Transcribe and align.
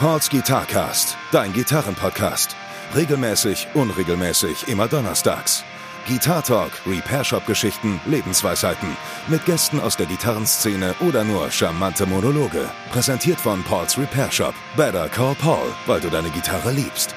Pauls 0.00 0.30
Guitarcast, 0.30 1.16
dein 1.32 1.52
Gitarrenpodcast. 1.52 2.54
Regelmäßig, 2.94 3.66
unregelmäßig, 3.74 4.68
immer 4.68 4.86
donnerstags. 4.86 5.64
Guitar 6.06 6.40
Talk, 6.44 6.70
Repair 6.86 7.24
Shop 7.24 7.44
Geschichten, 7.46 8.00
Lebensweisheiten. 8.06 8.96
Mit 9.26 9.44
Gästen 9.44 9.80
aus 9.80 9.96
der 9.96 10.06
Gitarrenszene 10.06 10.94
oder 11.00 11.24
nur 11.24 11.50
charmante 11.50 12.06
Monologe. 12.06 12.70
Präsentiert 12.92 13.40
von 13.40 13.64
Pauls 13.64 13.98
Repair 13.98 14.30
Shop. 14.30 14.54
Better 14.76 15.08
call 15.08 15.34
Paul, 15.34 15.74
weil 15.86 16.00
du 16.00 16.08
deine 16.08 16.30
Gitarre 16.30 16.70
liebst. 16.70 17.12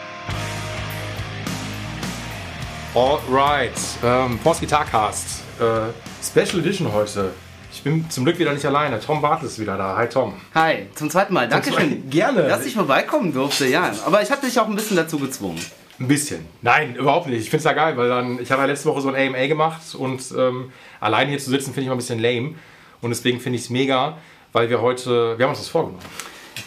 Alright, 2.96 3.80
ähm, 4.04 4.40
Pauls 4.40 4.60
Guitarcast. 4.60 5.44
Äh, 5.60 5.92
Special 6.26 6.62
Edition 6.62 6.92
heute. 6.92 7.32
Ich 7.74 7.84
bin 7.84 8.10
zum 8.10 8.26
Glück 8.26 8.38
wieder 8.38 8.54
nicht 8.54 8.66
alleine. 8.66 9.00
Tom 9.00 9.22
Bartel 9.22 9.48
ist 9.48 9.58
wieder 9.58 9.78
da. 9.78 9.96
Hi 9.96 10.08
Tom. 10.08 10.34
Hi, 10.54 10.88
zum 10.94 11.10
zweiten 11.10 11.34
Mal. 11.34 11.48
Dankeschön. 11.48 12.10
Gerne. 12.10 12.44
Dass 12.44 12.66
ich 12.66 12.74
vorbeikommen 12.74 13.34
durfte, 13.34 13.66
ja. 13.66 13.92
Aber 14.06 14.22
ich 14.22 14.30
habe 14.30 14.46
dich 14.46 14.60
auch 14.60 14.68
ein 14.68 14.76
bisschen 14.76 14.98
dazu 14.98 15.18
gezwungen. 15.18 15.60
Ein 16.00 16.08
bisschen. 16.08 16.46
Nein, 16.62 16.96
überhaupt 16.96 17.28
nicht. 17.28 17.42
Ich 17.42 17.50
finde 17.50 17.60
es 17.60 17.64
ja 17.64 17.74
geil, 17.74 17.96
weil 17.96 18.10
dann, 18.10 18.40
ich 18.40 18.52
habe 18.52 18.62
ja 18.64 18.68
letzte 18.68 18.90
Woche 18.90 19.02
so 19.02 19.10
ein 19.10 19.16
AMA 19.16 19.48
gemacht 19.48 19.96
und 19.96 20.22
ähm, 20.38 20.72
allein 21.00 21.30
hier 21.30 21.40
zu 21.40 21.50
sitzen 21.50 21.68
finde 21.68 21.82
ich 21.82 21.88
mal 21.88 21.96
ein 21.96 22.00
bisschen 22.00 22.20
lame. 22.20 22.56
Und 23.00 23.12
deswegen 23.12 23.40
finde 23.40 23.58
ich 23.58 23.66
es 23.66 23.70
mega, 23.70 24.18
weil 24.52 24.70
wir 24.70 24.82
heute, 24.82 25.38
wir 25.38 25.46
haben 25.46 25.52
uns 25.52 25.60
das 25.60 25.70
vorgenommen. 25.70 26.04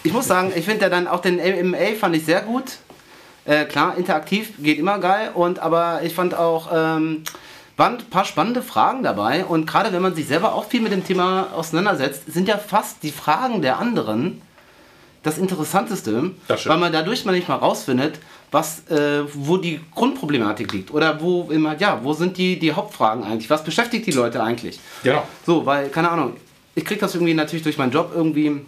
Ich 0.04 0.12
muss 0.12 0.26
sagen, 0.26 0.52
ich 0.54 0.64
finde 0.64 0.82
ja 0.82 0.88
dann 0.88 1.06
auch 1.06 1.20
den 1.20 1.38
AMA 1.38 1.96
fand 1.98 2.16
ich 2.16 2.24
sehr 2.24 2.40
gut. 2.40 2.78
Äh, 3.44 3.66
klar, 3.66 3.96
interaktiv 3.98 4.52
geht 4.58 4.78
immer 4.78 4.98
geil. 4.98 5.32
Und 5.34 5.58
aber 5.58 6.00
ich 6.02 6.14
fand 6.14 6.34
auch, 6.34 6.70
ähm, 6.72 7.24
ein 7.76 7.98
paar 8.10 8.24
spannende 8.24 8.62
Fragen 8.62 9.02
dabei. 9.02 9.44
Und 9.44 9.66
gerade 9.66 9.92
wenn 9.92 10.02
man 10.02 10.14
sich 10.14 10.26
selber 10.26 10.54
auch 10.54 10.66
viel 10.66 10.80
mit 10.80 10.92
dem 10.92 11.04
Thema 11.04 11.48
auseinandersetzt, 11.54 12.32
sind 12.32 12.48
ja 12.48 12.58
fast 12.58 13.02
die 13.02 13.10
Fragen 13.10 13.62
der 13.62 13.78
anderen 13.78 14.42
das 15.22 15.38
Interessanteste, 15.38 16.32
Das 16.48 16.66
weil 16.66 16.76
man 16.76 16.92
dadurch 16.92 17.24
mal 17.24 17.32
nicht 17.32 17.48
mal 17.48 17.56
rausfindet, 17.56 18.20
was, 18.50 18.88
äh, 18.90 19.22
wo 19.32 19.56
die 19.56 19.80
Grundproblematik 19.94 20.72
liegt 20.72 20.92
oder 20.92 21.20
wo 21.20 21.50
immer, 21.50 21.76
ja, 21.78 21.98
wo 22.02 22.12
sind 22.12 22.36
die, 22.36 22.58
die 22.58 22.72
Hauptfragen 22.72 23.24
eigentlich? 23.24 23.48
Was 23.50 23.64
beschäftigt 23.64 24.06
die 24.06 24.12
Leute 24.12 24.42
eigentlich? 24.42 24.78
Genau. 25.02 25.26
So, 25.44 25.64
weil, 25.66 25.88
keine 25.88 26.10
Ahnung, 26.10 26.36
ich 26.74 26.84
kriege 26.84 27.00
das 27.00 27.14
irgendwie 27.14 27.34
natürlich 27.34 27.62
durch 27.62 27.78
meinen 27.78 27.90
Job 27.90 28.12
irgendwie 28.14 28.60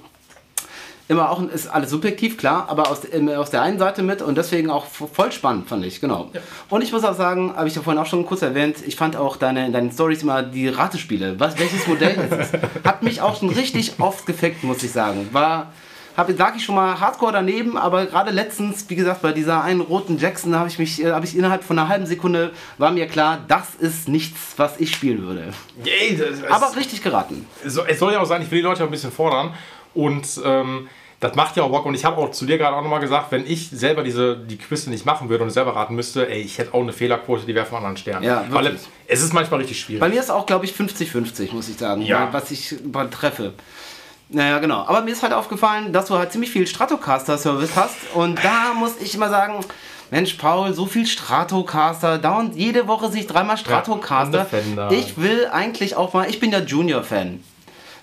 immer 1.09 1.31
auch, 1.31 1.41
ist 1.49 1.69
alles 1.69 1.91
subjektiv, 1.91 2.37
klar, 2.37 2.67
aber 2.69 2.91
aus, 2.91 3.01
aus 3.37 3.51
der 3.51 3.63
einen 3.63 3.79
Seite 3.79 4.03
mit 4.03 4.23
und 4.23 4.37
deswegen 4.37 4.71
auch 4.71 4.87
voll 4.87 5.31
spannend, 5.31 5.69
fand 5.69 5.85
ich, 5.85 6.01
genau. 6.01 6.31
Und 6.69 6.83
ich 6.83 6.93
muss 6.93 7.05
auch 7.05 7.15
sagen, 7.15 7.55
habe 7.57 7.69
ich 7.69 7.77
ja 7.77 7.83
vorhin 7.83 8.03
auch 8.03 8.07
schon 8.07 8.27
kurz 8.27 8.43
erwähnt, 8.43 8.79
ich 8.85 8.97
fand 8.97 9.15
auch 9.17 9.37
deine, 9.37 9.67
in 9.67 9.73
deinen 9.73 9.93
Stories 9.93 10.23
immer 10.23 10.43
die 10.43 10.69
Ratespiele, 10.69 11.39
was, 11.39 11.59
welches 11.59 11.87
Modell 11.87 12.17
ist 12.17 12.33
es? 12.55 12.61
Hat 12.85 13.03
mich 13.03 13.21
auch 13.21 13.39
schon 13.39 13.51
richtig 13.51 13.95
oft 14.01 14.27
gefickt, 14.27 14.65
muss 14.65 14.83
ich 14.83 14.91
sagen. 14.91 15.29
War, 15.33 15.73
hab, 16.17 16.37
lag 16.39 16.57
ich 16.57 16.65
schon 16.65 16.75
mal 16.75 16.99
hardcore 16.99 17.31
daneben, 17.33 17.77
aber 17.77 18.07
gerade 18.07 18.31
letztens, 18.31 18.87
wie 18.89 18.97
gesagt, 18.97 19.21
bei 19.23 19.33
dieser 19.33 19.63
einen 19.63 19.83
roten 19.83 20.19
Jackson 20.19 20.57
habe 20.57 20.69
ich 20.69 20.79
mich, 20.79 21.05
äh, 21.05 21.13
habe 21.13 21.27
ich 21.27 21.37
innerhalb 21.37 21.63
von 21.63 21.79
einer 21.79 21.89
halben 21.89 22.07
Sekunde, 22.07 22.53
war 22.79 22.91
mir 22.91 23.07
klar, 23.07 23.39
das 23.47 23.75
ist 23.79 24.09
nichts, 24.09 24.55
was 24.57 24.81
ich 24.81 24.93
spielen 24.95 25.23
würde. 25.23 25.53
Yay, 25.85 26.19
Aber 26.51 26.75
richtig 26.75 27.03
geraten. 27.03 27.47
es 27.65 27.75
soll- 27.75 27.85
es 27.87 27.99
soll 27.99 28.13
ja 28.15 28.21
auch 28.21 28.27
sein, 28.27 28.41
ich 28.43 28.51
will 28.51 28.59
die 28.59 28.65
Leute 28.65 28.83
ein 28.83 28.91
bisschen 28.91 29.13
fordern. 29.13 29.53
Und 29.97 30.27
ähm, 30.45 30.89
das 31.21 31.35
macht 31.35 31.57
ja 31.57 31.63
auch 31.63 31.71
Bock. 31.71 31.87
Und 31.87 31.95
ich 31.95 32.05
habe 32.05 32.19
auch 32.19 32.31
zu 32.31 32.45
dir 32.45 32.59
gerade 32.59 32.77
auch 32.77 32.83
nochmal 32.83 33.01
gesagt, 33.01 33.33
wenn 33.33 33.47
ich 33.47 33.71
selber 33.71 34.03
diese, 34.03 34.37
die 34.37 34.59
Quizze 34.59 34.91
nicht 34.91 35.07
machen 35.07 35.29
würde 35.31 35.45
und 35.45 35.51
selber 35.51 35.75
raten 35.75 35.95
müsste, 35.95 36.29
ey, 36.29 36.41
ich 36.43 36.59
hätte 36.59 36.75
auch 36.75 36.83
eine 36.83 36.93
Fehlerquote, 36.93 37.47
die 37.47 37.55
wäre 37.55 37.65
von 37.67 37.79
anderen 37.79 37.97
Sternen. 37.97 38.23
Ja, 38.25 38.45
Weil 38.51 38.65
wirklich. 38.67 38.83
es 39.09 39.23
ist 39.23 39.33
manchmal 39.33 39.61
richtig 39.61 39.81
schwierig. 39.81 40.01
Bei 40.01 40.09
mir 40.11 40.21
ist 40.21 40.31
auch, 40.31 40.45
glaube 40.47 40.67
ich, 40.67 40.73
50-50, 40.73 41.53
muss 41.55 41.69
ich 41.69 41.79
sagen, 41.79 42.03
Ja. 42.03 42.29
was 42.33 42.51
ich 42.51 42.77
treffe. 43.11 43.55
Naja, 44.29 44.59
genau. 44.59 44.81
Aber 44.87 45.03
mir 45.03 45.13
ist 45.13 45.23
halt 45.23 45.33
aufgefallen, 45.33 45.93
dass 45.93 46.07
du 46.07 46.19
halt 46.19 46.33
ziemlich 46.33 46.51
viel 46.51 46.67
Stratocaster-Service 46.67 47.77
hast. 47.77 47.97
Und 48.15 48.43
da 48.45 48.75
muss 48.75 49.01
ich 49.01 49.15
immer 49.15 49.31
sagen, 49.31 49.65
Mensch, 50.11 50.35
Paul, 50.35 50.73
so 50.75 50.87
viel 50.87 51.07
Stratocaster, 51.07 52.19
dauernd 52.19 52.55
jede 52.57 52.87
Woche 52.89 53.11
sich 53.11 53.27
dreimal 53.27 53.57
Stratocaster. 53.57 54.45
Defender. 54.45 54.91
ich 54.93 55.17
will 55.17 55.47
eigentlich 55.51 55.97
auch 55.97 56.13
mal, 56.13 56.29
ich 56.29 56.41
bin 56.41 56.53
ja 56.53 56.59
Junior-Fan. 56.61 57.43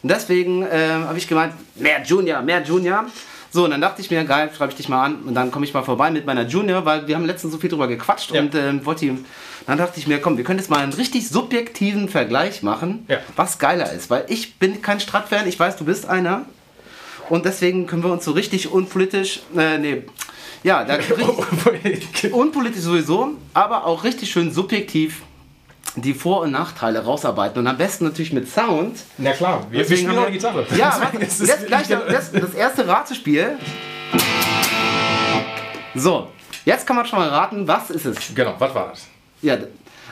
Und 0.03 0.09
deswegen 0.11 0.65
ähm, 0.69 1.05
habe 1.07 1.17
ich 1.17 1.27
gemeint, 1.27 1.53
mehr 1.75 2.03
Junior, 2.03 2.41
mehr 2.41 2.61
Junior. 2.61 3.05
So, 3.51 3.63
und 3.65 3.71
dann 3.71 3.81
dachte 3.81 4.01
ich 4.01 4.09
mir, 4.11 4.23
geil, 4.25 4.49
schreibe 4.55 4.71
ich 4.71 4.77
dich 4.77 4.89
mal 4.89 5.05
an 5.05 5.15
und 5.27 5.33
dann 5.35 5.49
komme 5.51 5.63
ich 5.65 5.73
mal 5.73 5.83
vorbei 5.83 6.09
mit 6.11 6.25
meiner 6.25 6.45
Junior, 6.45 6.83
weil 6.85 7.07
wir 7.07 7.15
haben 7.15 7.25
letztens 7.25 7.53
so 7.53 7.59
viel 7.59 7.69
drüber 7.69 7.87
gequatscht 7.87 8.31
Ja. 8.31 8.41
und 8.41 8.53
ähm, 8.55 8.83
wollte 8.85 9.05
ihm, 9.05 9.25
dann 9.67 9.77
dachte 9.77 9.99
ich 9.99 10.07
mir, 10.07 10.19
komm, 10.19 10.37
wir 10.37 10.43
können 10.43 10.57
jetzt 10.59 10.69
mal 10.71 10.79
einen 10.79 10.91
richtig 10.93 11.29
subjektiven 11.29 12.09
Vergleich 12.09 12.63
machen, 12.63 13.05
Ja. 13.07 13.19
was 13.35 13.59
geiler 13.59 13.91
ist, 13.93 14.09
weil 14.09 14.25
ich 14.27 14.55
bin 14.55 14.81
kein 14.81 14.99
Strat-Fan, 14.99 15.47
ich 15.47 15.59
weiß, 15.59 15.77
du 15.77 15.85
bist 15.85 16.07
einer 16.07 16.45
und 17.29 17.45
deswegen 17.45 17.85
können 17.85 18.03
wir 18.03 18.11
uns 18.11 18.25
so 18.25 18.31
richtig 18.31 18.71
unpolitisch, 18.71 19.41
äh, 19.55 19.77
nee, 19.77 20.03
ja, 20.63 20.83
da, 20.83 20.95
richtig, 21.83 22.33
unpolitisch 22.33 22.81
sowieso, 22.81 23.33
aber 23.53 23.85
auch 23.85 24.03
richtig 24.03 24.31
schön 24.31 24.51
subjektiv 24.51 25.21
die 25.95 26.13
Vor- 26.13 26.41
und 26.41 26.51
Nachteile 26.51 27.03
rausarbeiten 27.03 27.59
und 27.59 27.67
am 27.67 27.77
besten 27.77 28.05
natürlich 28.05 28.33
mit 28.33 28.49
Sound. 28.49 28.97
Na 29.17 29.31
klar, 29.31 29.65
wir, 29.69 29.87
wir 29.87 29.97
spielen 29.97 30.17
auch 30.17 30.31
Gitarre. 30.31 30.65
Ja, 30.75 31.11
es 31.19 31.39
jetzt 31.39 31.67
gleich 31.67 31.87
das, 31.87 32.31
das 32.31 32.53
erste 32.53 32.87
Ratespiel. 32.87 33.57
So, 35.95 36.29
jetzt 36.65 36.87
kann 36.87 36.95
man 36.95 37.05
schon 37.05 37.19
mal 37.19 37.29
raten, 37.29 37.67
was 37.67 37.91
ist 37.91 38.05
es? 38.05 38.17
Genau, 38.33 38.55
was 38.57 38.73
war 38.73 38.89
das? 38.89 39.07
Ja, 39.41 39.57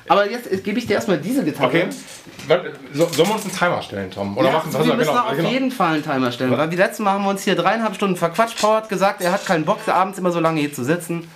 aber 0.08 0.30
jetzt 0.30 0.64
gebe 0.64 0.78
ich 0.78 0.86
dir 0.86 0.96
erstmal 0.96 1.18
diese 1.18 1.44
Gitarre. 1.44 1.68
Okay. 1.68 1.86
So, 2.94 3.08
sollen 3.08 3.30
wir 3.30 3.36
uns 3.36 3.44
einen 3.46 3.56
Timer 3.56 3.82
stellen, 3.82 4.12
Tom? 4.12 4.38
Oder 4.38 4.48
Ja, 4.48 4.54
machen 4.54 4.76
also 4.76 4.88
wir 4.88 4.96
müssen 4.96 5.10
genau, 5.12 5.24
auf 5.26 5.36
genau. 5.36 5.50
jeden 5.50 5.72
Fall 5.72 5.94
einen 5.96 6.04
Timer 6.04 6.32
stellen, 6.32 6.58
weil 6.58 6.70
die 6.70 6.76
letzten 6.76 7.04
Mal 7.04 7.14
haben 7.14 7.24
wir 7.24 7.30
uns 7.30 7.44
hier 7.44 7.56
dreieinhalb 7.56 7.96
Stunden 7.96 8.16
verquatscht. 8.16 8.60
Paul 8.60 8.76
hat 8.76 8.90
gesagt, 8.90 9.22
er 9.22 9.32
hat 9.32 9.46
keinen 9.46 9.64
Bock, 9.64 9.88
abends 9.88 10.20
immer 10.20 10.32
so 10.32 10.40
lange 10.40 10.60
hier 10.60 10.74
zu 10.74 10.84
sitzen. 10.84 11.30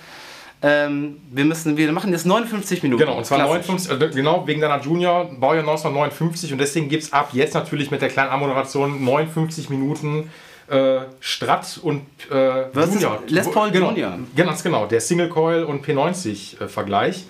Ähm, 0.62 1.20
wir 1.30 1.44
müssen, 1.44 1.76
wir 1.76 1.92
machen 1.92 2.10
jetzt 2.12 2.24
59 2.26 2.82
Minuten. 2.82 3.00
Genau, 3.00 3.18
und 3.18 3.26
zwar 3.26 3.38
Klassisch. 3.38 3.68
59, 3.68 4.00
äh, 4.00 4.14
genau, 4.14 4.46
wegen 4.46 4.60
deiner 4.60 4.80
Junior, 4.80 5.26
Baujahr 5.26 5.60
1959 5.62 6.52
und 6.52 6.58
deswegen 6.58 6.88
gibt 6.88 7.02
es 7.02 7.12
ab 7.12 7.30
jetzt 7.32 7.54
natürlich 7.54 7.90
mit 7.90 8.00
der 8.00 8.08
kleinen 8.08 8.30
Anmoderation 8.30 9.04
59 9.04 9.68
Minuten 9.68 10.30
äh, 10.68 11.00
Strat 11.20 11.78
und 11.82 12.02
äh, 12.30 12.70
Versus 12.72 12.94
Junior. 12.94 13.22
Les 13.28 13.50
Paul 13.50 13.70
genau, 13.70 13.90
Junior. 13.90 14.18
Ganz 14.34 14.62
genau, 14.62 14.86
der 14.86 15.00
Single 15.00 15.28
Coil 15.28 15.62
und 15.64 15.84
P90-Vergleich. 15.86 17.24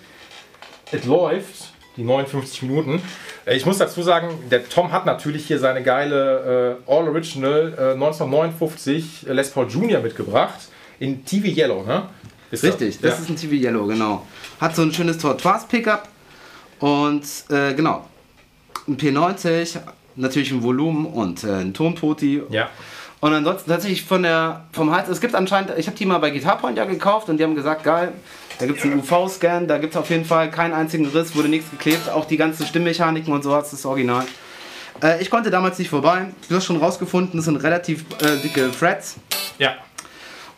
es 0.92 1.04
läuft, 1.04 1.72
die 1.96 2.04
59 2.04 2.62
Minuten. 2.62 3.02
Äh, 3.44 3.56
Ich 3.56 3.66
muss 3.66 3.78
dazu 3.78 4.02
sagen, 4.02 4.28
der 4.50 4.68
Tom 4.68 4.92
hat 4.92 5.04
natürlich 5.04 5.46
hier 5.46 5.58
seine 5.58 5.82
geile 5.82 6.78
äh, 6.86 6.90
All 6.90 7.08
Original 7.08 7.74
äh, 7.76 7.92
1959 7.94 9.26
Les 9.28 9.50
Paul 9.50 9.66
Junior 9.68 10.00
mitgebracht. 10.00 10.60
In 10.98 11.24
TV 11.26 11.48
Yellow, 11.48 11.82
ne? 11.82 12.04
Ist 12.50 12.62
Richtig, 12.62 13.00
das 13.00 13.14
ja. 13.14 13.22
ist 13.22 13.28
ein 13.28 13.36
TV 13.36 13.54
Yellow, 13.54 13.86
genau. 13.86 14.26
Hat 14.60 14.76
so 14.76 14.82
ein 14.82 14.92
schönes 14.92 15.18
Tortoise-Pickup 15.18 16.08
und 16.78 17.24
äh, 17.50 17.74
genau, 17.74 18.06
ein 18.86 18.96
P90, 18.96 19.78
natürlich 20.14 20.52
ein 20.52 20.62
Volumen 20.62 21.06
und 21.06 21.44
äh, 21.44 21.60
ein 21.60 21.74
Tonpoti. 21.74 22.42
Ja. 22.50 22.70
Und 23.20 23.32
ansonsten 23.32 23.70
tatsächlich 23.70 24.04
von 24.04 24.22
der, 24.22 24.66
vom 24.72 24.94
Hals, 24.94 25.08
es 25.08 25.20
gibt 25.20 25.34
anscheinend, 25.34 25.72
ich 25.76 25.86
habe 25.86 25.96
die 25.96 26.06
mal 26.06 26.18
bei 26.18 26.30
Guitar 26.30 26.58
Point 26.58 26.76
ja 26.76 26.84
gekauft 26.84 27.28
und 27.28 27.38
die 27.38 27.44
haben 27.44 27.54
gesagt, 27.54 27.82
geil, 27.82 28.12
da 28.58 28.66
gibt 28.66 28.78
es 28.78 28.84
einen 28.84 29.00
UV-Scan, 29.00 29.66
da 29.66 29.78
gibt 29.78 29.94
es 29.94 29.96
auf 29.98 30.10
jeden 30.10 30.24
Fall 30.24 30.50
keinen 30.50 30.72
einzigen 30.72 31.06
Riss, 31.06 31.34
wurde 31.34 31.48
nichts 31.48 31.70
geklebt, 31.70 32.08
auch 32.08 32.26
die 32.26 32.36
ganzen 32.36 32.66
Stimmmechaniken 32.66 33.32
und 33.32 33.42
so 33.42 33.54
hat 33.54 33.70
das 33.70 33.84
Original. 33.86 34.24
Äh, 35.02 35.22
ich 35.22 35.30
konnte 35.30 35.50
damals 35.50 35.78
nicht 35.78 35.88
vorbei, 35.88 36.26
du 36.48 36.56
hast 36.56 36.66
schon 36.66 36.76
rausgefunden, 36.76 37.38
das 37.38 37.46
sind 37.46 37.56
relativ 37.56 38.04
äh, 38.22 38.36
dicke 38.42 38.70
Frets. 38.72 39.16
Ja. 39.58 39.74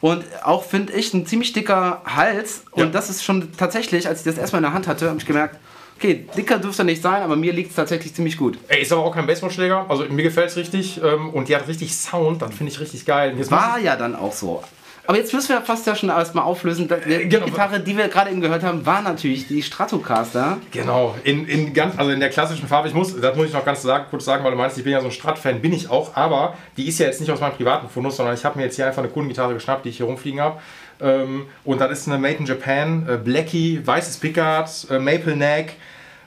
Und 0.00 0.24
auch 0.44 0.64
finde 0.64 0.92
ich 0.92 1.12
ein 1.14 1.26
ziemlich 1.26 1.52
dicker 1.52 2.02
Hals. 2.04 2.62
Und 2.70 2.84
Ja. 2.84 2.90
das 2.90 3.10
ist 3.10 3.24
schon 3.24 3.50
tatsächlich, 3.56 4.06
als 4.06 4.20
ich 4.20 4.24
das 4.24 4.38
erstmal 4.38 4.60
in 4.60 4.64
der 4.64 4.72
Hand 4.72 4.86
hatte, 4.86 5.08
habe 5.08 5.18
ich 5.18 5.26
gemerkt, 5.26 5.56
okay, 5.96 6.26
dicker 6.36 6.58
dürfte 6.58 6.82
er 6.82 6.84
nicht 6.84 7.02
sein, 7.02 7.22
aber 7.22 7.34
mir 7.34 7.52
liegt 7.52 7.70
es 7.70 7.76
tatsächlich 7.76 8.14
ziemlich 8.14 8.36
gut. 8.36 8.58
Ey, 8.68 8.82
ist 8.82 8.92
aber 8.92 9.02
auch 9.04 9.12
kein 9.14 9.26
Baseballschläger. 9.26 9.86
Also 9.88 10.04
mir 10.04 10.22
gefällt 10.22 10.50
es 10.50 10.56
richtig. 10.56 11.00
Ähm, 11.02 11.30
und 11.30 11.48
die 11.48 11.56
hat 11.56 11.66
richtig 11.66 11.94
Sound. 11.96 12.40
Das 12.42 12.54
finde 12.54 12.72
ich 12.72 12.78
richtig 12.78 13.04
geil. 13.04 13.34
War 13.50 13.78
ja 13.80 13.96
dann 13.96 14.14
auch 14.14 14.32
so. 14.32 14.62
Aber 15.08 15.16
jetzt 15.16 15.32
müssen 15.32 15.48
wir 15.48 15.62
fast 15.62 15.86
ja 15.86 15.94
schon 15.96 16.10
erstmal 16.10 16.44
auflösen. 16.44 16.86
Die 16.86 17.30
genau. 17.30 17.46
Gitarre, 17.46 17.80
die 17.80 17.96
wir 17.96 18.08
gerade 18.08 18.30
eben 18.30 18.42
gehört 18.42 18.62
haben, 18.62 18.84
war 18.84 19.00
natürlich 19.00 19.48
die 19.48 19.62
Stratocaster. 19.62 20.58
genau. 20.70 21.14
In, 21.24 21.48
in 21.48 21.72
ganz, 21.72 21.98
also 21.98 22.10
in 22.10 22.20
der 22.20 22.28
klassischen 22.28 22.68
Farbe. 22.68 22.88
Ich 22.88 22.94
muss, 22.94 23.18
das 23.18 23.34
muss 23.34 23.46
ich 23.46 23.54
noch 23.54 23.64
ganz 23.64 23.80
sagen, 23.80 24.04
kurz 24.10 24.26
sagen, 24.26 24.44
weil 24.44 24.50
du 24.50 24.58
meinst, 24.58 24.76
ich 24.76 24.84
bin 24.84 24.92
ja 24.92 25.00
so 25.00 25.06
ein 25.06 25.10
Strat-Fan, 25.10 25.62
bin 25.62 25.72
ich 25.72 25.88
auch. 25.88 26.14
Aber 26.14 26.58
die 26.76 26.86
ist 26.86 26.98
ja 26.98 27.06
jetzt 27.06 27.22
nicht 27.22 27.30
aus 27.30 27.40
meinem 27.40 27.54
privaten 27.54 27.88
Fundus, 27.88 28.18
sondern 28.18 28.34
ich 28.34 28.44
habe 28.44 28.58
mir 28.58 28.66
jetzt 28.66 28.76
hier 28.76 28.86
einfach 28.86 29.02
eine 29.02 29.10
Kundengitarre 29.10 29.54
geschnappt, 29.54 29.86
die 29.86 29.88
ich 29.88 29.96
hier 29.96 30.04
rumfliegen 30.04 30.42
habe. 30.42 30.60
Ähm, 31.00 31.46
und 31.64 31.80
das 31.80 31.90
ist 31.90 32.08
eine 32.08 32.18
Made 32.18 32.40
in 32.40 32.44
Japan, 32.44 33.08
äh, 33.08 33.16
Blackie, 33.16 33.80
weißes 33.82 34.18
Pickard, 34.18 34.68
äh, 34.90 34.98
Maple 34.98 35.36
Neck. 35.36 35.76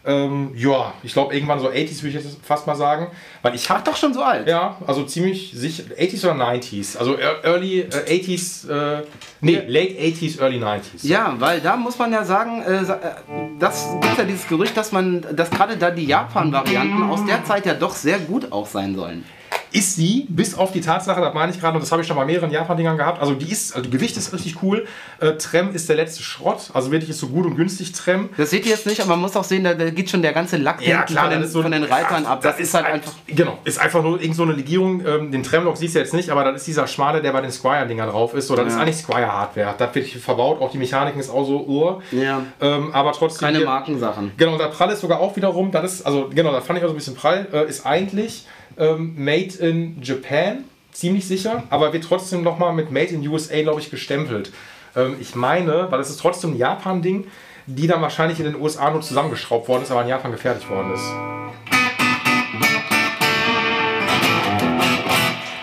Ähm, 0.03 0.51
ja, 0.55 0.93
ich 1.03 1.13
glaube 1.13 1.33
irgendwann 1.35 1.59
so 1.59 1.67
80s 1.69 2.01
würde 2.01 2.17
ich 2.17 2.23
jetzt 2.25 2.37
fast 2.43 2.65
mal 2.65 2.75
sagen. 2.75 3.07
Weil 3.43 3.53
ich 3.53 3.69
habe 3.69 3.83
Doch 3.83 3.95
schon 3.95 4.13
so 4.13 4.23
alt. 4.23 4.47
Ja, 4.47 4.77
also 4.87 5.03
ziemlich 5.03 5.51
sicher. 5.53 5.83
80s 5.97 6.23
oder 6.25 6.33
90s? 6.43 6.97
Also 6.97 7.17
ear- 7.19 7.43
early 7.43 7.81
äh, 7.81 7.87
80s, 8.21 8.67
äh, 8.69 9.03
nee, 9.41 9.61
late 9.67 9.93
80s, 9.99 10.39
early 10.41 10.57
90s. 10.57 11.05
Ja, 11.07 11.35
weil 11.37 11.59
da 11.61 11.75
muss 11.77 11.99
man 11.99 12.11
ja 12.11 12.23
sagen, 12.23 12.63
äh, 12.63 12.81
äh, 12.81 12.95
das 13.59 13.89
gibt 14.01 14.17
ja 14.17 14.23
dieses 14.23 14.47
Gerücht, 14.47 14.75
dass 14.75 14.91
man, 14.91 15.23
dass 15.35 15.51
gerade 15.51 15.77
da 15.77 15.91
die 15.91 16.05
Japan-Varianten 16.05 17.03
aus 17.03 17.23
der 17.25 17.43
Zeit 17.45 17.65
ja 17.67 17.73
doch 17.75 17.95
sehr 17.95 18.17
gut 18.19 18.51
auch 18.51 18.65
sein 18.65 18.95
sollen. 18.95 19.23
Ist 19.71 19.95
sie, 19.95 20.25
bis 20.29 20.53
auf 20.57 20.71
die 20.71 20.81
Tatsache, 20.81 21.21
das 21.21 21.33
meine 21.33 21.51
ich 21.51 21.59
gerade, 21.59 21.75
und 21.75 21.81
das 21.81 21.91
habe 21.91 22.01
ich 22.01 22.07
schon 22.07 22.17
bei 22.17 22.25
mehreren 22.25 22.51
Japan-Dingern 22.51 22.97
gehabt, 22.97 23.21
also 23.21 23.33
die 23.33 23.49
ist, 23.51 23.75
also 23.75 23.89
Gewicht 23.89 24.17
ist 24.17 24.33
richtig 24.33 24.61
cool, 24.61 24.85
äh, 25.19 25.33
Trem 25.33 25.73
ist 25.73 25.87
der 25.89 25.95
letzte 25.95 26.23
Schrott, 26.23 26.71
also 26.73 26.91
wirklich 26.91 27.09
ist 27.09 27.19
so 27.19 27.27
gut 27.27 27.45
und 27.45 27.55
günstig 27.55 27.93
Trem. 27.93 28.29
Das 28.37 28.49
seht 28.49 28.65
ihr 28.65 28.71
jetzt 28.71 28.85
nicht, 28.85 28.99
aber 28.99 29.11
man 29.11 29.21
muss 29.21 29.35
auch 29.35 29.43
sehen, 29.43 29.63
da, 29.63 29.73
da 29.73 29.89
geht 29.89 30.09
schon 30.09 30.21
der 30.21 30.33
ganze 30.33 30.57
Lack 30.57 30.85
Ja, 30.85 31.03
klar, 31.03 31.23
von, 31.23 31.31
das 31.31 31.39
den, 31.39 31.45
ist 31.45 31.51
so- 31.53 31.61
von 31.61 31.71
den 31.71 31.83
Reitern 31.83 32.25
ab. 32.25 32.41
Das, 32.41 32.59
ist 32.59 32.73
halt 32.73 32.85
ein- 32.85 32.93
einfach. 32.95 33.13
Genau, 33.27 33.59
ist 33.63 33.79
einfach 33.79 34.03
nur 34.03 34.19
irgend 34.21 34.35
so 34.35 34.43
eine 34.43 34.53
Legierung. 34.53 35.05
Ähm, 35.05 35.31
den 35.31 35.43
Tremlock 35.43 35.77
siehst 35.77 35.95
du 35.95 35.99
jetzt 35.99 36.13
nicht, 36.13 36.29
aber 36.29 36.43
das 36.43 36.57
ist 36.57 36.67
dieser 36.67 36.87
Schmale, 36.87 37.21
der 37.21 37.31
bei 37.31 37.41
den 37.41 37.51
Squire-Dingern 37.51 38.09
drauf 38.09 38.33
ist. 38.33 38.47
So, 38.47 38.55
das 38.55 38.65
Ja. 38.67 38.71
ist 38.73 38.77
eigentlich 38.79 38.97
Squire-Hardware. 38.97 39.75
Das 39.77 39.95
wird 39.95 40.07
verbaut, 40.09 40.59
auch 40.61 40.71
die 40.71 40.77
Mechaniken 40.79 41.19
ist 41.19 41.29
auch 41.29 41.45
so 41.45 41.63
Uhr. 41.65 42.01
Ja. 42.11 42.41
Ähm, 42.59 42.89
aber 42.93 43.13
trotzdem. 43.13 43.45
Keine 43.45 43.59
hier- 43.59 43.67
Markensachen. 43.67 44.31
Genau, 44.37 44.57
der 44.57 44.65
Prall 44.67 44.89
ist 44.91 45.01
sogar 45.01 45.19
auch 45.19 45.35
wiederum, 45.35 45.71
das 45.71 45.93
ist, 45.93 46.05
also 46.05 46.29
genau, 46.33 46.51
da 46.51 46.59
fand 46.61 46.79
ich 46.79 46.83
auch 46.83 46.89
so 46.89 46.93
ein 46.93 46.97
bisschen 46.97 47.15
prall, 47.15 47.47
äh, 47.53 47.69
ist 47.69 47.85
eigentlich 47.85 48.45
ähm, 48.77 49.13
Made 49.23 49.55
in 49.59 50.01
Japan, 50.01 50.65
ziemlich 50.91 51.27
sicher, 51.27 51.63
aber 51.69 51.93
wird 51.93 52.03
trotzdem 52.03 52.43
nochmal 52.43 52.73
mit 52.73 52.91
Made 52.91 53.07
in 53.07 53.27
USA, 53.27 53.61
glaube 53.61 53.81
ich, 53.81 53.89
gestempelt. 53.89 54.51
Ähm, 54.95 55.15
ich 55.19 55.35
meine, 55.35 55.87
weil 55.89 55.99
es 55.99 56.09
ist 56.09 56.19
trotzdem 56.19 56.53
ein 56.53 56.57
Japan-Ding, 56.57 57.27
die 57.67 57.87
dann 57.87 58.01
wahrscheinlich 58.01 58.39
in 58.39 58.45
den 58.45 58.55
USA 58.55 58.89
nur 58.91 59.01
zusammengeschraubt 59.01 59.67
worden 59.67 59.83
ist, 59.83 59.91
aber 59.91 60.01
in 60.01 60.09
Japan 60.09 60.31
gefertigt 60.31 60.69
worden 60.69 60.93
ist. 60.93 61.05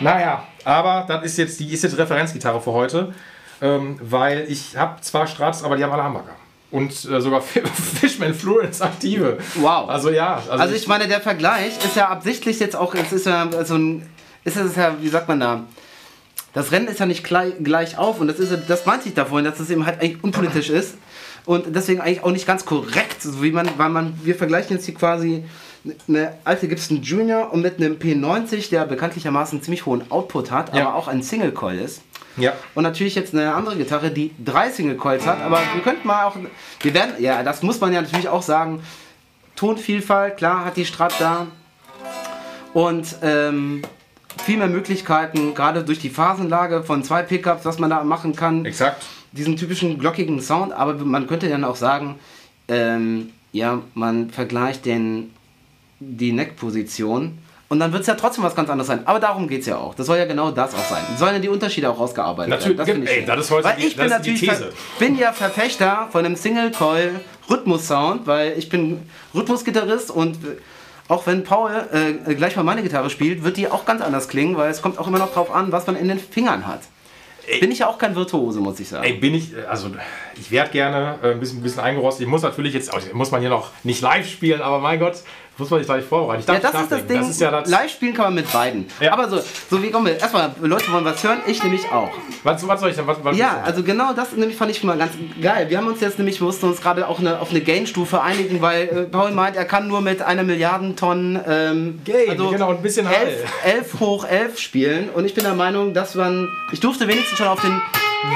Naja, 0.00 0.44
aber 0.64 1.04
das 1.08 1.24
ist 1.24 1.38
jetzt, 1.38 1.60
die 1.60 1.72
ist 1.72 1.82
jetzt 1.82 1.98
Referenzgitarre 1.98 2.60
für 2.60 2.72
heute, 2.72 3.14
ähm, 3.60 3.98
weil 4.00 4.46
ich 4.48 4.76
habe 4.76 5.00
zwar 5.00 5.26
Strats, 5.26 5.64
aber 5.64 5.76
die 5.76 5.82
haben 5.82 5.92
alle 5.92 6.04
Hamburger. 6.04 6.36
Und 6.70 6.92
äh, 6.92 7.20
sogar 7.20 7.40
Fishman 8.00 8.34
Florence 8.34 8.82
aktive. 8.82 9.38
Wow. 9.56 9.88
Also 9.88 10.10
ja. 10.10 10.42
Also 10.48 10.74
ich 10.74 10.86
meine, 10.86 11.08
der 11.08 11.20
Vergleich 11.20 11.82
ist 11.82 11.96
ja 11.96 12.08
absichtlich 12.08 12.60
jetzt 12.60 12.76
auch, 12.76 12.94
es 12.94 13.12
ist 13.12 13.26
ja 13.26 13.48
so 13.64 13.76
ein, 13.76 14.02
ist 14.44 14.56
es 14.56 14.76
ja, 14.76 14.96
wie 15.00 15.08
sagt 15.08 15.28
man 15.28 15.40
da, 15.40 15.64
das 16.52 16.72
Rennen 16.72 16.88
ist 16.88 17.00
ja 17.00 17.06
nicht 17.06 17.24
gleich, 17.24 17.54
gleich 17.62 17.98
auf 17.98 18.20
und 18.20 18.28
das 18.28 18.38
ist, 18.38 18.52
das 18.68 18.86
meinte 18.86 19.08
ich 19.08 19.14
da 19.14 19.24
vorhin, 19.24 19.44
dass 19.44 19.60
es 19.60 19.70
eben 19.70 19.86
halt 19.86 20.00
eigentlich 20.00 20.22
unpolitisch 20.22 20.70
ist 20.70 20.94
und 21.44 21.74
deswegen 21.74 22.00
eigentlich 22.00 22.24
auch 22.24 22.32
nicht 22.32 22.46
ganz 22.46 22.64
korrekt, 22.64 23.22
so 23.22 23.42
wie 23.42 23.52
man, 23.52 23.70
weil 23.78 23.90
man, 23.90 24.18
wir 24.22 24.34
vergleichen 24.34 24.76
jetzt 24.76 24.86
hier 24.86 24.94
quasi 24.94 25.44
eine 26.08 26.34
alte 26.44 26.68
Gibson 26.68 27.02
Junior 27.02 27.52
und 27.52 27.62
mit 27.62 27.76
einem 27.78 27.96
P90, 27.96 28.70
der 28.70 28.84
bekanntlichermaßen 28.86 29.62
ziemlich 29.62 29.86
hohen 29.86 30.10
Output 30.10 30.50
hat, 30.50 30.74
Ja. 30.74 30.86
aber 30.88 30.94
auch 30.96 31.08
ein 31.08 31.22
Single 31.22 31.52
Coil 31.52 31.78
ist. 31.78 32.02
Ja. 32.36 32.52
Und 32.74 32.84
natürlich 32.84 33.14
jetzt 33.16 33.34
eine 33.34 33.52
andere 33.54 33.76
Gitarre, 33.76 34.10
die 34.10 34.30
drei 34.44 34.70
Single 34.70 34.96
Coils 34.96 35.26
hat, 35.26 35.40
aber 35.42 35.60
wir 35.74 35.82
könnten 35.82 36.06
mal 36.06 36.24
auch, 36.24 36.36
wir 36.80 36.94
werden, 36.94 37.14
ja, 37.18 37.42
das 37.42 37.62
muss 37.62 37.80
man 37.80 37.92
ja 37.92 38.00
natürlich 38.00 38.28
auch 38.28 38.42
sagen, 38.42 38.80
Tonvielfalt, 39.56 40.36
klar 40.36 40.64
hat 40.64 40.76
die 40.76 40.84
Strat 40.84 41.14
da 41.18 41.46
und 42.74 43.16
ähm, 43.22 43.82
viel 44.44 44.56
mehr 44.58 44.68
Möglichkeiten, 44.68 45.54
gerade 45.54 45.82
durch 45.82 45.98
die 45.98 46.10
Phasenlage 46.10 46.84
von 46.84 47.02
zwei 47.02 47.22
Pickups, 47.22 47.64
was 47.64 47.78
man 47.78 47.90
da 47.90 48.04
machen 48.04 48.36
kann, 48.36 48.64
Exakt. 48.64 49.04
diesen 49.32 49.56
typischen 49.56 49.98
glockigen 49.98 50.40
Sound, 50.40 50.72
aber 50.72 50.94
man 50.94 51.26
könnte 51.26 51.48
dann 51.48 51.64
auch 51.64 51.76
sagen, 51.76 52.20
ähm, 52.68 53.30
ja, 53.50 53.80
man 53.94 54.30
vergleicht 54.30 54.84
den, 54.84 55.34
die 56.00 56.32
Neckposition 56.32 57.38
und 57.68 57.80
dann 57.80 57.92
wird 57.92 58.00
es 58.02 58.06
ja 58.06 58.14
trotzdem 58.14 58.44
was 58.44 58.54
ganz 58.54 58.70
anderes 58.70 58.86
sein. 58.86 59.00
Aber 59.06 59.20
darum 59.20 59.46
geht 59.46 59.60
es 59.60 59.66
ja 59.66 59.76
auch. 59.76 59.94
Das 59.94 60.06
soll 60.06 60.16
ja 60.16 60.24
genau 60.24 60.50
das 60.50 60.74
auch 60.74 60.84
sein. 60.88 61.02
Sollen 61.18 61.34
ja 61.34 61.38
die 61.38 61.48
Unterschiede 61.50 61.90
auch 61.90 61.98
rausgearbeitet 61.98 62.50
Natürlich, 62.50 62.78
werden. 62.78 62.86
Das 62.86 62.88
finde 62.94 63.04
ich 63.06 63.12
ey, 63.12 63.18
schön. 63.18 63.26
das 63.26 63.44
ist 63.44 63.50
heute 63.50 63.64
weil 63.68 63.76
die- 63.76 63.86
ich 63.86 63.96
das 63.96 63.96
bin 63.96 64.06
die 64.22 64.30
natürlich 64.30 64.40
These. 64.40 64.72
bin 64.98 65.18
ja 65.18 65.32
Verfechter 65.32 66.08
von 66.10 66.24
einem 66.24 66.36
Single-Coil 66.36 67.20
Rhythmus-Sound, 67.50 68.26
weil 68.26 68.54
ich 68.56 68.68
bin 68.70 69.02
Rhythmusgitarrist 69.34 70.10
und 70.10 70.36
äh, 70.36 70.56
auch 71.08 71.26
wenn 71.26 71.44
Paul 71.44 71.70
äh, 71.92 72.34
gleich 72.34 72.56
mal 72.56 72.62
meine 72.62 72.82
Gitarre 72.82 73.10
spielt, 73.10 73.42
wird 73.44 73.56
die 73.56 73.68
auch 73.70 73.84
ganz 73.86 74.02
anders 74.02 74.28
klingen, 74.28 74.56
weil 74.56 74.70
es 74.70 74.80
kommt 74.82 74.98
auch 74.98 75.06
immer 75.06 75.18
noch 75.18 75.32
drauf 75.32 75.50
an, 75.54 75.72
was 75.72 75.86
man 75.86 75.96
in 75.96 76.08
den 76.08 76.18
Fingern 76.18 76.66
hat. 76.66 76.80
Bin 77.60 77.70
ich 77.70 77.78
ja 77.78 77.86
auch 77.86 77.96
kein 77.96 78.14
Virtuose, 78.14 78.60
muss 78.60 78.78
ich 78.78 78.88
sagen. 78.90 79.04
Ey, 79.04 79.14
bin 79.14 79.34
ich, 79.34 79.52
also 79.70 79.88
ich 80.38 80.50
werde 80.50 80.70
gerne 80.70 81.18
äh, 81.22 81.30
ein 81.30 81.40
bisschen, 81.40 81.60
ein 81.60 81.62
bisschen 81.62 81.80
eingerostet. 81.80 82.22
Ich 82.26 82.28
muss 82.28 82.42
natürlich 82.42 82.74
jetzt, 82.74 82.92
also, 82.92 83.08
muss 83.14 83.30
man 83.30 83.40
hier 83.40 83.48
noch 83.48 83.70
nicht 83.84 84.02
live 84.02 84.28
spielen, 84.28 84.60
aber 84.60 84.80
mein 84.80 84.98
Gott, 84.98 85.14
muss 85.58 85.70
man 85.70 85.80
sich 85.80 85.86
gleich 85.86 86.04
vorbereiten. 86.04 86.44
Ja, 86.46 86.58
das 86.58 86.72
nicht 86.72 86.82
ist 86.82 86.92
das. 86.92 87.06
Ding. 87.06 87.18
Das 87.18 87.30
ist 87.30 87.40
ja 87.40 87.50
das. 87.50 87.68
Live 87.68 87.90
spielen 87.90 88.14
kann 88.14 88.26
man 88.26 88.34
mit 88.34 88.52
beiden. 88.52 88.86
Ja. 89.00 89.12
Aber 89.12 89.28
so, 89.28 89.40
so 89.70 89.82
wie 89.82 89.90
kommen 89.90 90.06
wir? 90.06 90.18
Erstmal, 90.18 90.52
Leute 90.60 90.90
wollen 90.92 91.04
was 91.04 91.22
hören, 91.22 91.38
ich 91.46 91.62
nämlich 91.62 91.90
auch. 91.90 92.10
Was, 92.44 92.66
was 92.66 92.80
soll 92.80 92.90
ich 92.90 92.96
denn? 92.96 93.06
Was, 93.06 93.18
was 93.22 93.36
Ja, 93.36 93.62
also 93.64 93.82
genau 93.82 94.12
das 94.12 94.32
nämlich 94.32 94.56
fand 94.56 94.70
ich 94.70 94.78
schon 94.78 94.88
mal 94.88 94.96
ganz 94.98 95.12
geil. 95.40 95.68
Wir 95.68 95.78
haben 95.78 95.88
uns 95.88 96.00
jetzt 96.00 96.18
nämlich, 96.18 96.40
wir 96.40 96.46
mussten 96.46 96.66
uns 96.66 96.80
gerade 96.80 97.08
auch 97.08 97.18
eine, 97.18 97.40
auf 97.40 97.50
eine 97.50 97.60
Gain-Stufe 97.60 98.22
einigen, 98.22 98.62
weil 98.62 98.82
äh, 98.82 99.02
Paul 99.04 99.32
meint, 99.32 99.56
er 99.56 99.64
kann 99.64 99.88
nur 99.88 100.00
mit 100.00 100.22
einer 100.22 100.44
Milliarden 100.44 100.96
Tonnen 100.96 101.40
ähm, 101.46 102.00
Gain, 102.04 102.36
genau, 102.36 102.70
ein 102.70 102.82
bisschen 102.82 103.06
11, 103.06 103.44
11 103.64 104.00
hoch 104.00 104.24
11 104.24 104.58
spielen. 104.58 105.08
Und 105.10 105.24
ich 105.24 105.34
bin 105.34 105.44
der 105.44 105.54
Meinung, 105.54 105.94
dass 105.94 106.14
man, 106.14 106.48
ich 106.72 106.80
durfte 106.80 107.08
wenigstens 107.08 107.38
schon 107.38 107.48
auf 107.48 107.60
den 107.60 107.80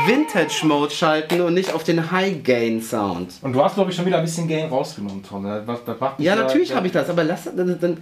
Vintage-Mode 0.07 0.93
schalten 0.93 1.41
und 1.41 1.55
nicht 1.55 1.73
auf 1.73 1.83
den 1.85 2.11
High-Gain-Sound. 2.11 3.35
Und 3.43 3.53
du 3.53 3.63
hast, 3.65 3.75
glaube 3.75 3.91
ich, 3.91 3.97
schon 3.97 4.07
wieder 4.07 4.19
ein 4.19 4.25
bisschen 4.25 4.47
Gain 4.47 4.69
rausgenommen, 4.69 5.23
Tom. 5.23 5.45
Das, 5.45 5.85
das 5.85 5.99
macht 6.01 6.19
mich 6.19 6.27
Ja, 6.27 6.37
natürlich 6.37 6.71
ja, 6.71 6.77
habe 6.77 6.87
ich 6.87 6.93
das, 6.93 7.09
aber 7.13 7.25
lass 7.25 7.45
dann, 7.45 7.99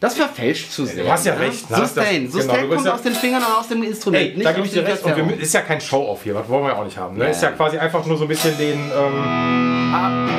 das 0.00 0.14
verfälscht 0.14 0.70
zu 0.72 0.86
sehr. 0.86 1.04
du 1.04 1.10
hast 1.10 1.26
ja 1.26 1.34
ne? 1.34 1.40
recht, 1.40 1.68
ne? 1.70 1.76
Das- 1.76 1.94
Sustain. 1.94 2.20
genau, 2.22 2.30
Sustain 2.32 2.60
bist 2.60 2.74
kommt 2.76 2.86
ja- 2.86 2.94
aus 2.94 3.02
den 3.02 3.14
Fingern 3.14 3.42
und 3.42 3.52
aus 3.58 3.68
dem 3.68 3.82
Instrument. 3.82 4.22
Ey, 4.36 4.42
da 4.42 4.52
gebe 4.52 4.66
ich 4.66 4.72
dir 4.72 4.82
recht. 4.86 5.02
Und 5.02 5.08
wir, 5.08 5.14
Verzerrung. 5.16 5.38
mü- 5.38 5.42
ist 5.42 5.52
ja 5.54 5.60
kein 5.60 5.80
Show-Off 5.80 6.22
hier, 6.22 6.34
das 6.34 6.48
wollen 6.48 6.64
wir 6.64 6.70
ja 6.70 6.76
auch 6.76 6.84
nicht 6.84 6.96
haben. 6.96 7.16
Ne? 7.18 7.28
Ist 7.30 7.42
ja 7.42 7.50
quasi 7.50 7.76
einfach 7.78 8.04
nur 8.06 8.16
so 8.16 8.24
ein 8.24 8.28
bisschen 8.28 8.56
den. 8.56 8.78
Ähm, 8.90 10.38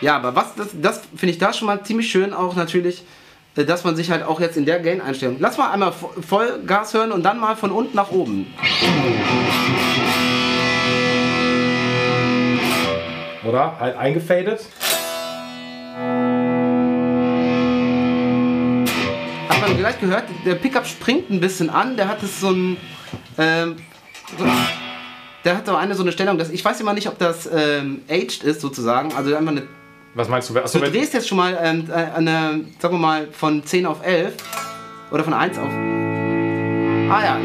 Ja, 0.00 0.16
aber 0.16 0.34
was 0.34 0.54
das, 0.56 0.68
das 0.72 1.00
finde 1.16 1.32
ich 1.32 1.38
da 1.38 1.52
schon 1.52 1.66
mal 1.66 1.80
ziemlich 1.84 2.10
schön 2.10 2.32
auch 2.34 2.56
natürlich, 2.56 3.04
äh, 3.56 3.64
dass 3.64 3.84
man 3.84 3.94
sich 3.94 4.10
halt 4.10 4.24
auch 4.24 4.40
jetzt 4.40 4.56
in 4.56 4.64
der 4.64 4.80
Gain-Einstellung. 4.80 5.36
Lass 5.38 5.58
mal 5.58 5.70
einmal 5.70 5.90
vo- 5.90 6.10
voll 6.26 6.60
Gas 6.66 6.92
hören 6.92 7.12
und 7.12 7.22
dann 7.22 7.38
mal 7.38 7.54
von 7.54 7.70
unten 7.70 7.94
nach 7.96 8.10
oben. 8.10 8.52
oder? 13.44 13.78
Halt 13.78 13.96
eingefadet. 13.96 14.60
Hat 19.52 19.68
man 19.68 19.76
gleich 19.76 20.00
gehört, 20.00 20.24
der 20.46 20.54
Pickup 20.54 20.86
springt 20.86 21.30
ein 21.30 21.38
bisschen 21.40 21.68
an, 21.68 21.96
der 21.96 22.08
hat 22.08 22.22
es 22.22 22.40
so 22.40 22.50
ein. 22.50 22.76
Ähm, 23.36 23.76
so, 24.38 24.44
der 25.44 25.56
hat 25.58 25.66
so 25.66 25.76
eine 25.76 25.94
so 25.94 26.02
eine 26.02 26.12
Stellung, 26.12 26.38
dass 26.38 26.48
ich 26.50 26.64
weiß 26.64 26.80
immer 26.80 26.94
nicht, 26.94 27.06
ob 27.06 27.18
das 27.18 27.48
ähm, 27.52 28.00
aged 28.08 28.42
ist 28.44 28.60
sozusagen. 28.62 29.12
Also 29.14 29.36
einfach 29.36 29.52
eine 29.52 29.64
Was 30.14 30.28
meinst 30.28 30.48
du? 30.48 30.56
Achso, 30.58 30.78
Du 30.78 30.90
drehst 30.90 31.12
jetzt 31.12 31.28
schon 31.28 31.38
mal 31.38 31.58
ähm, 31.62 31.88
äh, 31.90 32.16
eine, 32.16 32.64
sagen 32.78 32.94
wir 32.94 32.98
mal, 32.98 33.28
von 33.30 33.64
10 33.64 33.84
auf 33.86 34.04
11 34.04 34.34
oder 35.10 35.22
von 35.22 35.34
1 35.34 35.58
auf. 35.58 36.01
Ah 37.12 37.22
ja, 37.24 37.36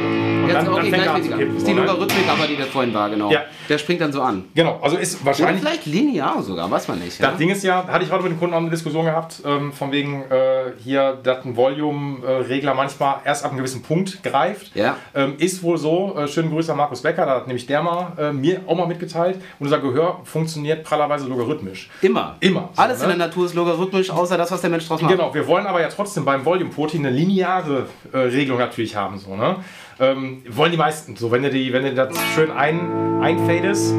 jetzt 0.48 0.56
dann- 0.56 0.66
dann 0.66 0.74
okay, 0.75 0.90
fängt 0.92 1.06
er 1.06 1.14
an 1.16 1.22
Ist 1.58 1.68
die 1.68 1.74
oder? 1.74 1.81
Logarithmik 1.86 2.25
aber, 2.30 2.48
die 2.48 2.56
das 2.56 2.68
vorhin 2.68 2.94
war, 2.94 3.10
genau. 3.10 3.30
Ja. 3.31 3.42
Der 3.68 3.78
springt 3.78 4.00
dann 4.01 4.13
so 4.13 4.22
an. 4.22 4.46
Genau, 4.56 4.80
also 4.82 4.96
ist 4.98 5.15
Oder 5.18 5.25
wahrscheinlich. 5.25 5.62
vielleicht 5.62 5.86
linear 5.86 6.41
sogar, 6.41 6.72
weiß 6.72 6.88
man 6.88 7.00
nicht. 7.00 7.20
Das 7.22 7.32
Ja? 7.32 7.38
Ding 7.38 7.50
ist 7.50 7.63
ja, 7.63 7.86
hatte 7.88 8.06
ich 8.06 8.12
heute 8.12 8.24
mit 8.24 8.32
dem 8.32 8.39
Kunden 8.39 8.53
auch 8.56 8.60
eine 8.60 8.70
Diskussion 8.70 9.03
gehabt, 9.06 9.41
ähm, 9.46 9.74
von 9.74 9.91
wegen 9.91 10.22
äh, 10.30 10.72
hier, 10.82 11.18
dass 11.22 11.44
ein 11.44 11.56
Volume-Regler 11.58 12.74
manchmal 12.74 13.18
erst 13.25 13.44
ab 13.44 13.51
einem 13.51 13.58
gewissen 13.58 13.82
Punkt 13.82 14.24
greift. 14.24 14.75
Ja. 14.75 14.96
Ähm, 15.13 15.36
ist 15.38 15.63
wohl 15.63 15.77
so, 15.77 16.15
äh, 16.18 16.27
schönen 16.27 16.50
Grüße 16.50 16.72
an 16.72 16.77
Markus 16.77 17.01
Becker, 17.01 17.25
da 17.25 17.36
hat 17.36 17.48
nämlich 17.48 17.65
der 17.65 17.82
mal 17.82 18.13
äh, 18.18 18.32
mir 18.32 18.62
auch 18.68 18.75
mal 18.77 18.88
mitgeteilt. 18.88 19.36
Und 19.60 19.65
unser 19.68 19.80
Gehör 19.80 20.22
funktioniert 20.24 20.84
prallerweise 20.86 21.27
logarithmisch. 21.27 21.89
Immer. 22.01 22.38
Immer. 22.39 22.70
Alles 22.77 23.00
So, 23.00 23.03
in 23.06 23.12
ne? 23.12 23.18
der 23.18 23.27
Natur 23.27 23.46
ist 23.46 23.53
logarithmisch, 23.53 24.10
außer 24.10 24.38
das, 24.38 24.51
was 24.51 24.62
der 24.62 24.70
Mensch 24.70 24.88
draus 24.88 25.01
macht. 25.01 25.12
Genau, 25.12 25.34
wir 25.34 25.46
wollen 25.48 25.68
aber 25.68 25.82
ja 25.82 25.89
trotzdem 25.89 26.24
beim 26.24 26.46
Volume 26.46 26.70
Poti 26.70 26.98
eine 26.98 27.10
lineare 27.10 27.86
äh, 28.13 28.18
Regelung 28.18 28.60
natürlich 28.60 28.96
haben. 28.96 29.18
So, 29.18 29.36
ne? 29.36 29.57
Ähm, 30.00 30.44
wollen 30.50 30.72
die 30.72 30.78
meisten. 30.78 31.16
So, 31.16 31.32
wenn 31.32 31.44
du, 31.44 31.50
die, 31.50 31.72
wenn 31.74 31.84
du 31.84 31.94
das 31.94 32.10
schön 32.36 32.52
ein, 32.52 33.22
einfadest. 33.22 33.94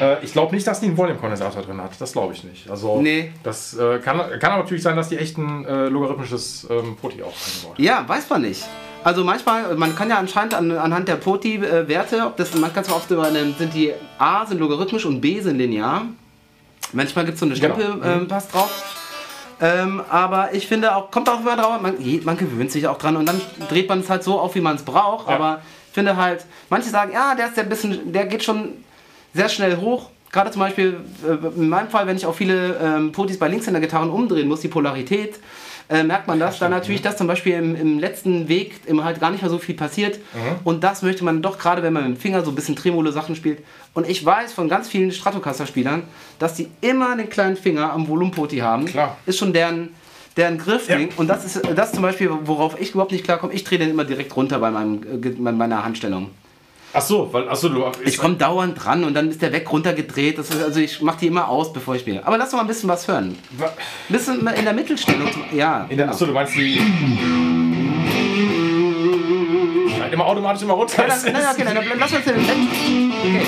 Äh, 0.00 0.24
ich 0.24 0.32
glaube 0.32 0.54
nicht, 0.54 0.66
dass 0.66 0.80
die 0.80 0.86
einen 0.86 0.96
Volume-Kondensator 0.96 1.62
drin 1.62 1.80
hat. 1.80 1.92
Das 2.00 2.12
glaube 2.12 2.32
ich 2.34 2.44
nicht. 2.44 2.68
Also, 2.70 3.00
Nee. 3.00 3.32
Das 3.42 3.74
äh, 3.76 3.98
kann, 3.98 4.18
kann 4.40 4.52
aber 4.52 4.62
natürlich 4.62 4.82
sein, 4.82 4.96
dass 4.96 5.08
die 5.08 5.16
echt 5.18 5.38
ein 5.38 5.64
äh, 5.64 5.88
logarithmisches 5.88 6.66
ähm, 6.70 6.96
Poti 7.00 7.22
auch 7.22 7.32
eingebaut 7.34 7.74
haben. 7.74 7.82
Ja, 7.82 8.04
weiß 8.06 8.28
man 8.30 8.42
nicht. 8.42 8.64
Also 9.04 9.22
manchmal, 9.22 9.74
man 9.76 9.94
kann 9.94 10.08
ja 10.08 10.18
anscheinend 10.18 10.54
an, 10.54 10.70
anhand 10.72 11.08
der 11.08 11.16
Poti-Werte, 11.16 12.22
ob 12.26 12.36
das, 12.38 12.54
man 12.54 12.72
kann 12.72 12.84
es 12.84 12.90
oft 12.90 13.10
über 13.10 13.24
eine, 13.24 13.52
sind 13.52 13.74
die 13.74 13.92
A 14.18 14.46
sind 14.46 14.58
logarithmisch 14.58 15.04
und 15.04 15.20
B 15.20 15.40
sind 15.40 15.58
linear. 15.58 16.06
Manchmal 16.92 17.26
gibt 17.26 17.34
es 17.34 17.40
so 17.40 17.46
eine 17.46 17.54
Genau. 17.54 17.74
Stempel, 17.74 18.00
ähm, 18.02 18.28
passt 18.28 18.54
drauf. 18.54 18.70
Ähm, 19.60 20.02
aber 20.08 20.54
ich 20.54 20.66
finde 20.66 20.94
auch, 20.96 21.10
kommt 21.10 21.28
auch 21.28 21.40
immer 21.40 21.56
drauf, 21.56 21.80
man, 21.80 21.96
man 22.24 22.36
gewöhnt 22.36 22.70
sich 22.70 22.86
auch 22.86 22.98
dran 22.98 23.16
und 23.16 23.26
dann 23.26 23.40
dreht 23.68 23.88
man 23.88 24.00
es 24.00 24.10
halt 24.10 24.22
so 24.22 24.38
auf, 24.38 24.54
wie 24.54 24.60
man 24.60 24.76
es 24.76 24.82
braucht. 24.82 25.28
Ja. 25.28 25.34
Aber 25.34 25.62
ich 25.88 25.94
finde 25.94 26.16
halt, 26.16 26.44
manche 26.70 26.90
sagen, 26.90 27.12
ja, 27.12 27.34
der 27.34 27.46
ist 27.46 27.56
der 27.56 27.64
bisschen, 27.64 28.12
der 28.12 28.26
geht 28.26 28.42
schon 28.44 28.70
sehr 29.32 29.48
schnell 29.48 29.76
hoch. 29.76 30.10
Gerade 30.32 30.50
zum 30.50 30.60
Beispiel 30.60 30.96
äh, 31.24 31.46
in 31.56 31.68
meinem 31.68 31.88
Fall, 31.88 32.06
wenn 32.06 32.16
ich 32.16 32.26
auch 32.26 32.34
viele 32.34 32.76
ähm, 32.82 33.12
Potis 33.12 33.38
bei 33.38 33.48
Linkshänder-Gitarren 33.48 34.10
umdrehen 34.10 34.48
muss, 34.48 34.60
die 34.60 34.68
Polarität, 34.68 35.38
äh, 35.88 36.02
merkt 36.02 36.26
man 36.26 36.40
das. 36.40 36.58
Dann 36.58 36.70
natürlich, 36.70 37.02
dass 37.02 37.16
zum 37.16 37.26
Beispiel 37.26 37.54
im, 37.54 37.76
im 37.76 37.98
letzten 37.98 38.48
Weg 38.48 38.80
immer 38.86 39.04
halt 39.04 39.20
gar 39.20 39.30
nicht 39.30 39.42
mehr 39.42 39.50
so 39.50 39.58
viel 39.58 39.76
passiert. 39.76 40.18
Und 40.64 40.82
das 40.82 41.02
möchte 41.02 41.24
man 41.24 41.42
doch, 41.42 41.58
gerade 41.58 41.82
wenn 41.82 41.92
man 41.92 42.08
mit 42.08 42.16
dem 42.16 42.20
Finger 42.20 42.44
so 42.44 42.50
ein 42.50 42.54
bisschen 42.54 42.74
Tremolo-Sachen 42.74 43.36
spielt. 43.36 43.62
Und 43.94 44.08
ich 44.08 44.24
weiß 44.24 44.52
von 44.52 44.68
ganz 44.68 44.88
vielen 44.88 45.12
Stratocaster-Spielern, 45.12 46.02
dass 46.40 46.54
die 46.54 46.68
immer 46.80 47.16
den 47.16 47.30
kleinen 47.30 47.56
Finger 47.56 47.92
am 47.92 48.08
Volumpoti 48.08 48.58
haben. 48.58 48.86
Klar. 48.86 49.16
Ist 49.24 49.38
schon 49.38 49.52
deren, 49.52 49.90
der 50.36 50.48
ein 50.48 50.58
Griffding. 50.58 51.08
Ja. 51.10 51.14
Und 51.16 51.28
das 51.28 51.44
ist 51.44 51.62
das 51.76 51.92
zum 51.92 52.02
Beispiel, 52.02 52.28
worauf 52.42 52.80
ich 52.80 52.90
überhaupt 52.90 53.12
nicht 53.12 53.24
klarkomme. 53.24 53.52
Ich 53.52 53.62
drehe 53.62 53.78
den 53.78 53.90
immer 53.90 54.04
direkt 54.04 54.34
runter 54.36 54.58
bei, 54.58 54.72
meinem, 54.72 55.02
äh, 55.02 55.30
bei 55.30 55.52
meiner 55.52 55.84
Handstellung. 55.84 56.30
Ach 56.92 57.02
so, 57.02 57.28
weil, 57.32 57.48
ach 57.48 57.56
so, 57.56 57.68
du. 57.68 57.84
Ich 58.04 58.18
komme 58.18 58.34
dauernd 58.36 58.84
dran 58.84 59.02
und 59.04 59.14
dann 59.14 59.28
ist 59.28 59.42
der 59.42 59.52
weg 59.52 59.70
runtergedreht. 59.70 60.38
Das 60.38 60.50
ist, 60.50 60.62
also 60.62 60.80
ich 60.80 61.00
mache 61.00 61.18
die 61.20 61.26
immer 61.28 61.48
aus, 61.48 61.72
bevor 61.72 61.94
ich 61.94 62.02
spiele. 62.02 62.24
Aber 62.24 62.38
lass 62.38 62.50
doch 62.50 62.56
mal 62.56 62.62
ein 62.62 62.68
bisschen 62.68 62.88
was 62.88 63.06
hören. 63.06 63.36
Ein 63.58 63.68
bisschen 64.08 64.46
in 64.46 64.64
der 64.64 64.72
Mittelstellung. 64.72 65.28
Ja. 65.52 65.86
In 65.88 65.98
der, 65.98 66.08
achso, 66.08 66.26
du 66.26 66.32
meinst 66.32 66.54
die. 66.56 66.80
Immer 70.14 70.26
automatisch 70.26 70.62
immer 70.62 70.74
runter. 70.74 71.08
Ja, 71.08 71.08
dann, 71.08 71.32
na, 71.32 71.50
okay, 71.50 71.64
dann 71.64 71.98
lass 71.98 72.12
uns 72.12 72.24
den. 72.24 72.36
Okay. 72.36 73.42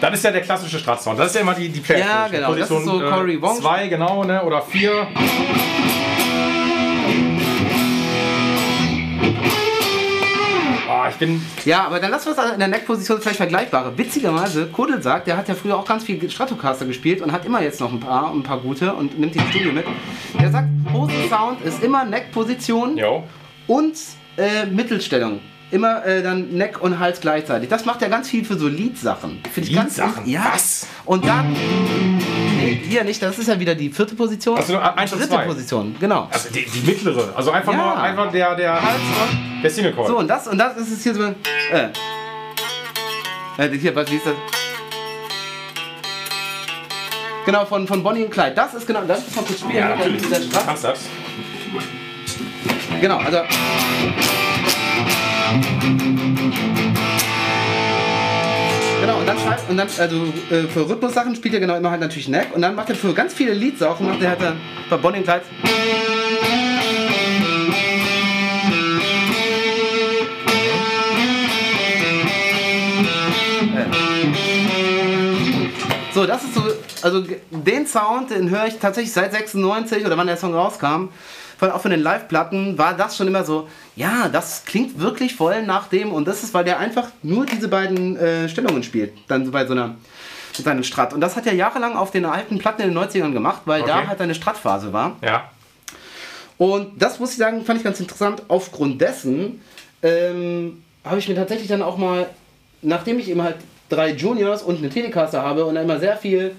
Das 0.00 0.14
ist 0.14 0.22
ja 0.22 0.30
der 0.30 0.42
klassische 0.42 0.78
Strat-Sound. 0.78 1.18
Das 1.18 1.26
ist 1.26 1.34
ja 1.34 1.40
immer 1.40 1.54
die, 1.54 1.68
die 1.70 1.80
Player 1.80 2.06
Ja, 2.06 2.28
genau. 2.28 2.54
Das 2.54 2.70
ist 2.70 2.84
so 2.84 3.00
Cory 3.00 3.42
Wong. 3.42 3.56
Zwei, 3.56 3.88
genau, 3.88 4.22
ne? 4.22 4.44
Oder 4.44 4.62
vier. 4.62 5.08
Ah, 10.88 11.08
ich 11.10 11.16
bin. 11.16 11.44
Ja, 11.64 11.86
aber 11.86 11.98
dann 11.98 12.12
lass 12.12 12.24
uns 12.28 12.38
in 12.38 12.60
der 12.60 12.68
Neck-Position 12.68 13.20
vielleicht 13.20 13.38
vergleichbare. 13.38 13.98
Witzigerweise, 13.98 14.66
Kodel 14.66 15.02
sagt, 15.02 15.26
der 15.26 15.36
hat 15.36 15.48
ja 15.48 15.56
früher 15.56 15.76
auch 15.76 15.84
ganz 15.84 16.04
viel 16.04 16.30
Stratocaster 16.30 16.86
gespielt 16.86 17.22
und 17.22 17.32
hat 17.32 17.44
immer 17.44 17.60
jetzt 17.60 17.80
noch 17.80 17.90
ein 17.90 17.98
paar, 17.98 18.30
ein 18.30 18.44
paar 18.44 18.58
gute 18.58 18.94
und 18.94 19.18
nimmt 19.18 19.34
die 19.34 19.40
im 19.40 19.48
Studio 19.48 19.72
mit. 19.72 19.84
Der 20.40 20.52
sagt, 20.52 20.68
Hosensound 20.92 21.60
ist 21.62 21.82
immer 21.82 22.04
Neck-Position 22.04 22.96
Jo. 22.96 23.24
Und 23.66 23.96
äh, 24.36 24.66
Mittelstellung. 24.66 25.40
Immer 25.70 26.04
äh, 26.04 26.22
dann 26.22 26.50
Neck 26.50 26.80
und 26.82 26.98
Hals 27.00 27.20
gleichzeitig. 27.20 27.68
Das 27.68 27.84
macht 27.84 28.00
er 28.02 28.08
ganz 28.08 28.28
viel 28.28 28.44
für 28.44 28.56
so 28.56 28.68
Liedsachen. 28.68 29.40
Finde 29.52 29.70
ich 29.70 29.74
ganz 29.74 29.96
Liedsachen? 29.96 30.28
Ja. 30.28 30.52
Was? 30.52 30.86
Und 31.04 31.26
dann. 31.26 31.52
Nee, 31.52 32.80
hier 32.88 33.02
nicht, 33.02 33.20
das 33.20 33.38
ist 33.38 33.48
ja 33.48 33.58
wieder 33.58 33.74
die 33.74 33.90
vierte 33.90 34.14
Position. 34.14 34.56
Ach 34.60 34.64
so, 34.64 34.78
eins 34.78 35.12
und 35.12 35.18
Dritte 35.20 35.32
zwei. 35.32 35.46
Position, 35.46 35.96
genau. 35.98 36.28
Also 36.30 36.50
die, 36.50 36.64
die 36.64 36.86
mittlere. 36.86 37.32
Also 37.34 37.50
einfach 37.50 37.72
Ja. 37.72 37.78
nur 37.78 37.96
einfach 37.96 38.30
der, 38.30 38.54
der, 38.54 38.80
Hals 38.80 39.00
und 39.00 39.62
der 39.62 39.70
Single 39.70 39.92
Chord. 39.92 40.08
So, 40.08 40.18
und 40.18 40.28
das, 40.28 40.46
und 40.46 40.58
das 40.58 40.76
ist 40.76 40.92
es 40.92 41.02
hier 41.02 41.14
so. 41.14 41.22
Äh. 41.24 41.88
Äh, 43.58 43.78
hier, 43.78 43.94
was, 43.96 44.10
wie 44.10 44.16
ist 44.16 44.26
das? 44.26 44.34
Genau, 47.46 47.64
von, 47.66 47.86
von 47.86 48.02
Bonnie 48.02 48.24
und 48.24 48.30
Clyde. 48.30 48.52
Das 48.54 48.74
ist 48.74 48.86
genau, 48.86 49.02
das 49.06 49.18
ist 49.18 49.34
von 49.34 49.44
kurz 49.44 49.60
spielen. 49.60 49.76
Ja, 49.76 49.96
natürlich. 49.96 50.22
Du 50.22 50.58
kannst 50.64 50.84
das. 50.84 51.00
Genau, 53.00 53.18
also. 53.18 53.38
Genau, 59.00 59.18
und 59.18 59.26
dann 59.26 59.38
schreibt, 59.38 59.68
und 59.68 59.76
dann, 59.76 59.88
also 59.98 60.16
äh, 60.50 60.62
für 60.62 60.88
Rhythmussachen 60.88 61.34
spielt 61.36 61.54
er 61.54 61.60
genau 61.60 61.76
immer 61.76 61.90
halt 61.90 62.00
natürlich 62.00 62.28
Neck 62.28 62.48
und 62.54 62.62
dann 62.62 62.74
macht 62.74 62.88
er 62.88 62.96
für 62.96 63.12
ganz 63.12 63.34
viele 63.34 63.52
Liedsachen, 63.52 64.06
macht 64.06 64.22
er 64.22 64.30
halt 64.30 64.42
dann 64.42 64.60
bei 64.88 64.96
Bonnie 64.96 65.18
und 65.18 65.24
Clyde. 65.24 65.42
So, 76.14 76.26
das 76.26 76.44
ist 76.44 76.54
so, 76.54 76.62
also 77.02 77.24
den 77.50 77.88
Sound, 77.88 78.30
den 78.30 78.48
höre 78.48 78.66
ich 78.66 78.78
tatsächlich 78.78 79.12
seit 79.12 79.32
96 79.32 80.06
oder 80.06 80.16
wann 80.16 80.28
der 80.28 80.36
Song 80.36 80.54
rauskam. 80.54 81.08
Von, 81.58 81.70
auch 81.70 81.80
von 81.80 81.90
den 81.90 82.00
Live-Platten 82.02 82.76
war 82.78 82.94
das 82.94 83.16
schon 83.16 83.28
immer 83.28 83.44
so, 83.44 83.68
ja, 83.96 84.28
das 84.28 84.64
klingt 84.64 84.98
wirklich 85.00 85.34
voll 85.36 85.62
nach 85.62 85.86
dem 85.88 86.12
und 86.12 86.26
das 86.26 86.42
ist, 86.42 86.52
weil 86.54 86.64
der 86.64 86.78
einfach 86.78 87.08
nur 87.22 87.46
diese 87.46 87.68
beiden 87.68 88.16
äh, 88.16 88.48
Stellungen 88.48 88.82
spielt. 88.82 89.12
Dann 89.28 89.44
so 89.44 89.52
bei 89.52 89.64
so 89.66 89.72
einer, 89.72 89.94
seinem 90.52 90.82
Strat. 90.84 91.12
Und 91.12 91.20
das 91.20 91.36
hat 91.36 91.46
er 91.46 91.54
jahrelang 91.54 91.96
auf 91.96 92.10
den 92.10 92.24
alten 92.24 92.58
Platten 92.58 92.82
in 92.82 92.88
den 92.94 92.98
90ern 92.98 93.32
gemacht, 93.32 93.62
weil 93.66 93.82
da 93.82 93.98
Okay. 93.98 94.06
halt 94.08 94.20
eine 94.20 94.34
Stratphase 94.34 94.92
war. 94.92 95.16
Ja. 95.22 95.50
Und 96.58 97.00
das 97.02 97.18
muss 97.18 97.32
ich 97.32 97.38
sagen, 97.38 97.64
fand 97.64 97.78
ich 97.78 97.84
ganz 97.84 97.98
interessant. 98.00 98.42
Aufgrund 98.48 99.00
dessen 99.00 99.60
ähm, 100.02 100.82
habe 101.04 101.18
ich 101.18 101.28
mir 101.28 101.34
tatsächlich 101.34 101.68
dann 101.68 101.82
auch 101.82 101.98
mal, 101.98 102.26
nachdem 102.82 103.18
ich 103.18 103.28
eben 103.28 103.42
halt 103.42 103.56
drei 103.88 104.10
Juniors 104.12 104.62
und 104.62 104.78
eine 104.78 104.88
Telecaster 104.88 105.42
habe 105.42 105.64
und 105.64 105.76
immer 105.76 105.98
sehr 105.98 106.16
viel 106.16 106.54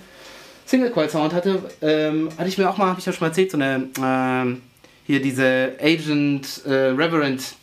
Single 0.65 0.89
Coil 0.89 1.09
Sound 1.09 1.33
hatte, 1.33 1.61
ähm, 1.81 2.29
hatte 2.37 2.49
ich 2.49 2.57
mir 2.57 2.69
auch 2.69 2.77
mal, 2.77 2.87
habe 2.87 2.99
ich 2.99 3.05
ja 3.05 3.13
schon 3.13 3.21
mal 3.21 3.27
erzählt, 3.27 3.51
so 3.51 3.57
eine 3.57 3.87
ähm, 4.03 4.61
hier 5.05 5.21
diese 5.21 5.73
Agent 5.81 6.61
äh, 6.65 6.69
Reverend 6.89 7.55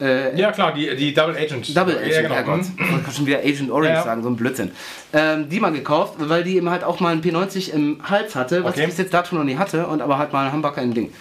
äh, 0.00 0.38
Ja, 0.38 0.52
klar, 0.52 0.74
die, 0.74 0.94
die 0.96 1.14
Double 1.14 1.36
Agent. 1.36 1.74
Double 1.76 1.96
Agent, 1.96 2.12
Ja, 2.12 2.22
genau. 2.22 2.34
Herrgott. 2.34 2.60
Mhm. 2.60 2.96
Ich 2.98 3.04
kann 3.04 3.14
schon 3.14 3.26
wieder 3.26 3.38
Agent 3.38 3.70
Orange 3.70 3.88
Ja, 3.88 3.94
ja. 3.94 4.02
sagen, 4.04 4.22
so 4.22 4.28
ein 4.28 4.36
Blödsinn. 4.36 4.70
Ähm, 5.12 5.48
die 5.48 5.60
mal 5.60 5.72
gekauft, 5.72 6.14
weil 6.18 6.44
die 6.44 6.56
eben 6.56 6.68
halt 6.70 6.84
auch 6.84 7.00
mal 7.00 7.12
ein 7.12 7.22
P90 7.22 7.70
im 7.72 8.00
Hals 8.08 8.34
hatte, 8.34 8.62
was 8.64 8.72
Okay. 8.72 8.82
ich 8.82 8.86
bis 8.88 8.98
jetzt 8.98 9.14
dazu 9.14 9.34
noch 9.34 9.44
nie 9.44 9.56
hatte 9.56 9.86
und 9.86 10.02
aber 10.02 10.18
halt 10.18 10.32
mal 10.32 10.42
einen 10.44 10.52
Humbucker 10.52 10.82
im 10.82 10.92
Ding. 10.92 11.12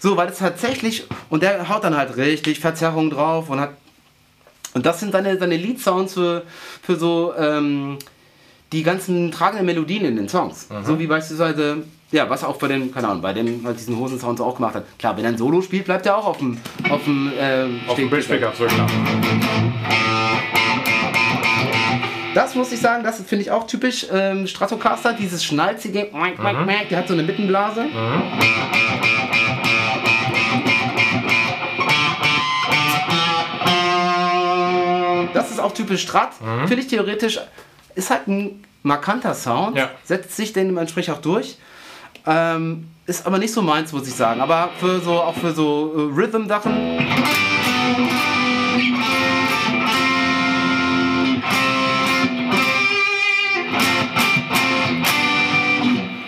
So, 0.00 0.16
weil 0.16 0.28
das 0.28 0.38
tatsächlich, 0.38 1.04
und 1.30 1.42
der 1.42 1.68
haut 1.68 1.82
dann 1.84 1.96
halt 1.96 2.16
richtig 2.16 2.60
Verzerrung 2.60 3.10
drauf 3.10 3.50
und 3.50 3.60
hat. 3.60 3.70
Und 4.74 4.84
das 4.84 5.00
sind 5.00 5.12
seine, 5.12 5.38
seine 5.38 5.56
Lead-Sounds 5.56 6.12
für, 6.14 6.42
für 6.82 6.96
so 6.96 7.32
ähm, 7.36 7.98
die 8.70 8.82
ganzen 8.82 9.32
tragenden 9.32 9.64
Melodien 9.66 10.04
in 10.04 10.16
den 10.16 10.28
Songs. 10.28 10.68
Mhm. 10.70 10.84
So 10.84 10.98
wie 11.00 11.06
beispielsweise, 11.06 11.78
ja, 12.10 12.28
was 12.30 12.42
auch 12.44 12.56
bei 12.56 12.68
den, 12.68 12.92
keine 12.92 13.08
Ahnung, 13.08 13.22
bei 13.22 13.32
dem 13.32 13.64
halt 13.64 13.78
diesen 13.78 13.98
Hosensounds 13.98 14.40
auch 14.40 14.56
gemacht 14.56 14.74
hat. 14.74 14.84
Klar, 14.98 15.16
wenn 15.16 15.24
er 15.24 15.30
ein 15.32 15.38
Solo 15.38 15.60
spielt, 15.60 15.84
bleibt 15.84 16.06
er 16.06 16.16
auch 16.16 16.26
auf 16.26 16.38
dem, 16.38 16.58
auf 16.90 17.04
dem, 17.04 17.32
ähm, 17.38 17.80
Auf 17.86 17.96
dem 17.96 18.08
Bridge 18.08 18.26
Pickup, 18.28 18.54
so 18.56 18.64
klar. 18.64 18.86
Das 22.34 22.54
muss 22.54 22.70
ich 22.72 22.80
sagen, 22.80 23.02
das 23.04 23.16
finde 23.22 23.42
ich 23.42 23.50
auch 23.50 23.66
typisch 23.66 24.06
ähm, 24.12 24.46
Stratocaster, 24.46 25.12
dieses 25.12 25.44
schnalzige, 25.44 26.10
oink, 26.14 26.36
der 26.88 26.98
hat 26.98 27.08
so 27.08 27.14
eine 27.14 27.22
Mittenblase. 27.24 27.86
Das 35.34 35.50
ist 35.50 35.60
auch 35.60 35.72
typisch 35.72 36.02
Strat, 36.02 36.30
finde 36.66 36.82
ich 36.82 36.86
theoretisch, 36.88 37.38
ist 37.94 38.10
halt 38.10 38.26
ein 38.28 38.64
markanter 38.82 39.34
Sound, 39.34 39.76
Ja. 39.76 39.90
setzt 40.04 40.36
sich 40.36 40.52
dementsprechend 40.52 41.16
auch 41.16 41.20
durch. 41.20 41.58
Ähm, 42.30 42.88
ist 43.06 43.26
aber 43.26 43.38
nicht 43.38 43.54
so 43.54 43.62
meins, 43.62 43.90
muss 43.92 44.06
ich 44.06 44.14
sagen. 44.14 44.42
Aber 44.42 44.68
für 44.78 45.00
so, 45.00 45.12
auch 45.14 45.34
für 45.34 45.52
so 45.52 45.94
äh, 45.96 46.14
Rhythm-Sachen. 46.14 46.98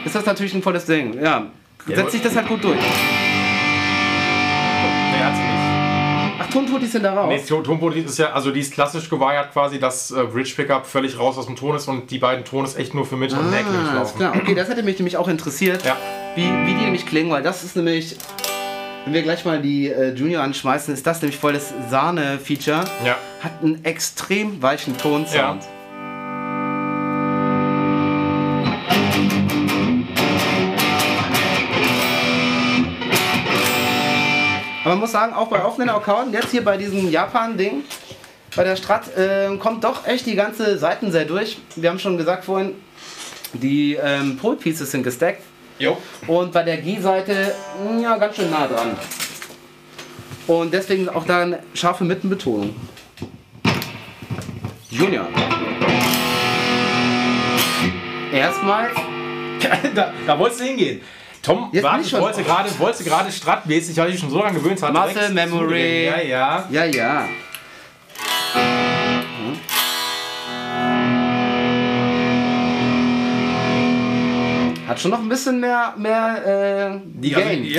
Ist 0.07 0.15
das 0.15 0.25
natürlich 0.25 0.55
ein 0.55 0.63
volles 0.63 0.87
Ding. 0.87 1.15
Ja, 1.23 1.47
Ja, 1.87 1.97
setzt 1.97 2.13
sich 2.13 2.23
das 2.23 2.35
halt 2.35 2.49
gut 2.49 2.65
durch. 2.65 2.79
Tontutis 6.51 6.93
sind 6.93 7.03
da 7.05 7.15
raus. 7.15 7.29
Nee, 7.29 7.41
Ton- 7.47 7.65
Tonboot 7.65 7.95
ist 7.97 8.19
ja, 8.19 8.33
also 8.33 8.51
die 8.51 8.61
ist 8.61 8.73
klassisch 8.73 9.09
geweiert 9.09 9.53
quasi, 9.53 9.79
dass 9.79 10.11
äh, 10.11 10.25
Bridge 10.25 10.53
Pickup 10.57 10.87
völlig 10.87 11.19
raus 11.19 11.39
aus 11.39 11.47
dem 11.47 11.57
Ton 11.57 11.77
ist 11.77 11.89
und 11.89 12.11
die 12.11 12.19
beiden 12.19 12.45
Ton 12.45 12.65
ist 12.65 12.79
echt 12.79 12.95
nur 12.95 13.07
für 13.07 13.17
Mitte 13.17 13.37
und 13.37 13.51
Neck 13.51 13.65
nämlich 13.71 13.91
Ah, 13.91 13.95
laufen. 13.95 14.19
klar. 14.19 14.33
Okay, 14.37 14.55
das 14.55 14.69
hätte 14.69 14.83
mich 14.83 14.99
nämlich 14.99 15.17
auch 15.17 15.29
interessiert, 15.29 15.85
Ja. 15.85 15.97
wie, 16.35 16.43
wie 16.43 16.75
die 16.75 16.85
nämlich 16.85 17.07
klingen, 17.07 17.31
weil 17.31 17.43
das 17.43 17.65
ist 17.65 17.77
nämlich, 17.77 18.17
wenn 19.05 19.15
wir 19.15 19.23
gleich 19.23 19.45
mal 19.45 19.61
die 19.61 19.89
äh, 19.89 20.13
Junior 20.15 20.43
anschmeißen, 20.43 20.93
ist 20.93 21.07
das 21.07 21.23
nämlich 21.23 21.39
voll 21.39 21.53
das 21.55 21.73
Sahne-Feature. 21.91 22.85
Ja. 23.05 23.17
Hat 23.43 23.53
einen 23.63 23.85
extrem 23.85 24.61
weichen 24.63 24.97
Tonsound. 24.99 25.63
Aber 34.83 34.91
man 34.91 35.01
muss 35.01 35.13
sagen, 35.13 35.35
auch 35.35 35.49
bei 35.49 35.63
offenen 35.63 35.91
Akkorden, 35.91 36.33
jetzt 36.33 36.51
hier 36.51 36.65
bei 36.65 36.77
diesem 36.79 37.11
Japan-Ding, 37.11 37.85
bei 38.57 38.65
der 38.65 38.77
Strat, 38.77 39.15
äh, 39.17 39.55
kommt 39.59 39.85
doch 39.85 40.07
echt 40.07 40.25
die 40.27 40.35
ganze 40.35 40.79
Seiten 40.79 41.13
sehr 41.13 41.27
durch. 41.27 41.59
Wir 41.77 41.91
haben 41.91 41.99
schon 41.99 42.17
gesagt 42.17 42.47
vorhin, 42.47 42.73
die 43.53 43.99
ähm, 44.03 44.39
Pole 44.39 44.57
Pieces 44.57 44.91
sind 44.91 45.03
gestackt 45.03 45.43
Jo. 45.79 45.99
und 46.27 46.53
bei 46.53 46.63
der 46.63 46.79
G-Seite 46.79 47.55
ja 48.01 48.17
ganz 48.17 48.37
schön 48.37 48.51
nah 48.51 48.67
dran. 48.67 48.97
Und 50.47 50.73
deswegen 50.73 51.09
auch 51.09 51.27
da 51.27 51.43
eine 51.43 51.63
scharfe 51.75 52.05
Mittenbetonung. 52.05 52.75
Junior. 54.91 55.29
Erstmal, 58.33 58.91
da, 59.95 60.13
da 60.27 60.39
wolltest 60.39 60.61
du 60.61 60.65
hingehen. 60.65 61.01
Tom, 61.43 61.71
Jetzt 61.73 61.85
warte, 61.85 62.03
ich 62.03 62.13
wollte 62.13 62.43
gerade, 62.43 62.79
wollte 62.79 63.03
gerade 63.03 63.33
stratmäßig, 63.33 63.97
weil 63.97 64.11
ich 64.13 64.21
schon 64.21 64.29
so 64.31 64.43
lange 64.43 64.59
gewöhnt 64.59 64.83
hatte. 64.83 64.93
Muscle 64.93 65.15
direkt 65.15 65.35
Memory. 65.35 66.05
Ja, 66.05 66.21
ja. 66.21 66.65
ja, 66.71 66.85
ja. 66.85 67.25
Hat 74.87 75.01
schon 75.01 75.13
noch 75.13 75.21
ein 75.21 75.29
bisschen 75.29 75.61
mehr, 75.61 75.95
mehr 75.97 76.97
äh, 76.97 77.01
Die, 77.05 77.35
also, 77.35 77.49
Gain. 77.49 77.63
die, 77.63 77.69
die, 77.69 77.79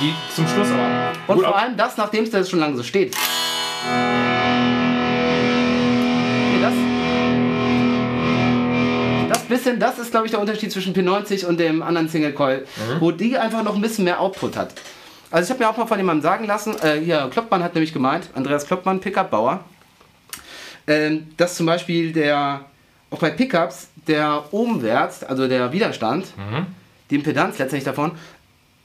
die 0.00 0.14
zum 0.34 0.46
Schluss 0.46 0.68
aber. 0.70 1.12
Und 1.26 1.36
Gut, 1.36 1.44
vor 1.44 1.58
allem 1.58 1.76
das, 1.76 1.96
nachdem 1.96 2.24
es 2.24 2.30
da 2.30 2.38
jetzt 2.38 2.50
schon 2.50 2.60
lange 2.60 2.76
so 2.76 2.82
steht. 2.82 3.16
Bisschen, 9.52 9.78
das 9.78 9.98
ist 9.98 10.10
glaube 10.10 10.26
ich 10.26 10.32
der 10.32 10.40
Unterschied 10.40 10.72
zwischen 10.72 10.94
P90 10.94 11.46
und 11.46 11.58
dem 11.58 11.82
anderen 11.82 12.08
Single 12.08 12.32
Coil, 12.32 12.58
mhm. 12.60 13.00
wo 13.00 13.10
die 13.10 13.36
einfach 13.36 13.62
noch 13.62 13.74
ein 13.74 13.80
bisschen 13.80 14.04
mehr 14.04 14.20
Output 14.20 14.56
hat. 14.56 14.74
Also 15.30 15.46
ich 15.46 15.50
habe 15.50 15.64
mir 15.64 15.70
auch 15.70 15.76
mal 15.76 15.86
von 15.86 15.98
jemandem 15.98 16.22
sagen 16.22 16.46
lassen, 16.46 16.76
äh, 16.82 17.00
hier 17.00 17.28
Kloppmann 17.32 17.62
hat 17.62 17.74
nämlich 17.74 17.92
gemeint, 17.92 18.28
Andreas 18.34 18.66
Kloppmann, 18.66 19.00
Pickup-Bauer, 19.00 19.64
äh, 20.86 21.18
dass 21.36 21.56
zum 21.56 21.66
Beispiel 21.66 22.12
der, 22.12 22.66
auch 23.10 23.18
bei 23.18 23.30
Pickups, 23.30 23.88
der 24.06 24.44
Ohmwert, 24.50 25.28
also 25.28 25.48
der 25.48 25.72
Widerstand, 25.72 26.26
mhm. 26.36 26.66
die 27.10 27.14
Impedanz 27.14 27.58
letztendlich 27.58 27.84
davon, 27.84 28.12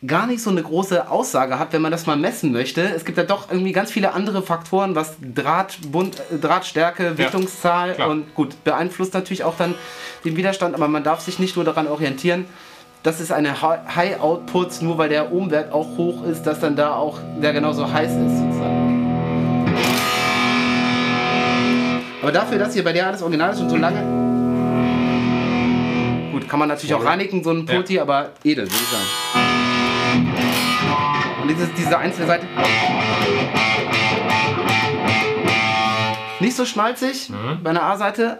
gar 0.05 0.27
nicht 0.27 0.43
so 0.43 0.51
eine 0.51 0.61
große 0.61 1.09
Aussage 1.09 1.57
hat, 1.57 1.73
wenn 1.73 1.81
man 1.81 1.91
das 1.91 2.05
mal 2.05 2.17
messen 2.17 2.51
möchte. 2.51 2.81
Es 2.81 3.03
gibt 3.03 3.17
ja 3.17 3.23
doch 3.23 3.49
irgendwie 3.49 3.71
ganz 3.71 3.91
viele 3.91 4.13
andere 4.13 4.43
Faktoren, 4.43 4.93
was 4.95 5.15
Drahtbund, 5.21 6.21
äh, 6.31 6.37
Drahtstärke, 6.37 7.17
Wichtungszahl 7.17 7.95
ja, 7.97 8.05
und 8.05 8.35
gut, 8.35 8.63
beeinflusst 8.63 9.15
natürlich 9.15 9.43
auch 9.43 9.57
dann 9.57 9.73
den 10.23 10.37
Widerstand, 10.37 10.75
aber 10.75 10.87
man 10.87 11.03
darf 11.03 11.21
sich 11.21 11.39
nicht 11.39 11.55
nur 11.55 11.65
daran 11.65 11.87
orientieren, 11.87 12.45
das 13.03 13.19
ist 13.21 13.31
eine 13.31 13.61
High 13.61 14.19
Output, 14.19 14.81
nur 14.81 14.97
weil 14.97 15.09
der 15.09 15.31
Ohmwert 15.31 15.71
auch 15.71 15.97
hoch 15.97 16.23
ist, 16.25 16.43
dass 16.43 16.59
dann 16.59 16.75
da 16.75 16.93
auch 16.95 17.19
der 17.41 17.53
genauso 17.53 17.91
heiß 17.91 18.11
ist 18.11 18.37
sozusagen. 18.37 18.97
Aber 22.21 22.31
dafür, 22.31 22.57
dass 22.57 22.73
hier 22.73 22.83
bei 22.83 22.91
der 22.91 23.07
alles 23.07 23.21
original 23.21 23.53
ist 23.53 23.61
und 23.61 23.69
so 23.69 23.77
lange. 23.77 24.01
Gut, 26.33 26.49
kann 26.49 26.59
man 26.59 26.67
natürlich 26.67 26.93
auch 26.93 27.05
reinigen, 27.05 27.43
so 27.43 27.51
ein 27.51 27.65
Poti, 27.65 27.95
ja. 27.95 28.01
aber 28.01 28.31
edel, 28.43 28.65
würde 28.65 28.75
ich 28.75 28.89
sagen. 28.89 29.66
Und 31.47 31.55
dieses, 31.55 31.73
diese 31.75 31.97
einzelne 31.97 32.27
Seite. 32.27 32.45
Nicht 36.41 36.57
so 36.57 36.65
schnalzig 36.65 37.29
mhm. 37.29 37.63
bei 37.63 37.69
einer 37.69 37.83
A-Seite 37.83 38.39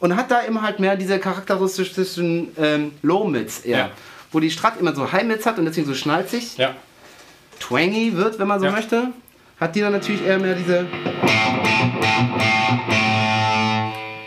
und 0.00 0.16
hat 0.16 0.32
da 0.32 0.40
immer 0.40 0.62
halt 0.62 0.80
mehr 0.80 0.96
diese 0.96 1.20
charakteristischen 1.20 2.48
ähm, 2.58 2.92
Low-Mids 3.02 3.60
eher. 3.60 3.78
Ja. 3.78 3.90
Wo 4.32 4.40
die 4.40 4.50
Strat 4.50 4.80
immer 4.80 4.92
so 4.92 5.12
High-Mids 5.12 5.46
hat 5.46 5.60
und 5.60 5.66
deswegen 5.66 5.86
so 5.86 5.94
schnalzig. 5.94 6.56
Ja. 6.56 6.74
Twangy 7.60 8.16
wird, 8.16 8.40
wenn 8.40 8.48
man 8.48 8.58
so 8.58 8.66
ja. 8.66 8.72
möchte. 8.72 9.12
Hat 9.60 9.76
die 9.76 9.80
dann 9.80 9.92
natürlich 9.92 10.26
eher 10.26 10.40
mehr 10.40 10.56
diese 10.56 10.86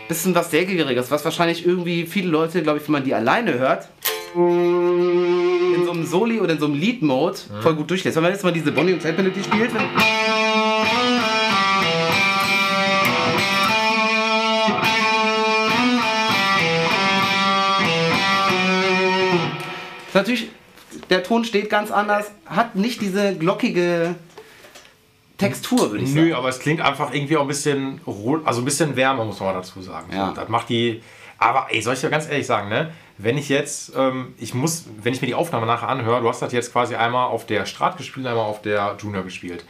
bisschen 0.08 0.34
was 0.34 0.50
sehr 0.50 0.64
Gieriges, 0.64 1.10
was 1.10 1.24
wahrscheinlich 1.24 1.66
irgendwie 1.66 2.06
viele 2.06 2.28
Leute, 2.28 2.62
glaube 2.62 2.78
ich, 2.78 2.86
wenn 2.86 2.92
man 2.92 3.04
die 3.04 3.14
alleine 3.14 3.58
hört, 3.58 3.88
in 4.34 5.84
so 5.84 5.92
einem 5.92 6.06
Soli 6.06 6.40
oder 6.40 6.52
in 6.52 6.58
so 6.58 6.66
einem 6.66 6.74
Lead-Mode 6.74 7.38
mhm. 7.48 7.62
voll 7.62 7.74
gut 7.74 7.90
durchlässt. 7.90 8.16
Wenn 8.16 8.22
man 8.22 8.32
jetzt 8.32 8.44
mal 8.44 8.52
diese 8.52 8.72
Bonnie 8.72 8.94
und 8.94 9.00
Clyde 9.00 9.22
Melodie 9.22 9.42
spielt, 9.42 9.74
wenn 9.74 9.82
natürlich, 20.14 20.50
der 21.10 21.22
Ton 21.22 21.44
steht 21.44 21.68
ganz 21.68 21.90
anders, 21.90 22.30
hat 22.46 22.76
nicht 22.76 23.00
diese 23.00 23.34
glockige 23.36 24.14
Textur, 25.36 25.90
würde 25.90 26.04
ich 26.04 26.12
sagen. 26.12 26.28
Nö, 26.28 26.34
aber 26.34 26.48
es 26.48 26.60
klingt 26.60 26.80
einfach 26.80 27.12
irgendwie 27.12 27.36
auch 27.36 27.42
ein 27.42 27.48
bisschen, 27.48 28.00
also 28.44 28.60
ein 28.60 28.64
bisschen 28.64 28.94
wärmer, 28.96 29.24
muss 29.24 29.40
man 29.40 29.54
dazu 29.54 29.82
sagen. 29.82 30.12
Ja. 30.12 30.32
Das 30.34 30.48
macht 30.48 30.68
die. 30.68 31.02
Aber 31.38 31.66
ey, 31.70 31.82
soll 31.82 31.94
ich 31.94 32.00
dir 32.00 32.10
ganz 32.10 32.28
ehrlich 32.28 32.46
sagen, 32.46 32.68
ne? 32.68 32.92
Wenn 33.22 33.38
ich 33.38 33.48
jetzt, 33.48 33.92
ähm, 33.96 34.34
ich 34.38 34.52
muss, 34.52 34.84
wenn 35.02 35.14
ich 35.14 35.20
mir 35.20 35.28
die 35.28 35.34
Aufnahme 35.34 35.66
nachher 35.66 35.88
anhöre, 35.88 36.20
du 36.20 36.28
hast 36.28 36.42
das 36.42 36.52
jetzt 36.52 36.72
quasi 36.72 36.96
einmal 36.96 37.28
auf 37.28 37.46
der 37.46 37.66
Strat 37.66 37.96
gespielt, 37.96 38.26
einmal 38.26 38.44
auf 38.44 38.62
der 38.62 38.96
Junior 39.00 39.22
gespielt. 39.22 39.64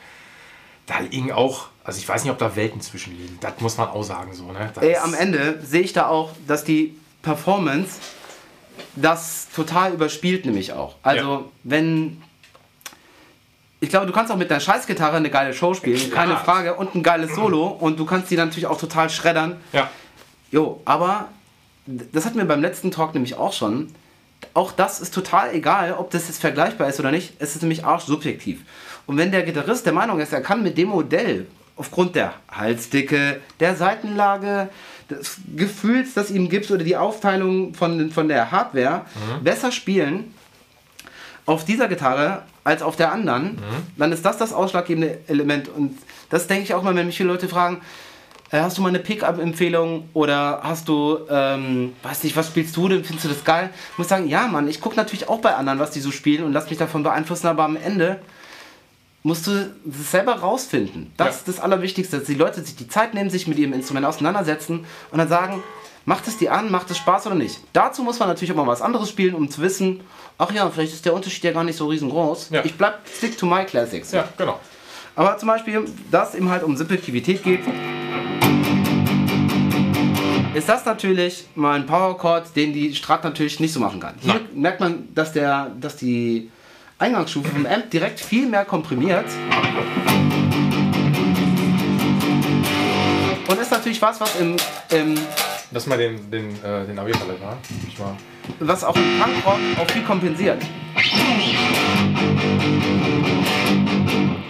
Da 0.86 1.00
liegen 1.00 1.32
auch, 1.32 1.66
also 1.84 1.98
ich 1.98 2.08
weiß 2.08 2.24
nicht, 2.24 2.32
ob 2.32 2.38
da 2.38 2.56
Welten 2.56 2.80
zwischen 2.80 3.16
liegen. 3.16 3.38
Das 3.40 3.60
muss 3.60 3.76
man 3.76 3.88
auch 3.88 4.02
sagen, 4.02 4.32
so, 4.32 4.50
ne? 4.52 4.72
Ey, 4.80 4.96
am 4.96 5.14
Ende 5.14 5.60
sehe 5.62 5.82
ich 5.82 5.92
da 5.92 6.08
auch, 6.08 6.30
dass 6.46 6.64
die 6.64 6.96
Performance 7.22 7.98
das 8.96 9.48
total 9.54 9.92
überspielt, 9.92 10.46
nämlich 10.46 10.72
auch. 10.72 10.96
Also, 11.02 11.32
ja. 11.32 11.44
wenn 11.62 12.22
ich 13.80 13.88
glaube, 13.88 14.06
du 14.06 14.12
kannst 14.12 14.30
auch 14.30 14.36
mit 14.36 14.48
der 14.48 14.60
Scheißgitarre 14.60 15.16
eine 15.16 15.28
geile 15.28 15.52
Show 15.52 15.74
spielen, 15.74 16.12
keine 16.12 16.36
Frage, 16.36 16.74
und 16.76 16.94
ein 16.94 17.02
geiles 17.02 17.34
Solo 17.34 17.66
und 17.66 17.98
du 17.98 18.06
kannst 18.06 18.30
die 18.30 18.36
natürlich 18.36 18.68
auch 18.68 18.78
total 18.78 19.10
schreddern. 19.10 19.60
Ja. 19.72 19.90
Jo, 20.52 20.80
aber 20.84 21.28
das 21.86 22.24
hatten 22.24 22.38
wir 22.38 22.44
beim 22.44 22.60
letzten 22.60 22.90
Talk 22.90 23.14
nämlich 23.14 23.36
auch 23.36 23.52
schon. 23.52 23.88
Auch 24.54 24.72
das 24.72 25.00
ist 25.00 25.14
total 25.14 25.54
egal, 25.54 25.92
ob 25.92 26.10
das 26.10 26.28
jetzt 26.28 26.40
vergleichbar 26.40 26.88
ist 26.88 27.00
oder 27.00 27.10
nicht. 27.10 27.34
Es 27.38 27.54
ist 27.54 27.62
nämlich 27.62 27.84
arsch 27.84 28.04
subjektiv. 28.04 28.60
Und 29.06 29.16
wenn 29.16 29.30
der 29.30 29.42
Gitarrist 29.42 29.86
der 29.86 29.92
Meinung 29.92 30.20
ist, 30.20 30.32
er 30.32 30.42
kann 30.42 30.62
mit 30.62 30.76
dem 30.78 30.88
Modell 30.88 31.46
aufgrund 31.76 32.14
der 32.14 32.34
Halsdicke, 32.50 33.40
der 33.60 33.76
Seitenlage, 33.76 34.68
des 35.10 35.38
Gefühls, 35.56 36.14
das 36.14 36.30
ihm 36.30 36.48
gibt 36.48 36.70
oder 36.70 36.84
die 36.84 36.96
Aufteilung 36.96 37.74
von, 37.74 38.10
von 38.10 38.28
der 38.28 38.50
Hardware 38.50 39.04
mhm. 39.14 39.44
besser 39.44 39.72
spielen 39.72 40.34
auf 41.44 41.64
dieser 41.64 41.88
Gitarre 41.88 42.42
als 42.64 42.82
auf 42.82 42.96
der 42.96 43.10
anderen, 43.10 43.56
mhm. 43.56 43.86
dann 43.96 44.12
ist 44.12 44.24
das 44.24 44.38
das 44.38 44.52
ausschlaggebende 44.52 45.18
Element. 45.26 45.68
Und 45.68 45.98
das 46.30 46.46
denke 46.46 46.62
ich 46.62 46.74
auch 46.74 46.82
mal, 46.82 46.94
wenn 46.94 47.06
mich 47.06 47.16
viele 47.16 47.30
Leute 47.30 47.48
fragen, 47.48 47.80
hast 48.60 48.76
du 48.76 48.82
mal 48.82 48.88
eine 48.88 48.98
Pickup-Empfehlung 48.98 50.08
oder 50.12 50.60
hast 50.62 50.88
du, 50.88 51.20
ähm, 51.30 51.94
weiß 52.02 52.24
nicht, 52.24 52.36
was 52.36 52.48
spielst 52.48 52.76
du 52.76 52.88
denn, 52.88 53.02
findest 53.02 53.24
du 53.24 53.28
das 53.30 53.44
geil? 53.44 53.70
Ich 53.92 53.98
muss 53.98 54.08
sagen, 54.08 54.28
ja 54.28 54.46
Mann, 54.46 54.68
ich 54.68 54.80
gucke 54.80 54.96
natürlich 54.96 55.28
auch 55.28 55.40
bei 55.40 55.54
anderen, 55.54 55.78
was 55.78 55.90
die 55.90 56.00
so 56.00 56.10
spielen 56.10 56.44
und 56.44 56.52
lass 56.52 56.68
mich 56.68 56.78
davon 56.78 57.02
beeinflussen, 57.02 57.46
aber 57.46 57.64
am 57.64 57.76
Ende 57.76 58.20
musst 59.22 59.46
du 59.46 59.52
es 59.88 60.10
selber 60.10 60.34
rausfinden. 60.34 61.12
Das 61.16 61.26
ja. 61.26 61.32
ist 61.32 61.48
das 61.48 61.60
Allerwichtigste, 61.60 62.18
dass 62.18 62.26
die 62.26 62.34
Leute 62.34 62.62
sich 62.62 62.76
die 62.76 62.88
Zeit 62.88 63.14
nehmen, 63.14 63.30
sich 63.30 63.46
mit 63.46 63.58
ihrem 63.58 63.72
Instrument 63.72 64.04
auseinandersetzen 64.04 64.84
und 65.10 65.18
dann 65.18 65.28
sagen, 65.28 65.62
macht 66.04 66.26
es 66.26 66.38
dir 66.38 66.52
an, 66.52 66.70
macht 66.70 66.90
es 66.90 66.98
Spaß 66.98 67.26
oder 67.26 67.36
nicht. 67.36 67.60
Dazu 67.72 68.02
muss 68.02 68.18
man 68.18 68.28
natürlich 68.28 68.52
auch 68.52 68.56
mal 68.56 68.66
was 68.66 68.82
anderes 68.82 69.08
spielen, 69.08 69.34
um 69.34 69.50
zu 69.50 69.60
wissen, 69.60 70.00
ach 70.38 70.52
ja, 70.52 70.68
vielleicht 70.70 70.92
ist 70.92 71.04
der 71.04 71.14
Unterschied 71.14 71.44
ja 71.44 71.52
gar 71.52 71.64
nicht 71.64 71.76
so 71.76 71.86
riesengroß. 71.86 72.50
Ja. 72.50 72.64
Ich 72.64 72.74
bleib 72.74 73.00
stick 73.08 73.38
to 73.38 73.46
my 73.46 73.64
classics. 73.64 74.12
Ja, 74.12 74.28
genau. 74.36 74.58
Aber 75.14 75.36
zum 75.36 75.48
Beispiel, 75.48 75.84
dass 76.10 76.34
eben 76.34 76.48
halt 76.48 76.62
um 76.62 76.76
Subjektivität 76.76 77.42
geht, 77.42 77.60
ist 80.54 80.68
das 80.68 80.84
natürlich 80.84 81.46
mal 81.54 81.74
ein 81.76 81.86
Powerchord, 81.86 82.54
den 82.56 82.72
die 82.72 82.94
Strat 82.94 83.24
natürlich 83.24 83.60
nicht 83.60 83.72
so 83.72 83.80
machen 83.80 84.00
kann. 84.00 84.14
Hier 84.20 84.34
Nein. 84.34 84.48
merkt 84.54 84.80
man, 84.80 85.08
dass, 85.14 85.32
der, 85.32 85.70
dass 85.80 85.96
die 85.96 86.50
Eingangsstufe 86.98 87.48
vom 87.48 87.66
Amp 87.66 87.90
direkt 87.90 88.20
viel 88.20 88.46
mehr 88.46 88.64
komprimiert. 88.64 89.26
Und 93.48 93.60
ist 93.60 93.70
natürlich 93.70 94.00
was, 94.00 94.20
was 94.20 94.40
im, 94.40 94.56
im 94.90 95.14
Lass 95.72 95.86
mal 95.86 95.96
den, 95.96 96.30
den, 96.30 96.50
äh, 96.62 96.86
den 96.86 96.98
AB-Palette 96.98 97.40
mal. 97.40 97.56
Was 98.60 98.84
auch 98.84 98.96
im 98.96 99.20
Punkrock 99.20 99.58
auch 99.78 99.90
viel 99.90 100.02
kompensiert. 100.02 100.62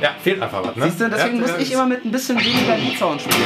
Ja, 0.03 0.17
fehlt 0.21 0.43
einfach 0.43 0.65
was, 0.65 0.75
ne? 0.75 0.87
Siehst 0.87 1.01
du, 1.01 1.09
deswegen 1.09 1.37
ja, 1.37 1.43
muss 1.43 1.59
ich 1.61 1.73
immer 1.73 1.87
mit 1.87 2.05
ein 2.05 2.11
bisschen 2.11 2.37
weniger 2.37 2.77
Lead-Sound 2.77 3.21
spielen. 3.21 3.39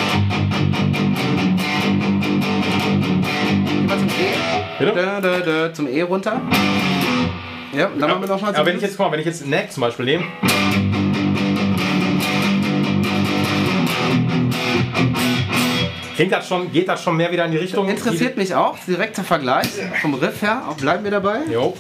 Geh 3.62 3.86
mal 3.86 3.98
zum 3.98 4.08
E. 4.08 4.78
Bitte? 4.78 4.92
Da, 4.94 5.20
da, 5.20 5.38
da, 5.40 5.74
zum 5.74 5.86
E 5.86 6.00
runter. 6.00 6.40
Ja, 7.74 7.88
dann 7.88 8.00
ja, 8.00 8.06
machen 8.08 8.22
wir 8.22 8.28
noch 8.28 8.40
mal 8.40 8.54
Aber 8.54 8.64
wenn 8.64 8.76
ich 8.76 8.82
jetzt, 8.82 8.98
mal, 8.98 9.12
wenn 9.12 9.20
ich 9.20 9.26
jetzt 9.26 9.46
Neck 9.46 9.70
zum 9.70 9.82
Beispiel 9.82 10.06
nehme. 10.06 10.24
Klingt 16.14 16.32
das 16.32 16.48
schon, 16.48 16.72
geht 16.72 16.88
das 16.88 17.02
schon 17.02 17.18
mehr 17.18 17.30
wieder 17.30 17.44
in 17.44 17.50
die 17.50 17.58
Richtung? 17.58 17.86
Interessiert 17.86 18.38
mich 18.38 18.54
auch, 18.54 18.78
direkter 18.78 19.24
Vergleich 19.24 19.68
vom 20.00 20.14
Riff 20.14 20.40
her, 20.40 20.62
auch 20.66 20.78
bleiben 20.78 21.04
wir 21.04 21.10
dabei. 21.10 21.40
Jo. 21.52 21.76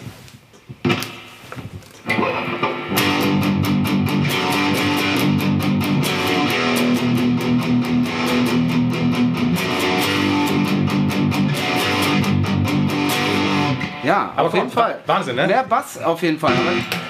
Ja, 14.06 14.32
aber 14.36 14.48
auf 14.48 14.54
jeden 14.54 14.70
Fall. 14.70 15.00
Wahnsinn, 15.04 15.34
ne? 15.34 15.46
Mehr 15.48 15.64
Bass 15.64 15.98
auf 15.98 16.22
jeden 16.22 16.38
Fall. 16.38 16.52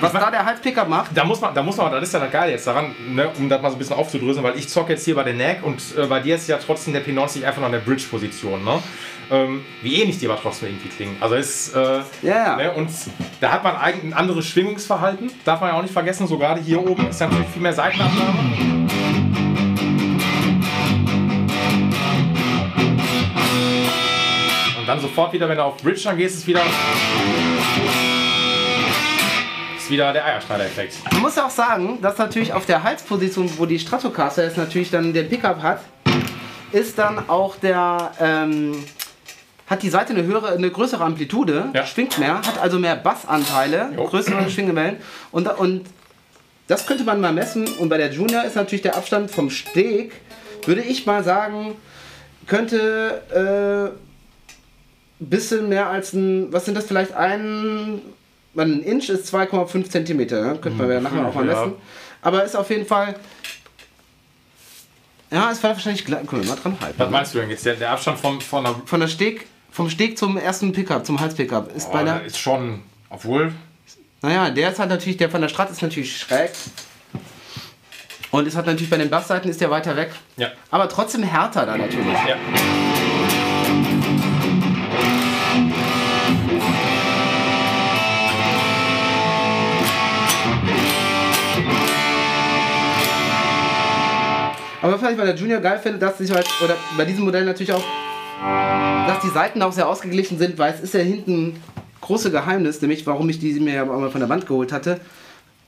Was 0.00 0.12
da 0.12 0.30
der 0.30 0.44
Halbpicker 0.44 0.86
macht. 0.86 1.10
Da 1.14 1.24
muss 1.24 1.40
man, 1.40 1.54
da 1.54 1.62
muss 1.62 1.76
man, 1.76 1.92
das 1.92 2.04
ist 2.04 2.14
ja 2.14 2.20
das 2.20 2.32
Geile 2.32 2.52
jetzt 2.52 2.66
daran, 2.66 2.94
ne, 3.10 3.28
um 3.38 3.48
das 3.48 3.60
mal 3.60 3.68
so 3.68 3.76
ein 3.76 3.78
bisschen 3.78 3.96
aufzudröseln, 3.96 4.42
weil 4.42 4.56
ich 4.56 4.68
zocke 4.68 4.94
jetzt 4.94 5.04
hier 5.04 5.14
bei 5.14 5.22
der 5.22 5.34
Neck 5.34 5.60
und 5.62 5.82
äh, 5.96 6.06
bei 6.06 6.20
dir 6.20 6.36
ist 6.36 6.48
ja 6.48 6.56
trotzdem 6.56 6.94
der 6.94 7.04
P90 7.04 7.44
einfach 7.44 7.60
noch 7.60 7.66
in 7.66 7.72
der 7.72 7.80
Bridge-Position, 7.80 8.64
ne? 8.64 8.82
Ähm, 9.28 9.64
wie 9.82 10.00
ähnlich 10.00 10.18
die 10.18 10.28
aber 10.28 10.40
trotzdem 10.40 10.68
irgendwie 10.68 10.88
klingen. 10.88 11.16
Also 11.20 11.34
ist, 11.34 11.74
äh, 11.74 12.00
yeah. 12.22 12.56
ne, 12.56 12.72
und 12.72 12.88
da 13.40 13.52
hat 13.52 13.64
man 13.64 13.76
eigentlich 13.76 14.04
ein 14.04 14.14
anderes 14.14 14.46
Schwingungsverhalten, 14.46 15.30
darf 15.44 15.60
man 15.60 15.70
ja 15.70 15.76
auch 15.76 15.82
nicht 15.82 15.92
vergessen, 15.92 16.26
so 16.26 16.38
gerade 16.38 16.60
hier 16.60 16.80
oben 16.80 17.08
ist 17.08 17.20
natürlich 17.20 17.48
viel 17.48 17.62
mehr 17.62 17.72
Seitenabnahme. 17.72 19.45
Und 24.86 24.90
dann 24.90 25.00
sofort 25.00 25.32
wieder, 25.32 25.48
wenn 25.48 25.56
du 25.56 25.64
auf 25.64 25.78
Bridge 25.78 26.02
dann 26.04 26.16
gehst, 26.16 26.36
ist 26.36 26.46
wieder 26.46 26.60
ist 29.76 29.90
wieder 29.90 30.12
der 30.12 30.24
Eierschneider-Effekt. 30.24 30.98
Man 31.10 31.22
muss 31.22 31.36
auch 31.38 31.50
sagen, 31.50 31.98
dass 32.00 32.18
natürlich 32.18 32.52
auf 32.52 32.66
der 32.66 32.84
Halsposition, 32.84 33.50
wo 33.56 33.66
die 33.66 33.80
Stratocaster 33.80 34.44
jetzt 34.44 34.56
natürlich 34.56 34.92
dann 34.92 35.12
den 35.12 35.28
Pickup 35.28 35.60
hat, 35.60 35.80
ist 36.70 36.96
dann 37.00 37.28
auch 37.28 37.56
der, 37.56 38.12
ähm, 38.20 38.76
hat 39.66 39.82
die 39.82 39.88
Seite 39.90 40.12
eine 40.12 40.22
höhere, 40.22 40.52
eine 40.52 40.70
größere 40.70 41.02
Amplitude, 41.02 41.70
Ja. 41.74 41.84
schwingt 41.84 42.16
mehr, 42.20 42.36
hat 42.36 42.56
also 42.62 42.78
mehr 42.78 42.94
Bassanteile, 42.94 43.90
Jo. 43.96 44.04
größere 44.04 44.48
Schwingewellen 44.50 44.98
und, 45.32 45.48
und 45.58 45.84
das 46.68 46.86
könnte 46.86 47.02
man 47.02 47.20
mal 47.20 47.32
messen 47.32 47.66
und 47.80 47.88
bei 47.88 47.96
der 47.98 48.12
Junior 48.12 48.44
ist 48.44 48.54
natürlich 48.54 48.82
der 48.82 48.94
Abstand 48.96 49.32
vom 49.32 49.50
Steg, 49.50 50.12
würde 50.64 50.82
ich 50.82 51.06
mal 51.06 51.24
sagen, 51.24 51.74
könnte 52.46 53.92
äh, 53.92 54.05
bisschen 55.18 55.68
mehr 55.68 55.88
als 55.88 56.12
ein, 56.12 56.52
was 56.52 56.64
sind 56.64 56.76
das 56.76 56.86
vielleicht 56.86 57.12
ein, 57.12 58.00
ein 58.56 58.82
Inch 58.82 59.08
ist 59.08 59.32
2,5 59.34 59.90
Zentimeter, 59.90 60.44
ja? 60.44 60.54
könnte 60.54 60.78
man 60.78 60.90
ja 60.90 61.00
nachher 61.00 61.26
auch 61.26 61.34
mal 61.34 61.46
ja. 61.46 61.54
messen, 61.54 61.72
aber 62.22 62.44
ist 62.44 62.56
auf 62.56 62.68
jeden 62.70 62.86
Fall, 62.86 63.14
ja, 65.30 65.50
es 65.50 65.62
war 65.62 65.70
wahrscheinlich 65.70 66.04
gleich, 66.04 66.26
können 66.26 66.42
wir 66.42 66.50
mal 66.50 66.56
dran 66.56 66.76
halten. 66.80 66.98
Was 66.98 67.10
meinst 67.10 67.34
du 67.34 67.38
denn 67.38 67.50
jetzt? 67.50 67.66
Der, 67.66 67.74
der 67.74 67.90
Abstand 67.90 68.18
vom, 68.18 68.40
von 68.40 68.64
der. 68.64 68.76
Von 68.84 69.00
der 69.00 69.08
Steg, 69.08 69.46
vom 69.70 69.90
Steg 69.90 70.16
zum 70.16 70.36
ersten 70.36 70.72
Pickup, 70.72 71.04
zum 71.04 71.18
Hals-Pickup, 71.20 71.74
ist 71.74 71.90
bei 71.90 72.02
Oh, 72.02 72.04
der, 72.04 72.24
ist 72.24 72.38
schon. 72.38 72.82
Obwohl. 73.10 73.52
naja, 74.22 74.50
der 74.50 74.70
ist 74.70 74.78
halt 74.78 74.90
natürlich, 74.90 75.16
der 75.16 75.30
von 75.30 75.40
der 75.40 75.48
Strat 75.48 75.70
ist 75.70 75.82
natürlich 75.82 76.16
schräg. 76.16 76.50
Und 78.30 78.46
ist 78.46 78.56
halt 78.56 78.66
natürlich 78.66 78.90
bei 78.90 78.98
den 78.98 79.10
Bassseiten 79.10 79.48
ist 79.48 79.60
der 79.60 79.70
weiter 79.70 79.96
weg. 79.96 80.10
Ja. 80.36 80.52
Aber 80.70 80.88
trotzdem 80.88 81.22
härter 81.22 81.64
da 81.64 81.76
natürlich. 81.76 82.18
Ja. 82.26 82.36
Aber 94.86 95.02
was 95.02 95.10
ich 95.10 95.16
bei 95.16 95.24
der 95.24 95.34
Junior 95.34 95.60
geil 95.60 95.80
finde, 95.82 95.98
dass 95.98 96.18
sich 96.18 96.30
halt, 96.30 96.46
oder 96.62 96.76
bei 96.96 97.04
diesem 97.04 97.24
Modell 97.24 97.44
natürlich 97.44 97.72
auch, 97.72 97.82
dass 99.08 99.18
die 99.20 99.30
Seiten 99.30 99.60
auch 99.62 99.72
sehr 99.72 99.88
ausgeglichen 99.88 100.38
sind, 100.38 100.58
weil 100.58 100.72
es 100.72 100.80
ist 100.80 100.94
ja 100.94 101.00
hinten 101.00 101.60
große 102.02 102.30
Geheimnis, 102.30 102.80
nämlich 102.80 103.04
warum 103.04 103.28
ich 103.28 103.40
die 103.40 103.58
mir 103.58 103.74
ja 103.74 103.82
auch 103.82 103.98
mal 103.98 104.12
von 104.12 104.20
der 104.20 104.28
Wand 104.28 104.46
geholt 104.46 104.70
hatte. 104.70 105.00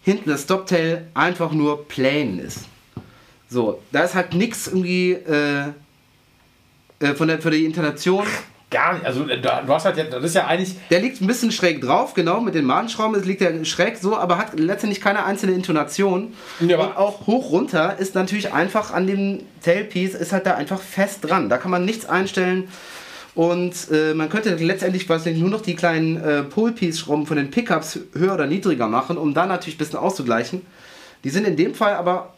Hinten 0.02 0.30
das 0.30 0.42
Stoptail 0.42 1.08
einfach 1.14 1.50
nur 1.50 1.88
plain 1.88 2.38
ist. 2.38 2.66
So, 3.48 3.82
da 3.90 4.04
ist 4.04 4.14
halt 4.14 4.34
nichts 4.34 4.68
irgendwie 4.68 5.14
äh, 5.14 5.64
äh, 7.00 7.14
von 7.16 7.26
der, 7.26 7.42
für 7.42 7.50
die 7.50 7.64
Intonation. 7.64 8.24
Gar 8.70 8.94
nicht. 8.94 9.06
Also, 9.06 9.24
du 9.24 9.72
hast 9.72 9.86
halt. 9.86 9.96
ja- 9.96 10.04
Das 10.04 10.22
ist 10.24 10.34
ja 10.34 10.46
eigentlich. 10.46 10.74
Der 10.90 11.00
liegt 11.00 11.20
ein 11.22 11.26
bisschen 11.26 11.50
schräg 11.52 11.80
drauf, 11.80 12.12
genau, 12.12 12.40
mit 12.42 12.54
den 12.54 12.66
Madenschrauben. 12.66 13.18
Es 13.18 13.24
liegt 13.24 13.40
ja 13.40 13.64
schräg 13.64 13.96
so, 13.96 14.16
aber 14.16 14.36
hat 14.36 14.58
letztendlich 14.60 15.00
keine 15.00 15.24
einzelne 15.24 15.52
Intonation. 15.52 16.34
Ja, 16.60 16.78
und 16.78 16.96
auch 16.96 17.26
hoch 17.26 17.50
runter 17.50 17.98
ist 17.98 18.14
natürlich 18.14 18.52
einfach 18.52 18.92
an 18.92 19.06
dem 19.06 19.40
Tailpiece, 19.64 20.14
ist 20.14 20.32
halt 20.32 20.44
da 20.44 20.54
einfach 20.54 20.80
fest 20.82 21.20
dran. 21.22 21.48
Da 21.48 21.56
kann 21.56 21.70
man 21.70 21.84
nichts 21.86 22.04
einstellen. 22.06 22.68
Und 23.34 23.72
äh, 23.92 24.14
man 24.14 24.28
könnte 24.28 24.54
letztendlich 24.56 25.08
weiß 25.08 25.24
nicht, 25.26 25.38
nur 25.38 25.48
noch 25.48 25.60
die 25.62 25.74
kleinen 25.76 26.22
äh, 26.22 26.42
Pole-Piece-Schrauben 26.42 27.24
von 27.24 27.36
den 27.36 27.50
Pickups 27.50 28.00
höher 28.12 28.34
oder 28.34 28.46
niedriger 28.46 28.88
machen, 28.88 29.16
um 29.16 29.32
da 29.32 29.46
natürlich 29.46 29.76
ein 29.76 29.78
bisschen 29.78 29.98
auszugleichen. 30.00 30.62
Die 31.24 31.30
sind 31.30 31.46
in 31.46 31.56
dem 31.56 31.74
Fall 31.74 31.94
aber 31.94 32.34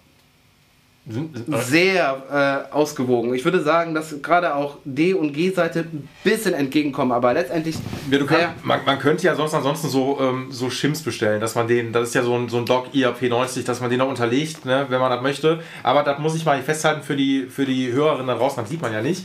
sehr 1.67 2.67
äh, 2.71 2.73
ausgewogen. 2.75 3.35
Ich 3.35 3.45
würde 3.45 3.63
sagen, 3.63 3.95
dass 3.95 4.21
gerade 4.23 4.55
auch 4.55 4.77
D- 4.85 5.15
und 5.15 5.33
G-Seite 5.33 5.81
ein 5.81 6.09
bisschen 6.23 6.55
entgegenkommen, 6.55 7.11
aber 7.13 7.33
letztendlich. 7.33 7.77
Ja, 8.11 8.19
sehr- 8.27 8.55
man, 8.63 8.81
man 8.85 8.99
könnte 8.99 9.25
ja 9.27 9.35
sonst 9.35 9.55
ansonsten 9.55 9.89
so, 9.89 10.19
ähm, 10.21 10.49
so 10.51 10.71
Shims 10.71 11.03
bestellen, 11.03 11.41
dass 11.41 11.55
man 11.55 11.67
den, 11.67 11.93
das 11.93 12.09
ist 12.09 12.15
ja 12.15 12.23
so 12.23 12.37
ein, 12.37 12.49
so 12.49 12.59
ein 12.59 12.67
Dock 12.67 12.89
IAP90, 12.95 13.65
dass 13.65 13.81
man 13.81 13.91
den 13.91 13.99
noch 13.99 14.09
unterlegt, 14.09 14.65
ne, 14.65 14.87
wenn 14.89 15.01
man 15.01 15.11
das 15.11 15.23
möchte. 15.23 15.61
Aber 15.83 16.03
das 16.03 16.19
muss 16.19 16.37
ich 16.37 16.45
mal 16.45 16.61
festhalten 16.63 17.03
für 17.03 17.17
die, 17.17 17.47
für 17.47 17.65
die 17.65 17.91
Hörerinnen 17.93 18.27
da 18.29 18.35
draußen, 18.35 18.63
das 18.63 18.71
sieht 18.71 18.83
man 18.83 18.93
ja 18.93 19.01
nicht. 19.03 19.25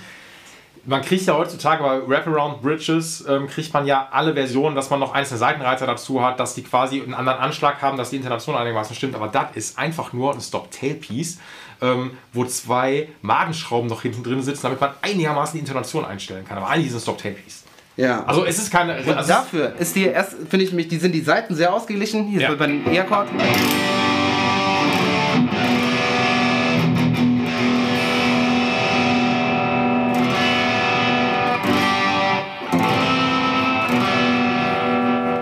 Man 0.87 1.01
kriegt 1.01 1.25
ja 1.25 1.35
heutzutage 1.35 1.81
bei 1.81 2.07
Wraparound 2.07 2.61
Bridges, 2.61 3.25
ähm, 3.27 3.47
kriegt 3.47 3.73
man 3.73 3.87
ja 3.87 4.07
alle 4.11 4.35
Versionen, 4.35 4.75
dass 4.75 4.91
man 4.91 4.99
noch 4.99 5.15
einzelne 5.15 5.39
Seitenreiter 5.39 5.87
dazu 5.87 6.23
hat, 6.23 6.39
dass 6.39 6.53
die 6.53 6.61
quasi 6.61 7.01
einen 7.01 7.15
anderen 7.15 7.39
Anschlag 7.39 7.81
haben, 7.81 7.97
dass 7.97 8.11
die 8.11 8.17
Intonation 8.17 8.55
einigermaßen 8.55 8.95
stimmt. 8.95 9.15
Aber 9.15 9.27
das 9.27 9.47
ist 9.55 9.79
einfach 9.79 10.13
nur 10.13 10.31
ein 10.35 10.39
Stop-Tail-Piece, 10.41 11.39
ähm, 11.81 12.11
wo 12.33 12.45
zwei 12.45 13.09
Madenschrauben 13.21 13.87
noch 13.89 14.01
hinten 14.01 14.23
drin 14.23 14.41
sitzen, 14.41 14.63
damit 14.63 14.79
man 14.81 14.91
einigermaßen 15.01 15.53
die 15.53 15.59
Intonation 15.59 16.05
einstellen 16.05 16.45
kann. 16.47 16.57
Aber 16.57 16.67
eigentlich 16.69 16.87
ist 16.87 16.93
es 16.93 17.01
ein 17.01 17.03
Stop-Tail-Piece. 17.03 17.63
Ja. 17.97 18.23
Also 18.25 18.45
es 18.45 18.57
ist 18.57 18.71
keine. 18.71 18.97
Und 18.97 19.09
also 19.15 19.27
dafür 19.29 19.73
ist 19.79 19.95
die 19.95 20.05
erst, 20.05 20.33
finde 20.49 20.65
ich 20.65 20.73
mich, 20.73 20.87
die 20.89 20.97
sind 20.97 21.13
die 21.13 21.21
Seiten 21.21 21.55
sehr 21.55 21.73
ausgeglichen. 21.73 22.25
Hier 22.27 22.41
Ja. 22.41 22.51
ist 22.51 22.59
bei 22.59 22.67
den 22.67 22.91
E-Akkord. 22.93 23.27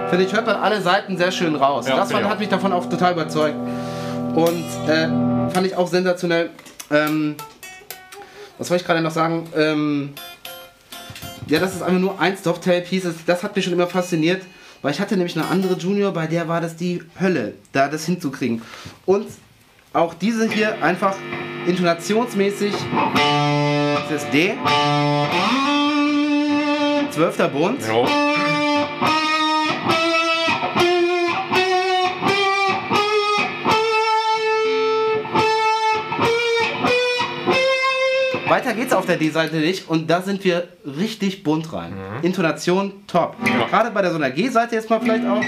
Finde 0.10 0.26
ich, 0.26 0.34
hört 0.34 0.46
man 0.46 0.58
alle 0.58 0.80
Seiten 0.80 1.18
sehr 1.18 1.32
schön 1.32 1.56
raus. 1.56 1.88
Ja, 1.88 1.96
das 1.98 2.14
hat 2.14 2.40
mich 2.40 2.50
davon 2.50 2.72
auch 2.72 2.86
total 2.88 3.14
überzeugt. 3.14 3.56
Und 4.36 4.66
äh, 4.88 5.08
fand 5.54 5.66
ich 5.68 5.76
auch 5.76 5.88
sensationell. 5.88 6.50
Ähm, 6.92 7.36
was 8.58 8.70
wollte 8.70 8.82
ich 8.82 8.88
gerade 8.88 9.02
noch 9.02 9.12
sagen? 9.12 9.48
Ähm, 9.56 10.14
ja, 11.48 11.60
das 11.60 11.76
ist 11.76 11.82
einfach 11.82 12.00
nur 12.00 12.20
ein 12.20 12.38
Stop-Tail-Piece. 12.38 13.04
Das- 13.04 13.16
Das 13.26 13.44
hat 13.44 13.56
mich 13.56 13.66
schon 13.66 13.74
immer 13.74 13.88
fasziniert, 13.88 14.42
weil 14.82 14.92
ich 14.92 15.00
hatte 15.00 15.16
nämlich 15.18 15.36
eine 15.38 15.48
andere 15.48 15.76
Junior, 15.76 16.12
bei 16.14 16.28
der 16.28 16.48
war 16.48 16.62
das 16.62 16.76
die 16.76 17.02
Hölle, 17.20 17.54
da 17.72 17.88
das 17.88 18.06
hinzukriegen. 18.06 18.62
Und 19.06 19.28
auch 19.94 20.14
diese 20.14 20.50
hier 20.50 20.82
einfach 20.84 21.16
intonationsmäßig. 21.68 22.74
Das 24.10 24.24
ist 24.24 24.34
D. 24.34 24.54
Zwölfter 27.12 27.48
Bund. 27.50 27.80
Jo. 27.88 28.08
Weiter 38.74 38.82
geht's 38.82 38.94
auf 38.94 39.06
der 39.06 39.18
D-Seite 39.18 39.58
nicht 39.58 39.88
und 39.88 40.10
da 40.10 40.24
sind 40.24 40.44
wir 40.44 40.68
richtig 40.84 41.44
bunt 41.44 41.72
rein. 41.74 41.94
Intonation 42.24 42.92
top. 43.06 43.36
Ja. 43.46 43.68
Gerade 43.68 43.92
bei 43.92 44.02
der 44.02 44.10
so 44.10 44.18
einer 44.18 44.32
G-Seite 44.32 44.74
jetzt 44.76 44.90
mal 44.90 45.00
vielleicht 45.00 45.28
auch. 45.28 45.44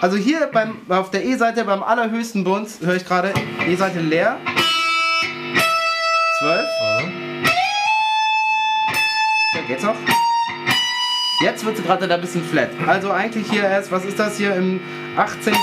Also 0.00 0.16
hier 0.16 0.48
beim, 0.52 0.76
auf 0.88 1.10
der 1.10 1.24
E-Seite 1.24 1.62
beim 1.64 1.84
allerhöchsten 1.84 2.42
Bund 2.42 2.68
höre 2.80 2.96
ich 2.96 3.04
gerade 3.04 3.32
E-Seite 3.68 4.00
leer. 4.00 4.38
12. 6.40 6.89
Geht's 9.80 9.92
noch? 9.94 9.96
Jetzt 11.42 11.64
wird 11.64 11.78
es 11.78 11.82
gerade 11.82 12.06
da 12.06 12.16
ein 12.16 12.20
bisschen 12.20 12.44
flat. 12.44 12.68
Also 12.86 13.12
eigentlich 13.12 13.50
hier 13.50 13.62
erst, 13.62 13.90
was 13.90 14.04
ist 14.04 14.18
das 14.18 14.36
hier 14.36 14.54
im 14.54 14.78
18. 15.16 15.54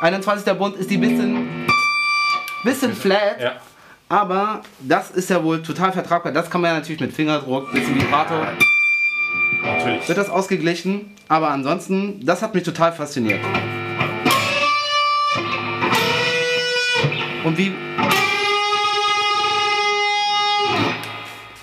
21. 0.00 0.52
Bund 0.58 0.76
ist 0.76 0.90
die 0.90 0.98
bisschen, 0.98 1.66
bisschen 2.64 2.94
flat, 2.94 3.40
Ja. 3.40 3.52
aber 4.10 4.60
das 4.80 5.10
ist 5.10 5.30
ja 5.30 5.42
wohl 5.42 5.62
total 5.62 5.90
vertragbar. 5.92 6.32
Das 6.32 6.50
kann 6.50 6.60
man 6.60 6.72
ja 6.72 6.76
natürlich 6.78 7.00
mit 7.00 7.14
Fingerdruck, 7.14 7.72
bisschen 7.72 7.94
Vibrato, 7.94 8.34
Natürlich. 9.64 10.06
wird 10.06 10.18
das 10.18 10.28
ausgeglichen. 10.28 11.14
Aber 11.28 11.48
ansonsten, 11.48 12.22
das 12.26 12.42
hat 12.42 12.54
mich 12.54 12.64
total 12.64 12.92
fasziniert. 12.92 13.40
Und 17.42 17.56
wie. 17.56 17.72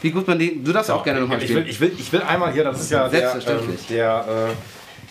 Wie 0.01 0.12
gut 0.12 0.27
man 0.27 0.38
die. 0.38 0.63
Du 0.63 0.71
darfst 0.71 0.91
auch 0.91 1.03
gerne 1.03 1.21
nochmal 1.21 1.41
ich 1.41 1.49
will, 1.49 1.57
spielen. 1.57 1.69
ich, 1.69 1.79
will, 1.79 1.93
ich 1.97 2.13
will 2.13 2.21
einmal 2.21 2.53
hier, 2.53 2.63
das 2.63 2.81
ist 2.81 2.91
ja 2.91 3.07
der, 3.07 3.31
Selbstverständlich. 3.31 3.79
ähm, 3.89 3.95
der 3.95 4.25
äh, 4.49 4.53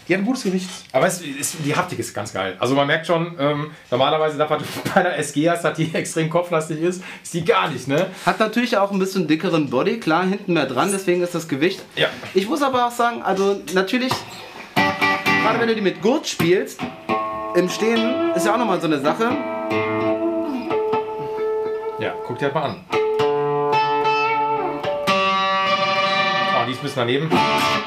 die 0.08 0.14
hat 0.14 0.20
ein 0.20 0.24
gutes 0.24 0.44
Gewicht. 0.44 0.68
Aber 0.92 1.06
es 1.06 1.20
ist, 1.20 1.56
die 1.64 1.74
Haptik 1.74 1.98
ist 1.98 2.14
ganz 2.14 2.32
geil. 2.32 2.56
Also 2.60 2.76
man 2.76 2.86
merkt 2.86 3.06
schon, 3.06 3.34
ähm, 3.38 3.70
normalerweise, 3.90 4.38
was 4.38 4.48
du 4.58 4.90
bei 4.94 5.00
einer 5.00 5.16
SG 5.16 5.50
hast, 5.50 5.62
dass 5.64 5.76
die 5.76 5.92
extrem 5.94 6.30
kopflastig 6.30 6.80
ist, 6.80 7.02
ist 7.22 7.34
die 7.34 7.44
gar 7.44 7.68
nicht, 7.68 7.88
ne? 7.88 8.06
Hat 8.24 8.38
natürlich 8.38 8.76
auch 8.76 8.92
ein 8.92 8.98
bisschen 8.98 9.26
dickeren 9.26 9.68
Body, 9.68 9.98
klar, 9.98 10.24
hinten 10.24 10.52
mehr 10.52 10.66
dran, 10.66 10.90
deswegen 10.92 11.22
ist 11.22 11.34
das 11.34 11.48
Gewicht. 11.48 11.82
Ja. 11.96 12.08
Ich 12.34 12.48
muss 12.48 12.62
aber 12.62 12.86
auch 12.86 12.92
sagen, 12.92 13.22
also 13.22 13.60
natürlich, 13.74 14.12
gerade 14.74 15.58
wenn 15.58 15.68
du 15.68 15.74
die 15.74 15.80
mit 15.80 16.00
Gurt 16.02 16.28
spielst, 16.28 16.80
im 17.56 17.68
Stehen 17.68 18.32
ist 18.34 18.46
ja 18.46 18.54
auch 18.54 18.58
nochmal 18.58 18.80
so 18.80 18.86
eine 18.86 19.00
Sache. 19.00 19.30
Ja, 21.98 22.14
guck 22.26 22.38
dir 22.38 22.46
das 22.46 22.54
mal 22.54 22.62
an. 22.64 23.05
die 26.66 26.72
ist 26.72 26.78
ein 26.78 26.82
bisschen 26.82 26.96
daneben, 26.96 27.30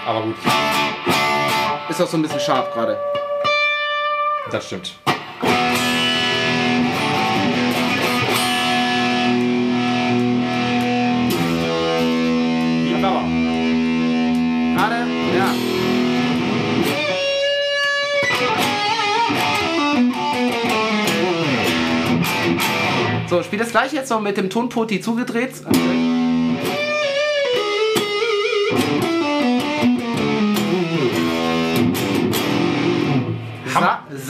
aber 0.05 0.21
gut. 0.21 0.35
Ist 1.89 2.01
auch 2.01 2.07
so 2.07 2.17
ein 2.17 2.21
bisschen 2.21 2.39
scharf 2.39 2.73
gerade. 2.73 2.97
Das 4.51 4.65
stimmt. 4.65 4.95
Gerade? 14.75 15.07
Ja. 15.35 15.53
So, 23.27 23.43
spiel 23.43 23.59
das 23.59 23.71
gleich 23.71 23.91
jetzt 23.91 24.09
noch 24.09 24.21
mit 24.21 24.37
dem 24.37 24.49
Tonpoti 24.49 25.01
zugedreht. 25.01 25.51
Okay. 25.67 26.08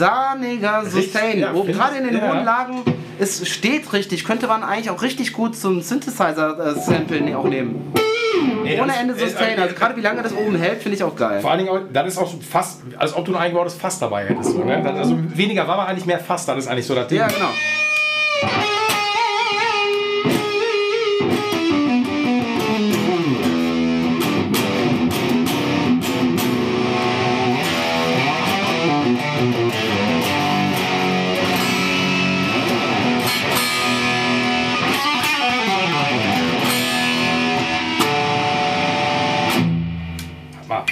Sahniger 0.00 0.84
Sustain. 0.86 1.38
ja, 1.38 1.54
Wo 1.54 1.62
find 1.64 1.76
gerade 1.76 1.96
in 1.98 2.04
den 2.04 2.16
ja. 2.16 2.28
hohen 2.28 2.44
Lagen, 2.44 2.82
es 3.18 3.46
steht 3.48 3.92
richtig, 3.92 4.24
könnte 4.24 4.46
man 4.48 4.62
eigentlich 4.62 4.90
auch 4.90 5.02
richtig 5.02 5.32
gut 5.32 5.54
zum 5.56 5.82
Synthesizer-Sample 5.82 7.36
auch 7.38 7.44
nehmen. 7.44 7.92
Nee, 8.62 8.80
Ohne 8.80 8.96
Ende 8.96 9.14
äh, 9.14 9.18
Sustain. 9.18 9.58
äh, 9.58 9.62
Also 9.62 9.74
gerade 9.74 9.96
wie 9.96 10.00
lange 10.00 10.22
das 10.22 10.32
oben 10.32 10.56
hält, 10.56 10.82
finde 10.82 10.96
ich 10.96 11.02
auch 11.02 11.14
geil. 11.16 11.40
Vor 11.40 11.50
allen 11.50 11.64
Dingen, 11.66 11.80
das 11.92 12.08
ist 12.08 12.18
auch 12.18 12.30
so 12.30 12.38
fast, 12.40 12.80
als 12.96 13.14
ob 13.14 13.24
du 13.26 13.34
ein 13.34 13.40
eingebautes 13.42 13.74
Fass 13.74 13.98
dabei 13.98 14.24
hättest. 14.26 14.52
So, 14.52 14.64
ne? 14.64 14.82
Also 14.96 15.18
weniger 15.34 15.66
war 15.68 15.86
eigentlich 15.86 16.06
mehr 16.06 16.18
Fass, 16.20 16.46
das 16.46 16.58
ist 16.58 16.68
eigentlich 16.68 16.86
so 16.86 16.94
das 16.94 17.08
Ding. 17.08 17.18
Ja, 17.18 17.26
genau. 17.28 17.50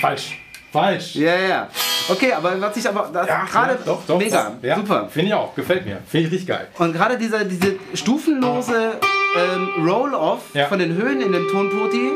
Falsch. 0.01 0.39
Falsch. 0.73 1.15
Ja, 1.15 1.35
ja, 1.35 1.49
ja. 1.49 1.69
Okay, 2.11 2.33
aber 2.33 2.61
was 2.61 2.77
ich 2.77 2.87
aber 2.89 3.09
das 3.13 3.27
gerade 3.27 3.73
ja, 3.75 3.79
doch, 3.87 4.03
doch, 4.07 4.19
mega, 4.19 4.51
doch. 4.61 4.63
Ja, 4.69 4.77
super. 4.77 5.09
Finde 5.11 5.29
ich 5.29 5.35
auch, 5.35 5.55
gefällt 5.55 5.87
mir. 5.87 5.99
Finde 6.07 6.27
ich 6.27 6.33
richtig 6.33 6.49
geil. 6.49 6.69
Und 6.79 6.93
gerade 6.93 7.17
dieser 7.17 7.45
diese 7.45 7.77
stufenlose 7.95 8.93
ähm, 9.37 9.87
Roll-off 9.89 10.41
Ja. 10.55 10.67
von 10.67 10.79
den 10.79 10.95
Höhen 10.95 11.21
in 11.23 11.33
dem 11.33 11.49
Tonpoti, 11.49 12.11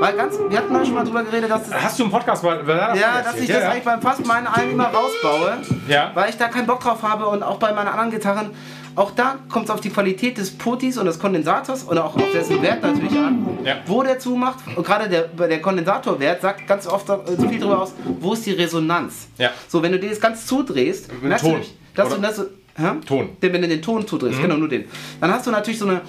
weil 0.00 0.14
ganz, 0.14 0.36
wir 0.48 0.58
hatten 0.58 0.72
da 0.74 0.84
schon 0.84 0.94
mal 0.94 1.04
drüber 1.04 1.24
geredet, 1.24 1.50
dass 1.50 1.68
das, 1.68 1.82
Hast 1.82 1.98
du 1.98 2.04
im 2.04 2.10
Podcast 2.10 2.44
mal 2.44 2.58
davon 2.58 2.98
ja, 3.00 3.22
dass 3.22 3.36
ich 3.38 3.48
das 3.48 3.64
eigentlich 3.64 3.84
beim 3.84 4.00
fast 4.00 4.24
meinen 4.26 4.46
allen 4.46 4.70
immer 4.72 4.86
rausbaue, 4.88 5.58
Ja. 5.88 6.10
weil 6.14 6.30
ich 6.30 6.36
da 6.36 6.48
keinen 6.48 6.66
Bock 6.66 6.80
drauf 6.80 7.02
habe 7.02 7.26
und 7.26 7.42
auch 7.42 7.58
bei 7.58 7.72
meinen 7.72 7.88
anderen 7.88 8.10
Gitarren. 8.10 8.50
Auch 8.96 9.10
da 9.10 9.36
kommt 9.50 9.66
es 9.66 9.70
auf 9.70 9.80
die 9.82 9.90
Qualität 9.90 10.38
des 10.38 10.50
Potis 10.56 10.96
und 10.96 11.04
des 11.06 11.18
Kondensators 11.18 11.84
und 11.84 11.98
auch 11.98 12.16
auf 12.16 12.32
dessen 12.32 12.60
Wert 12.62 12.82
natürlich 12.82 13.12
an, 13.12 13.46
Ja. 13.62 13.76
wo 13.86 14.02
der 14.02 14.18
zumacht. 14.18 14.58
Und 14.74 14.86
gerade 14.86 15.08
der, 15.08 15.24
der 15.46 15.60
Kondensatorwert 15.60 16.40
sagt 16.40 16.66
ganz 16.66 16.86
oft 16.86 17.06
so 17.06 17.20
so 17.38 17.46
viel 17.48 17.60
darüber 17.60 17.82
aus, 17.82 17.92
wo 18.20 18.32
ist 18.32 18.46
die 18.46 18.52
Resonanz. 18.52 19.28
Ja. 19.36 19.50
So, 19.68 19.82
wenn 19.82 19.92
du 19.92 19.98
den 20.00 20.08
jetzt 20.08 20.22
ganz 20.22 20.46
zudrehst, 20.46 21.10
Den 21.10 21.28
merkst 21.28 21.44
Ton, 21.44 21.52
du, 21.52 21.58
nicht, 21.58 21.74
dass 21.94 22.08
du, 22.08 22.16
oder? 22.16 22.32
du 22.32 22.82
hä? 22.82 22.88
Ton. 23.06 23.28
Den, 23.42 23.52
wenn 23.52 23.62
du 23.62 23.68
den 23.68 23.82
Ton 23.82 24.06
zudrehst, 24.06 24.40
genau 24.40 24.56
nur 24.56 24.68
den. 24.68 24.86
Dann 25.20 25.30
hast 25.30 25.46
du 25.46 25.50
natürlich 25.50 25.78
so 25.78 25.86
eine 25.86 26.00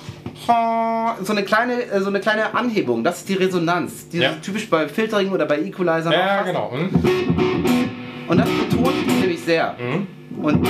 so 1.24 1.34
eine 1.34 1.44
kleine 1.44 1.84
äh, 1.84 2.00
so 2.00 2.08
eine 2.08 2.22
kleine 2.22 2.54
Anhebung. 2.56 3.04
Das 3.04 3.18
ist 3.18 3.28
die 3.28 3.34
Resonanz, 3.34 4.08
die 4.10 4.20
Ja. 4.20 4.30
du 4.32 4.40
typisch 4.42 4.70
bei 4.70 4.88
Filtering 4.88 5.32
oder 5.32 5.46
bei 5.46 5.60
Equalizer 5.60 6.14
Ja, 6.14 6.44
genau. 6.44 6.72
Hm? 6.72 6.90
Und 8.30 8.38
das 8.38 8.48
betont 8.50 9.20
nämlich 9.20 9.42
sehr. 9.42 9.76
Mhm. 9.78 10.08
Und 10.44 10.68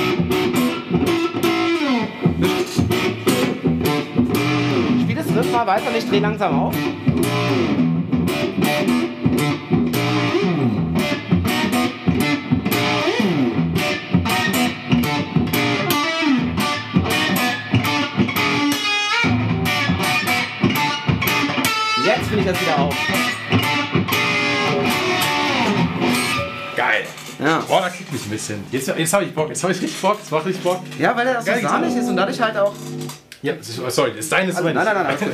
Spiel 5.01 5.15
das 5.15 5.27
Riff 5.35 5.51
mal 5.51 5.67
weiter, 5.67 5.85
ich 5.97 6.07
dreh 6.07 6.19
langsam 6.19 6.53
auf. 6.53 6.75
Jetzt 22.05 22.31
will 22.31 22.39
ich 22.39 22.45
das 22.45 22.61
wieder 22.61 22.79
auf. 22.79 22.95
Ja. 27.39 27.59
Boah, 27.67 27.81
da 27.81 27.89
kriegt 27.89 28.11
mich 28.11 28.25
ein 28.25 28.29
bisschen. 28.29 28.63
Jetzt, 28.71 28.87
jetzt 28.87 29.13
habe 29.13 29.25
ich 29.25 29.33
Bock. 29.33 29.49
Jetzt 29.49 29.63
habe 29.63 29.73
ich 29.73 29.81
richtig 29.81 30.01
Bock. 30.01 30.17
Jetzt 30.19 30.31
macht 30.31 30.45
richtig 30.45 30.63
Bock. 30.63 30.81
Ja, 30.97 31.15
weil 31.15 31.27
er 31.27 31.39
auch 31.39 31.43
so 31.43 31.51
sahnig 31.61 31.95
ist 31.95 32.09
und 32.09 32.15
dadurch 32.17 32.41
halt 32.41 32.57
auch 32.57 32.73
Ja, 33.41 33.53
das 33.53 33.69
ist, 33.69 33.75
sorry, 33.95 34.11
das 34.11 34.19
ist 34.25 34.31
dein 34.31 34.47
Also, 34.47 34.63
nein, 34.63 34.75
nein, 34.75 34.85
nein, 34.93 35.17
gut. 35.19 35.29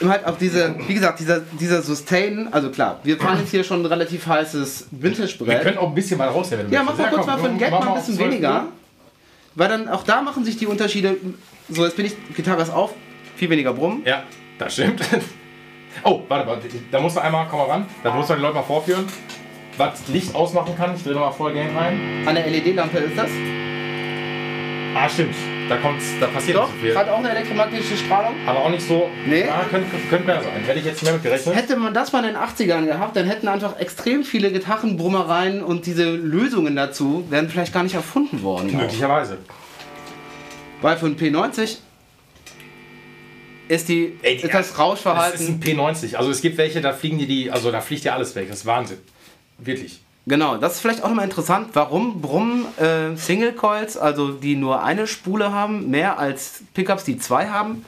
Und 0.00 0.10
halt 0.10 0.26
auch 0.26 0.36
diese, 0.36 0.74
wie 0.86 0.94
gesagt, 0.94 1.20
dieser, 1.20 1.40
dieser 1.40 1.80
Sustain, 1.82 2.48
also 2.52 2.70
klar, 2.70 3.00
wir 3.02 3.16
fahren 3.18 3.38
jetzt 3.40 3.50
hier 3.50 3.64
schon 3.64 3.80
ein 3.82 3.86
relativ 3.86 4.26
heißes 4.26 4.88
Wir 4.90 5.10
Vintage-Brett. 5.10 5.62
können 5.62 5.78
auch 5.78 5.88
ein 5.88 5.94
bisschen 5.94 6.18
mal 6.18 6.28
raus, 6.28 6.50
wenn 6.50 6.68
du 6.68 6.74
Ja, 6.74 6.82
mach 6.82 6.96
mal 6.96 7.08
kurz 7.08 7.20
komm, 7.24 7.26
mal 7.26 7.38
für 7.38 7.48
den 7.48 7.58
Gag 7.58 7.70
mal 7.70 7.88
ein 7.88 7.94
bisschen 7.94 8.16
12 8.16 8.30
weniger. 8.30 8.54
Uhr. 8.54 8.68
Weil 9.54 9.68
dann 9.68 9.88
auch 9.88 10.02
da 10.04 10.20
machen 10.20 10.44
sich 10.44 10.58
die 10.58 10.66
Unterschiede. 10.66 11.16
So, 11.70 11.84
jetzt 11.84 11.96
bin 11.96 12.06
ich, 12.06 12.14
Gitarre 12.34 12.62
ist 12.62 12.70
auf, 12.70 12.92
viel 13.36 13.48
weniger 13.48 13.72
Brummen. 13.72 14.02
Ja, 14.04 14.22
das 14.58 14.72
stimmt. 14.74 15.00
Oh, 16.04 16.20
warte, 16.28 16.46
warte, 16.46 16.68
da 16.92 17.00
musst 17.00 17.16
du 17.16 17.20
einmal, 17.22 17.46
komm 17.50 17.58
mal 17.60 17.68
ran, 17.70 17.86
da 18.02 18.12
musst 18.12 18.28
du 18.28 18.34
den 18.34 18.42
Leuten 18.42 18.56
mal 18.56 18.62
vorführen, 18.62 19.06
was 19.76 20.06
Licht 20.08 20.34
ausmachen 20.34 20.74
kann. 20.76 20.94
Ich 20.96 21.02
drehe 21.02 21.12
nochmal 21.14 21.32
voll 21.32 21.52
Game 21.52 21.76
rein. 21.76 22.24
An 22.26 22.34
der 22.34 22.46
LED-Lampe 22.48 22.98
ist 22.98 23.16
das. 23.16 23.30
Ah, 24.94 25.08
stimmt, 25.10 25.34
da 25.68 25.76
kommt's, 25.76 26.06
da 26.18 26.26
passiert 26.28 26.56
Doch, 26.56 26.68
nicht 26.68 26.80
so 26.80 26.86
viel. 26.86 26.96
hat 26.96 27.08
auch 27.10 27.18
eine 27.18 27.28
elektromagnetische 27.28 27.98
Strahlung. 27.98 28.34
Aber 28.46 28.60
auch 28.64 28.70
nicht 28.70 28.86
so, 28.86 29.10
Nee. 29.26 29.40
ja, 29.40 29.62
könnte, 29.70 29.88
könnte 30.08 30.24
mehr 30.26 30.42
sein. 30.42 30.52
Hätte 30.64 30.78
ich 30.78 30.86
jetzt 30.86 31.02
mehr 31.02 31.12
mit 31.12 31.22
gerechnet. 31.22 31.54
Hätte 31.54 31.76
man 31.76 31.92
das 31.92 32.12
mal 32.12 32.20
in 32.24 32.32
den 32.32 32.36
80ern 32.36 32.86
gehabt, 32.86 33.14
dann 33.14 33.26
hätten 33.26 33.46
einfach 33.46 33.78
extrem 33.78 34.24
viele 34.24 34.50
Gitarrenbrummereien 34.50 35.62
und 35.62 35.84
diese 35.84 36.10
Lösungen 36.14 36.76
dazu 36.76 37.24
wären 37.28 37.50
vielleicht 37.50 37.74
gar 37.74 37.82
nicht 37.82 37.94
erfunden 37.94 38.42
worden. 38.42 38.74
Möglicherweise. 38.74 39.36
Weil 40.80 40.96
für 40.96 41.06
ein 41.06 41.16
P90 41.18 41.76
ist, 43.68 43.88
die, 43.90 44.16
Ey, 44.22 44.36
die- 44.38 44.44
ist 44.44 44.54
das 44.54 44.68
Das 44.70 44.78
Rauschverhalten. 44.78 45.40
ist 45.40 45.48
ein 45.48 45.60
P90. 45.60 46.16
Also 46.16 46.30
es 46.30 46.40
gibt 46.40 46.56
welche, 46.56 46.80
da 46.80 46.94
fliegen 46.94 47.18
die, 47.18 47.26
die 47.26 47.50
also 47.50 47.70
da 47.70 47.82
fliegt 47.82 48.04
ja 48.04 48.14
alles 48.14 48.34
weg. 48.34 48.46
Das 48.48 48.60
ist 48.60 48.66
Wahnsinn. 48.66 48.98
Wirklich. 49.58 50.00
Genau, 50.28 50.56
das 50.56 50.74
ist 50.74 50.80
vielleicht 50.80 51.04
auch 51.04 51.08
nochmal 51.08 51.26
interessant, 51.26 51.68
warum 51.74 52.20
brummen 52.20 52.66
äh, 52.78 53.16
Single 53.16 53.52
Coils, 53.52 53.96
also 53.96 54.32
die 54.32 54.56
nur 54.56 54.82
eine 54.82 55.06
Spule 55.06 55.52
haben, 55.52 55.88
mehr 55.88 56.18
als 56.18 56.64
Pickups, 56.74 57.04
die 57.04 57.16
zwei 57.16 57.48
haben. 57.48 57.84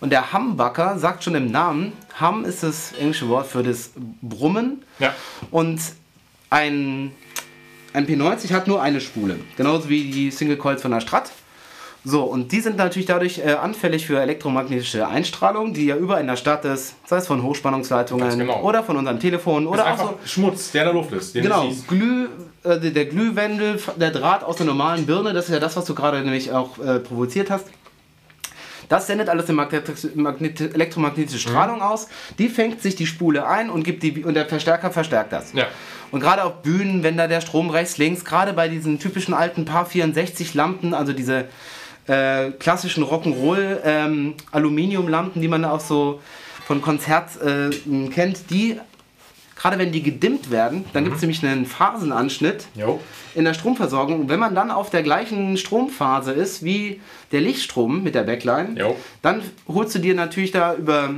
Und 0.00 0.10
der 0.10 0.32
Humbucker 0.32 0.98
sagt 0.98 1.22
schon 1.22 1.36
im 1.36 1.50
Namen, 1.50 1.92
Hum 2.20 2.44
ist 2.44 2.64
das 2.64 2.92
englische 2.92 3.28
Wort 3.28 3.46
für 3.46 3.62
das 3.62 3.92
Brummen. 4.22 4.82
Ja. 4.98 5.14
Und 5.52 5.80
ein, 6.50 7.12
ein 7.92 8.06
P90 8.06 8.52
hat 8.52 8.66
nur 8.66 8.82
eine 8.82 9.00
Spule, 9.00 9.38
genauso 9.56 9.88
wie 9.88 10.10
die 10.10 10.30
Single 10.32 10.56
Coils 10.56 10.82
von 10.82 10.90
der 10.90 11.00
Strat. 11.00 11.30
So, 12.04 12.22
und 12.22 12.52
die 12.52 12.60
sind 12.60 12.76
natürlich 12.76 13.06
dadurch 13.06 13.38
äh, 13.38 13.52
anfällig 13.52 14.06
für 14.06 14.20
elektromagnetische 14.20 15.06
Einstrahlung, 15.08 15.74
die 15.74 15.86
ja 15.86 15.96
überall 15.96 16.20
in 16.20 16.28
der 16.28 16.36
Stadt 16.36 16.64
ist, 16.64 16.94
sei 17.06 17.16
es 17.16 17.26
von 17.26 17.42
Hochspannungsleitungen 17.42 18.38
genau. 18.38 18.62
oder 18.62 18.82
von 18.82 18.96
unseren 18.96 19.18
Telefonen 19.18 19.66
Ist 19.66 19.72
oder 19.72 19.92
auch 19.92 19.98
so 19.98 20.18
Schmutz, 20.24 20.70
der 20.70 20.82
in 20.82 20.86
der 20.86 20.94
Luft 20.94 21.12
ist. 21.12 21.34
Genau. 21.34 21.70
Glüh, 21.88 22.28
äh, 22.62 22.78
der 22.78 23.06
Glühwendel, 23.06 23.80
der 23.96 24.10
Draht 24.10 24.44
aus 24.44 24.56
der 24.56 24.66
normalen 24.66 25.06
Birne, 25.06 25.32
das 25.32 25.46
ist 25.46 25.54
ja 25.54 25.60
das, 25.60 25.76
was 25.76 25.84
du 25.86 25.94
gerade 25.94 26.20
nämlich 26.20 26.52
auch 26.52 26.78
äh, 26.78 27.00
provoziert 27.00 27.50
hast. 27.50 27.66
Das 28.88 29.06
sendet 29.06 29.28
alles 29.28 29.46
eine 29.46 29.56
Magnet 29.56 30.16
Magnet 30.16 30.60
elektromagnetische 30.60 31.38
Strahlung 31.38 31.82
aus. 31.82 32.08
Die 32.38 32.48
fängt 32.48 32.80
sich 32.80 32.96
die 32.96 33.06
Spule 33.06 33.46
ein 33.46 33.70
und 33.70 33.82
gibt 33.82 34.02
die 34.02 34.24
und 34.24 34.34
der 34.34 34.46
Verstärker 34.46 34.90
verstärkt 34.90 35.32
das. 35.32 35.52
Ja. 35.52 35.66
Und 36.10 36.20
gerade 36.20 36.42
auf 36.44 36.62
Bühnen, 36.62 37.02
wenn 37.02 37.18
da 37.18 37.26
der 37.26 37.42
Strom 37.42 37.68
rechts, 37.68 37.98
links, 37.98 38.24
gerade 38.24 38.54
bei 38.54 38.68
diesen 38.68 38.98
typischen 38.98 39.34
alten 39.34 39.66
Paar 39.66 39.84
64 39.84 40.54
Lampen, 40.54 40.94
also 40.94 41.12
diese 41.12 41.46
äh, 42.08 42.50
klassischen 42.58 43.04
Rock'n'Roll 43.04 43.78
ähm, 43.84 44.34
Aluminiumlampen, 44.52 45.40
die 45.42 45.48
man 45.48 45.64
auch 45.64 45.80
so 45.80 46.20
von 46.66 46.82
Konzert 46.82 47.30
äh, 47.42 47.70
kennt, 48.10 48.50
die 48.50 48.78
gerade 49.56 49.76
wenn 49.76 49.90
die 49.90 50.02
gedimmt 50.04 50.52
werden, 50.52 50.84
dann 50.92 51.02
gibt 51.02 51.16
es 51.16 51.22
nämlich 51.22 51.44
einen 51.44 51.66
Phasenanschnitt 51.66 52.66
Jo. 52.76 53.00
in 53.34 53.44
der 53.44 53.54
Stromversorgung. 53.54 54.20
Und 54.20 54.28
wenn 54.28 54.38
man 54.38 54.54
dann 54.54 54.70
auf 54.70 54.88
der 54.90 55.02
gleichen 55.02 55.56
Stromphase 55.56 56.30
ist 56.30 56.62
wie 56.62 57.00
der 57.32 57.40
Lichtstrom 57.40 58.04
mit 58.04 58.14
der 58.14 58.22
Backline, 58.22 58.78
Jo. 58.78 58.94
dann 59.20 59.42
holst 59.66 59.96
du 59.96 59.98
dir 59.98 60.14
natürlich 60.14 60.52
da 60.52 60.74
über, 60.74 61.10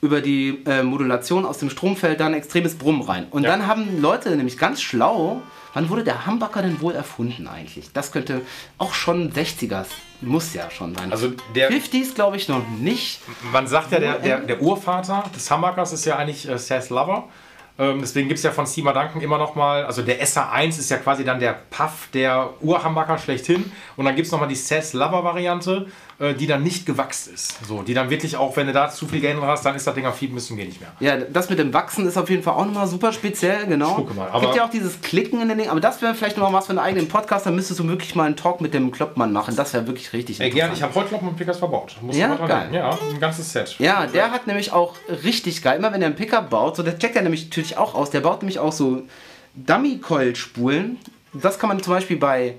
über 0.00 0.20
die 0.20 0.62
äh, 0.66 0.82
Modulation 0.82 1.44
aus 1.46 1.58
dem 1.58 1.70
Stromfeld 1.70 2.18
dann 2.18 2.34
extremes 2.34 2.74
Brummen 2.74 3.02
rein. 3.02 3.26
Und 3.30 3.44
Ja. 3.44 3.50
dann 3.50 3.68
haben 3.68 4.00
Leute 4.02 4.30
nämlich 4.34 4.58
ganz 4.58 4.82
schlau, 4.82 5.42
wann 5.76 5.90
wurde 5.90 6.04
der 6.04 6.26
Humbucker 6.26 6.62
denn 6.62 6.80
wohl 6.80 6.94
erfunden 6.94 7.46
eigentlich? 7.46 7.92
Das 7.92 8.10
könnte 8.10 8.40
auch 8.78 8.94
schon 8.94 9.30
60er, 9.30 9.84
muss 10.22 10.54
ja 10.54 10.70
schon 10.70 10.94
sein. 10.94 11.12
Also 11.12 11.32
der, 11.54 11.70
50s 11.70 12.14
glaube 12.14 12.38
ich 12.38 12.48
noch 12.48 12.66
nicht. 12.80 13.20
man 13.52 13.66
sagt 13.66 13.92
ja, 13.92 14.00
der, 14.00 14.18
der, 14.18 14.38
der 14.40 14.62
Urvater 14.62 15.24
des 15.34 15.50
Humbuckers 15.50 15.92
ist 15.92 16.06
ja 16.06 16.16
eigentlich 16.16 16.48
äh, 16.48 16.58
Seth 16.58 16.88
Lover. 16.88 17.28
Ähm, 17.78 17.98
deswegen 18.00 18.26
gibt 18.26 18.38
es 18.38 18.44
ja 18.44 18.52
von 18.52 18.66
Steamer 18.66 18.94
Duncan 18.94 19.20
immer 19.20 19.36
noch 19.36 19.54
mal, 19.54 19.84
also 19.84 20.00
der 20.00 20.18
SA1 20.24 20.78
ist 20.78 20.90
ja 20.90 20.96
quasi 20.96 21.24
dann 21.24 21.40
der 21.40 21.52
Puff 21.68 22.08
der 22.14 22.54
Urhambacker 22.62 23.18
schlechthin. 23.18 23.70
Und 23.96 24.06
dann 24.06 24.16
gibt 24.16 24.24
es 24.24 24.32
noch 24.32 24.40
mal 24.40 24.46
die 24.46 24.54
Sass 24.54 24.94
Lover 24.94 25.24
Variante, 25.24 25.88
die 26.18 26.46
dann 26.46 26.62
nicht 26.62 26.86
gewachst 26.86 27.28
ist. 27.28 27.58
So, 27.66 27.82
die 27.82 27.92
dann 27.92 28.08
wirklich 28.08 28.36
auch, 28.36 28.56
wenn 28.56 28.66
du 28.66 28.72
da 28.72 28.88
zu 28.90 29.06
viel 29.06 29.20
Gain 29.20 29.38
hast, 29.42 29.66
dann 29.66 29.74
ist 29.76 29.86
das 29.86 29.94
Ding 29.94 30.06
auf 30.06 30.18
7 30.18 30.34
bis 30.34 30.46
zum 30.46 30.56
Gehen 30.56 30.68
nicht 30.68 30.80
mehr. 30.80 30.90
Ja, 30.98 31.16
das 31.18 31.50
mit 31.50 31.58
dem 31.58 31.74
Wachsen 31.74 32.06
ist 32.06 32.16
auf 32.16 32.30
jeden 32.30 32.42
Fall 32.42 32.54
auch 32.54 32.64
nochmal 32.64 32.86
super 32.86 33.12
speziell, 33.12 33.66
genau. 33.66 33.96
Gucke 33.96 34.14
mal, 34.14 34.28
Es 34.28 34.32
aber- 34.32 34.40
gibt 34.40 34.56
ja 34.56 34.64
auch 34.64 34.70
dieses 34.70 35.00
Klicken 35.02 35.42
in 35.42 35.48
den 35.48 35.58
Dingen, 35.58 35.70
aber 35.70 35.80
das 35.80 36.00
wäre 36.00 36.14
vielleicht 36.14 36.38
noch 36.38 36.50
mal 36.50 36.56
was 36.56 36.66
für 36.66 36.70
einen 36.70 36.78
eigenen 36.78 37.08
Podcast, 37.08 37.44
da 37.44 37.50
müsstest 37.50 37.80
du 37.80 37.88
wirklich 37.88 38.14
mal 38.14 38.24
einen 38.24 38.36
Talk 38.36 38.62
mit 38.62 38.72
dem 38.72 38.90
Kloppmann 38.92 39.30
machen. 39.32 39.54
Das 39.56 39.74
wäre 39.74 39.86
wirklich 39.86 40.12
richtig 40.14 40.40
Ey, 40.40 40.48
gern, 40.48 40.72
ich 40.72 40.82
habe 40.82 40.94
heute 40.94 41.12
noch 41.12 41.20
einen 41.20 41.36
Pickers 41.36 41.58
verbaut. 41.58 41.96
Musst 42.00 42.16
du 42.16 42.22
Ja, 42.22 42.34
geil. 42.34 42.70
Ja, 42.72 42.90
ein 43.12 43.20
ganzes 43.20 43.52
Set. 43.52 43.76
Ja, 43.78 44.06
der 44.06 44.30
hat 44.30 44.46
nämlich 44.46 44.72
auch 44.72 44.94
richtig 45.22 45.62
geil. 45.62 45.78
Immer 45.78 45.92
wenn 45.92 46.00
er 46.00 46.06
einen 46.06 46.16
Pickup 46.16 46.48
baut, 46.48 46.76
so 46.76 46.82
der 46.82 46.98
checkt 46.98 47.16
er 47.16 47.22
nämlich 47.22 47.44
natürlich 47.44 47.76
auch 47.76 47.94
aus. 47.94 48.08
Der 48.10 48.20
baut 48.20 48.40
nämlich 48.40 48.58
auch 48.58 48.72
so 48.72 49.02
Dummy-Coil-Spulen. 49.54 50.98
Das 51.34 51.58
kann 51.58 51.68
man 51.68 51.82
zum 51.82 51.92
Beispiel 51.92 52.16
bei, 52.16 52.54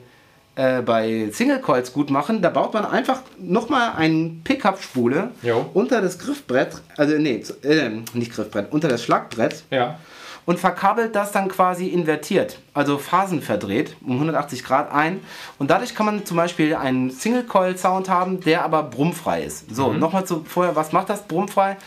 äh, 0.57 0.81
bei 0.81 1.29
Single-Coils 1.31 1.93
gut 1.93 2.09
machen. 2.09 2.41
Da 2.41 2.49
baut 2.49 2.73
man 2.73 2.83
einfach 2.85 3.21
nochmal 3.39 3.93
eine 3.95 4.31
Pickup-Spule 4.43 5.31
unter 5.73 6.01
das 6.01 6.19
Griffbrett, 6.19 6.81
also 6.97 7.15
nee, 7.17 7.43
äh, 7.63 7.89
nicht 8.13 8.33
Griffbrett, 8.33 8.71
unter 8.71 8.87
das 8.89 9.03
Schlagbrett 9.03 9.63
Ja. 9.71 9.99
und 10.45 10.59
verkabelt 10.59 11.15
das 11.15 11.31
dann 11.31 11.47
quasi 11.47 11.87
invertiert, 11.87 12.57
also 12.73 12.97
phasenverdreht, 12.97 13.95
um 14.05 14.13
180 14.13 14.63
Grad 14.63 14.91
ein. 14.91 15.19
Und 15.59 15.69
dadurch 15.69 15.93
kann 15.95 16.05
man 16.07 16.25
zum 16.25 16.37
Beispiel 16.37 16.75
einen 16.75 17.11
Single-Coil-Sound 17.11 18.09
haben, 18.09 18.39
der 18.41 18.63
aber 18.65 18.83
brummfrei 18.83 19.43
ist. 19.43 19.73
So, 19.75 19.93
nochmal 19.93 20.25
zu 20.25 20.43
vorher, 20.47 20.75
was 20.75 20.91
macht 20.91 21.09
das 21.09 21.23
brummfrei? 21.23 21.77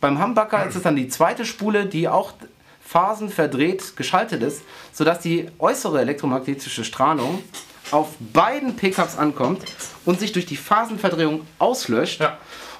Beim 0.00 0.22
Humbucker 0.22 0.66
ist 0.66 0.76
es 0.76 0.82
dann 0.82 0.96
die 0.96 1.08
zweite 1.08 1.44
Spule, 1.44 1.86
die 1.86 2.08
auch 2.08 2.32
phasenverdreht 2.98 3.96
geschaltet 3.96 4.42
ist, 4.42 4.62
sodass 4.92 5.20
die 5.20 5.46
äußere 5.58 6.00
elektromagnetische 6.00 6.84
Strahlung 6.84 7.42
auf 7.90 8.08
beiden 8.32 8.76
Pickups 8.76 9.16
ankommt 9.16 9.62
und 10.04 10.18
sich 10.20 10.32
durch 10.32 10.46
die 10.46 10.56
Phasenverdrehung 10.56 11.42
auslöscht 11.58 12.20
Ja. 12.20 12.38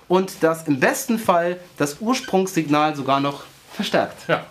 und 0.09 0.33
das 0.43 0.67
im 0.69 0.81
besten 0.81 1.19
Fall 1.19 1.59
das 1.77 1.99
Ursprungssignal 2.01 2.95
sogar 2.97 3.21
noch 3.21 3.45
verstärkt. 3.73 4.29
Ja. 4.29 4.45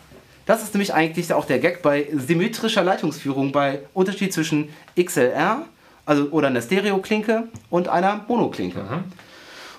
Das 0.45 0.63
ist 0.63 0.73
nämlich 0.73 0.93
eigentlich 0.93 1.33
auch 1.33 1.45
der 1.45 1.59
Gag 1.59 1.81
bei 1.81 2.07
symmetrischer 2.15 2.83
Leitungsführung, 2.83 3.51
bei 3.51 3.81
Unterschied 3.93 4.31
zwischen 4.33 4.69
XLR, 4.97 5.63
also 6.05 6.29
oder 6.29 6.47
einer 6.47 6.61
Stereoklinke 6.61 7.49
und 7.69 7.89
einer 7.89 8.23
Monoklinke. 8.29 8.81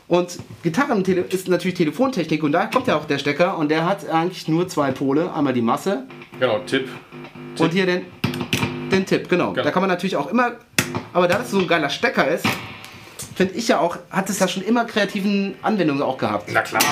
Und 0.09 0.39
Gitarren 0.63 1.03
ist 1.05 1.49
natürlich 1.49 1.77
Telefontechnik 1.77 2.43
und 2.43 2.53
da 2.53 2.67
kommt 2.67 2.87
ja 2.87 2.97
auch 2.97 3.05
der 3.07 3.19
Stecker 3.19 3.57
und 3.59 3.71
der 3.71 3.85
hat 3.87 4.09
eigentlich 4.09 4.49
nur 4.49 4.69
zwei 4.69 4.91
Pole, 4.91 5.33
einmal 5.35 5.53
die 5.55 5.63
Masse 5.63 6.05
Genau, 6.39 6.59
Tipp. 6.61 6.89
und 7.59 7.73
hier 7.73 7.87
den, 7.87 8.03
den 8.91 9.05
Tipp, 9.07 9.29
genau. 9.29 9.53
Genau. 9.53 9.65
Da 9.65 9.71
kann 9.71 9.83
man 9.83 9.89
natürlich 9.91 10.17
auch 10.17 10.29
immer, 10.31 10.53
aber 11.13 11.29
da 11.29 11.39
das 11.39 11.51
so 11.51 11.59
ein 11.59 11.67
geiler 11.69 11.91
Stecker 11.91 12.27
ist, 12.29 12.47
finde 13.37 13.55
ich 13.55 13.69
ja 13.69 13.79
auch, 13.81 13.97
hat 14.11 14.29
es 14.31 14.39
ja 14.39 14.49
schon 14.49 14.63
immer 14.63 14.85
kreativen 14.85 15.55
Anwendungen 15.63 16.03
auch 16.03 16.19
gehabt. 16.19 16.49
Na 16.53 16.61
klar. 16.63 16.83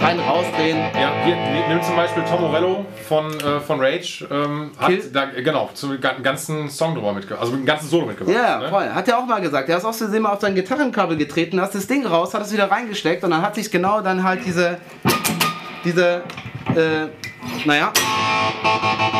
Rein, 0.00 0.20
rausdrehen. 0.20 0.76
Ja, 0.78 1.10
hier, 1.24 1.36
nimm 1.68 1.82
zum 1.82 1.96
Beispiel 1.96 2.22
Tom 2.28 2.42
Morello 2.42 2.84
von, 3.08 3.32
äh, 3.40 3.60
von 3.60 3.80
Rage. 3.80 4.26
Ähm, 4.30 4.70
hat 4.78 4.88
Kill- 4.88 5.10
da, 5.12 5.24
genau, 5.24 5.70
zum 5.74 5.98
ga- 6.00 6.14
ganzen 6.22 6.68
Song 6.68 6.94
drüber 6.94 7.12
mitgebracht. 7.12 7.40
Also 7.42 7.54
einen 7.54 7.64
ganzen 7.64 7.88
Solo 7.88 8.06
mitgebracht. 8.06 8.36
Ja, 8.36 8.58
ne? 8.60 8.68
voll. 8.68 8.88
Hat 8.88 9.08
er 9.08 9.18
auch 9.18 9.26
mal 9.26 9.40
gesagt. 9.40 9.68
Er 9.68 9.78
ist 9.78 9.84
aus 9.84 9.96
Versehen 9.98 10.22
mal 10.22 10.32
auf 10.32 10.40
sein 10.40 10.54
Gitarrenkabel 10.54 11.16
getreten, 11.16 11.60
hast 11.60 11.74
das 11.74 11.86
Ding 11.86 12.06
raus, 12.06 12.34
hat 12.34 12.42
es 12.42 12.52
wieder 12.52 12.70
reingesteckt 12.70 13.24
und 13.24 13.30
dann 13.30 13.42
hat 13.42 13.54
sich 13.54 13.70
genau 13.70 14.00
dann 14.00 14.22
halt 14.22 14.44
diese, 14.44 14.78
diese, 15.84 16.22
äh, 16.74 17.06
naja, 17.64 17.90
Ja, 18.62 19.15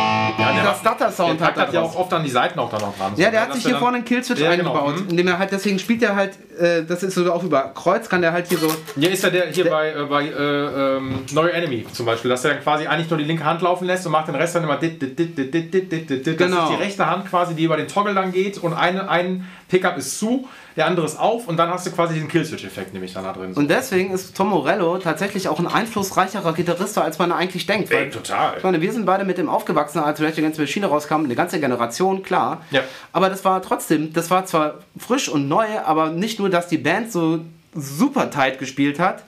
dieser 0.66 0.80
Stutter-Sound 0.80 1.40
hat 1.40 1.56
das 1.56 1.72
ja 1.72 1.80
auch 1.82 1.96
oft 1.96 2.12
an 2.12 2.24
die 2.24 2.30
Seiten 2.30 2.58
auch 2.58 2.70
da 2.70 2.78
noch 2.78 2.96
dran. 2.96 3.12
Ja, 3.16 3.30
der 3.30 3.42
hat 3.42 3.54
sich 3.54 3.64
hier 3.64 3.76
vorne 3.76 3.98
einen 3.98 4.04
Killswitch 4.04 4.38
genau. 4.38 4.50
eingebaut. 4.50 5.00
Mhm. 5.00 5.10
Indem 5.10 5.28
er 5.28 5.38
halt, 5.38 5.52
deswegen 5.52 5.78
spielt 5.78 6.02
er 6.02 6.16
halt, 6.16 6.32
äh, 6.58 6.84
das 6.84 7.02
ist 7.02 7.14
so 7.14 7.32
auch 7.32 7.42
über 7.42 7.72
Kreuz, 7.74 8.08
kann 8.08 8.22
der 8.22 8.32
halt 8.32 8.48
hier 8.48 8.58
so. 8.58 8.68
Ja, 8.96 9.08
ist 9.08 9.22
ja 9.22 9.30
der 9.30 9.46
hier 9.50 9.68
bei, 9.70 9.88
äh, 9.88 10.26
äh, 10.32 10.96
ähm, 10.96 11.24
Neue 11.32 11.52
Enemy 11.52 11.86
zum 11.92 12.06
Beispiel, 12.06 12.30
dass 12.30 12.44
er 12.44 12.54
dann 12.54 12.62
quasi 12.62 12.86
eigentlich 12.86 13.10
nur 13.10 13.18
die 13.18 13.24
linke 13.24 13.44
Hand 13.44 13.62
laufen 13.62 13.86
lässt 13.86 14.06
und 14.06 14.12
macht 14.12 14.28
den 14.28 14.34
Rest 14.34 14.54
dann 14.54 14.64
immer 14.64 14.76
dit, 14.76 15.00
dit, 15.00 15.18
dit, 15.18 15.36
dit, 15.36 15.54
dit, 15.54 15.72
dit, 15.72 15.92
dit, 15.92 16.10
dit. 16.10 16.26
Das 16.26 16.26
ist 16.26 16.38
genau. 16.38 16.68
die 16.68 16.76
rechte 16.76 17.06
Hand 17.08 17.28
quasi, 17.28 17.54
die 17.54 17.64
über 17.64 17.76
den 17.76 17.88
Toggle 17.88 18.14
dann 18.14 18.32
geht 18.32 18.58
und 18.58 18.74
einen 18.74 19.46
Pickup 19.68 19.96
ist 19.98 20.18
zu, 20.18 20.48
der 20.76 20.86
andere 20.86 21.06
ist 21.06 21.18
auf 21.18 21.48
und 21.48 21.56
dann 21.56 21.70
hast 21.70 21.86
du 21.86 21.90
quasi 21.90 22.14
diesen 22.14 22.28
Killswitch-Effekt 22.28 22.92
nämlich 22.92 23.12
dann 23.14 23.24
da 23.24 23.32
drin. 23.32 23.52
und 23.54 23.68
deswegen 23.68 24.12
ist 24.12 24.36
Tom 24.36 24.50
Morello 24.50 24.98
tatsächlich 24.98 25.48
auch 25.48 25.58
ein 25.58 25.66
einflussreicherer 25.66 26.52
Gitarrist, 26.52 26.96
als 26.98 27.18
man 27.18 27.32
eigentlich 27.32 27.66
denkt. 27.66 27.90
Ey, 27.90 28.10
total. 28.10 28.54
Ich 28.58 28.62
meine, 28.62 28.80
wir 28.80 28.92
sind 28.92 29.06
beide 29.06 29.24
mit 29.24 29.38
dem 29.38 29.48
aufgewachsen, 29.48 29.98
als 29.98 30.20
Rage 30.20 30.38
Against 30.38 30.56
the 30.56 30.62
Machine 30.62 30.86
rauskam, 30.86 31.24
eine 31.24 31.34
ganze 31.34 31.58
Generation, 31.58 32.22
klar. 32.22 32.62
Ja. 32.70 32.82
Aber 33.12 33.28
das 33.28 33.44
war 33.44 33.60
trotzdem, 33.62 34.12
das 34.12 34.30
war 34.30 34.46
zwar 34.46 34.74
frisch 34.98 35.28
und 35.28 35.48
neu, 35.48 35.66
aber 35.84 36.10
nicht 36.10 36.38
nur, 36.38 36.48
dass 36.48 36.68
die 36.68 36.78
Band 36.78 37.10
so 37.10 37.40
super 37.74 38.30
tight 38.30 38.58
gespielt 38.58 38.98
hat, 39.00 39.24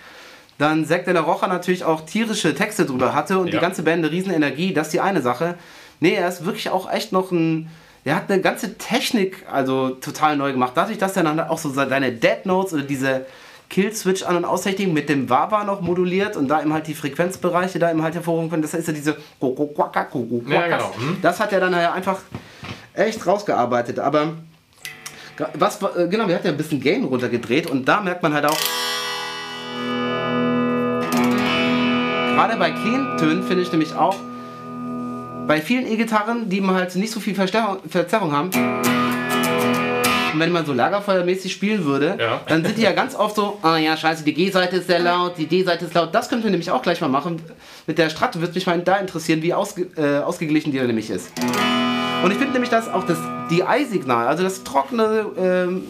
dann 0.58 0.84
Zack 0.86 1.04
de 1.04 1.14
la 1.14 1.20
Rocha 1.20 1.46
natürlich 1.48 1.84
auch 1.84 2.02
tierische 2.02 2.54
Texte 2.54 2.84
drüber 2.86 3.14
hatte 3.14 3.38
und 3.38 3.46
die 3.48 3.52
Ja. 3.54 3.60
ganze 3.60 3.82
Band 3.82 4.04
eine 4.04 4.10
riesen 4.12 4.32
Energie, 4.32 4.72
das 4.72 4.88
ist 4.88 4.92
die 4.92 5.00
eine 5.00 5.20
Sache. 5.22 5.54
Nee, 6.00 6.14
er 6.14 6.28
ist 6.28 6.44
wirklich 6.44 6.70
auch 6.70 6.90
echt 6.92 7.12
noch 7.12 7.30
ein, 7.32 7.68
er 8.04 8.16
hat 8.16 8.30
eine 8.30 8.40
ganze 8.40 8.78
Technik 8.78 9.44
also 9.50 9.90
total 9.90 10.36
neu 10.36 10.52
gemacht. 10.52 10.72
Dadurch, 10.74 10.98
dass 10.98 11.16
er 11.16 11.24
dann 11.24 11.40
auch 11.40 11.58
so 11.58 11.70
seine 11.70 12.12
Dead 12.12 12.44
Notes 12.44 12.72
oder 12.72 12.82
diese 12.82 13.26
Kill-Switch 13.68 14.22
an- 14.22 14.36
und 14.36 14.44
Austechnik 14.44 14.92
mit 14.92 15.08
dem 15.08 15.28
Wawa 15.28 15.64
noch 15.64 15.80
moduliert 15.80 16.36
und 16.36 16.48
da 16.48 16.62
eben 16.62 16.72
halt 16.72 16.86
die 16.86 16.94
Frequenzbereiche 16.94 17.78
da 17.78 17.90
eben 17.90 18.02
halt 18.02 18.14
hervorrufen 18.14 18.48
können. 18.48 18.62
Das 18.62 18.72
ist 18.74 18.88
ja 18.88 18.94
diese 18.94 19.16
Ja, 20.48 20.68
genau. 20.68 20.94
Mhm. 20.98 21.18
Das 21.20 21.38
hat 21.38 21.52
er 21.52 21.60
dann 21.60 21.72
ja 21.72 21.92
einfach 21.92 22.18
echt 22.94 23.26
rausgearbeitet. 23.26 23.98
Aber 23.98 24.32
was, 25.54 25.82
äh, 25.82 26.08
genau, 26.08 26.26
wir 26.28 26.34
hatten 26.34 26.46
ja 26.46 26.52
ein 26.52 26.56
bisschen 26.56 26.80
Gain 26.80 27.04
runtergedreht 27.04 27.68
und 27.68 27.86
da 27.86 28.00
merkt 28.00 28.22
man 28.22 28.32
halt 28.32 28.46
auch, 28.46 28.58
gerade 32.34 32.56
bei 32.56 32.70
Clean-Tönen 32.70 33.42
finde 33.42 33.62
ich 33.62 33.70
nämlich 33.70 33.94
auch, 33.94 34.16
bei 35.48 35.62
vielen 35.62 35.90
E-Gitarren, 35.90 36.48
die 36.50 36.60
man 36.60 36.76
halt 36.76 36.94
nicht 36.94 37.10
so 37.10 37.20
viel 37.20 37.34
Verstärkung, 37.34 37.78
Verzerrung 37.88 38.32
haben, 38.32 38.50
und 40.34 40.40
wenn 40.40 40.52
man 40.52 40.66
so 40.66 40.74
lagerfeuermäßig 40.74 41.50
spielen 41.50 41.86
würde, 41.86 42.16
Ja. 42.20 42.42
dann 42.46 42.62
sind 42.62 42.76
die 42.76 42.82
ja 42.82 42.92
ganz 42.92 43.14
oft 43.14 43.34
so, 43.34 43.58
ah 43.62 43.78
ja, 43.78 43.96
scheiße, 43.96 44.24
die 44.24 44.34
G-Seite 44.34 44.76
ist 44.76 44.86
sehr 44.86 44.98
laut, 44.98 45.38
die 45.38 45.46
D-Seite 45.46 45.86
ist 45.86 45.94
laut. 45.94 46.14
Das 46.14 46.28
könnten 46.28 46.44
wir 46.44 46.50
nämlich 46.50 46.70
auch 46.70 46.82
gleich 46.82 47.00
mal 47.00 47.08
machen. 47.08 47.40
Mit 47.86 47.96
der 47.96 48.10
Strat 48.10 48.38
würde 48.38 48.52
mich 48.52 48.66
mal 48.66 48.78
da 48.80 48.96
interessieren, 48.98 49.40
wie 49.42 49.54
ausge, 49.54 49.86
äh, 49.96 50.18
ausgeglichen 50.22 50.70
die 50.70 50.78
da 50.78 50.84
nämlich 50.84 51.08
ist. 51.08 51.32
Und 52.22 52.30
ich 52.30 52.36
finde 52.36 52.52
nämlich, 52.52 52.70
dass 52.70 52.88
auch 52.92 53.04
das 53.04 53.18
DI-Signal, 53.50 54.28
also 54.28 54.42
das 54.42 54.64
trockene 54.64 55.26
ähm, 55.38 55.84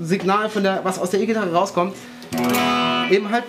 Signal, 0.00 0.50
von 0.50 0.64
der, 0.64 0.80
was 0.82 0.98
aus 0.98 1.10
der 1.10 1.20
E-Gitarre 1.20 1.52
rauskommt, 1.52 1.94
eben 3.10 3.30
halt 3.30 3.44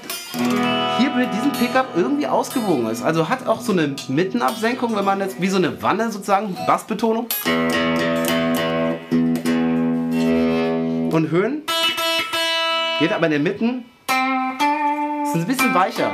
hier 0.98 1.10
mit 1.12 1.34
diesem 1.34 1.52
Pickup 1.52 1.88
irgendwie 1.96 2.28
ausgewogen 2.28 2.88
ist. 2.88 3.04
Also 3.04 3.30
hat 3.30 3.48
auch 3.48 3.62
so 3.62 3.72
eine 3.72 3.96
Mittenabsenkung, 4.08 4.96
wenn 4.96 5.06
man 5.06 5.20
jetzt 5.20 5.42
wie 5.42 5.48
so 5.48 5.58
eine 5.58 5.82
Wanne 5.82 6.12
sozusagen, 6.12 6.56
Bassbetonung. 6.68 7.28
Und 11.12 11.30
Höhen 11.30 11.64
geht 13.00 13.12
aber 13.14 13.26
in 13.28 13.32
den 13.32 13.44
Mitten 13.44 13.86
ist 15.36 15.42
ein 15.42 15.48
bisschen 15.48 15.74
weicher. 15.74 16.12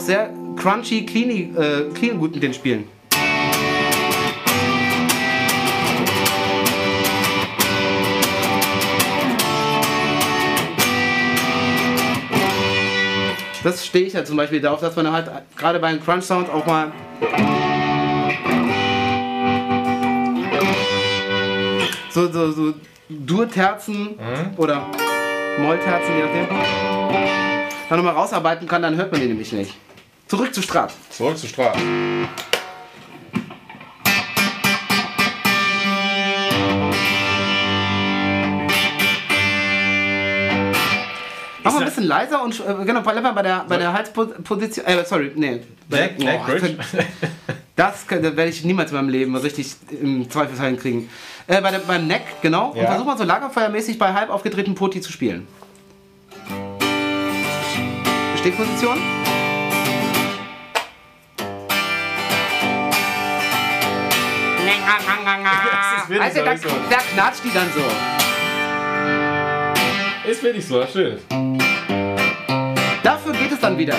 Auch 0.00 0.04
sehr 0.04 0.30
crunchy, 0.56 1.04
clean, 1.04 1.56
äh, 1.56 1.92
clean 1.94 2.18
gut 2.18 2.34
mit 2.34 2.42
den 2.42 2.54
spielen. 2.54 2.88
Das 13.62 13.84
stehe 13.84 14.06
ich 14.06 14.14
ja 14.14 14.24
zum 14.24 14.38
Beispiel 14.38 14.60
darauf, 14.60 14.80
dass 14.80 14.96
man 14.96 15.12
halt 15.12 15.30
gerade 15.54 15.78
beim 15.78 16.02
Crunch 16.02 16.24
Sound 16.24 16.48
auch 16.48 16.64
mal 16.64 16.90
so, 22.10 22.32
so, 22.32 22.52
so 22.52 22.74
Dur-Terzen 23.10 24.18
oder 24.56 24.86
Mollterzen, 25.58 26.14
je 26.16 26.22
nachdem, 26.22 26.46
dann 27.90 27.98
nochmal 27.98 28.14
rausarbeiten 28.14 28.66
kann, 28.66 28.80
dann 28.80 28.96
hört 28.96 29.12
man 29.12 29.20
die 29.20 29.26
nämlich 29.26 29.52
nicht. 29.52 29.74
Zurück 30.30 30.54
zu 30.54 30.62
Strat. 30.62 30.92
Zurück 31.10 31.36
zu 31.36 31.48
Strat. 31.48 31.76
Mach 41.62 41.72
mal 41.74 41.80
ein 41.80 41.84
bisschen 41.84 42.04
leiser 42.04 42.42
und 42.42 42.58
äh, 42.60 42.84
genau, 42.86 43.02
bleib 43.02 43.22
mal 43.22 43.32
bei 43.32 43.42
der, 43.42 43.64
bei 43.68 43.76
der 43.76 43.92
Halsposition. 43.92 44.86
Äh, 44.86 45.04
sorry, 45.04 45.32
nee. 45.34 45.60
Black, 45.88 46.16
Black 46.16 46.40
Oh, 46.42 46.46
Bridge. 46.46 46.76
Das 47.76 48.06
das 48.06 48.22
werde 48.22 48.46
ich 48.48 48.64
niemals 48.64 48.90
in 48.92 48.96
meinem 48.96 49.08
Leben 49.10 49.36
richtig 49.36 49.74
im 50.00 50.30
Zweifelsfall 50.30 50.68
hinkriegen. 50.68 51.10
Äh, 51.46 51.60
bei 51.60 51.70
der, 51.70 51.78
beim 51.80 52.06
Neck, 52.06 52.22
genau. 52.40 52.70
Und 52.70 52.76
Ja. 52.78 52.86
versuch 52.86 53.04
mal 53.04 53.18
so 53.18 53.24
lagerfeuermäßig 53.24 53.98
bei 53.98 54.12
halb 54.14 54.30
aufgedrehten 54.30 54.74
Poti 54.74 55.00
zu 55.00 55.12
spielen. 55.12 55.46
Stehposition. 58.38 58.98
Das 65.50 66.02
ist 66.02 66.08
wirklich 66.08 66.48
Alter, 66.48 66.56
so, 66.58 66.68
da, 66.68 66.74
da 66.90 66.96
knatscht 67.12 67.44
die 67.44 67.52
dann 67.52 67.68
so. 67.74 67.82
Ist 70.30 70.42
wirklich 70.42 70.66
so, 70.66 70.80
das 70.80 70.90
stimmt. 70.90 71.22
Dafür 73.02 73.32
geht 73.32 73.50
es 73.52 73.60
dann 73.60 73.76
wieder. 73.76 73.96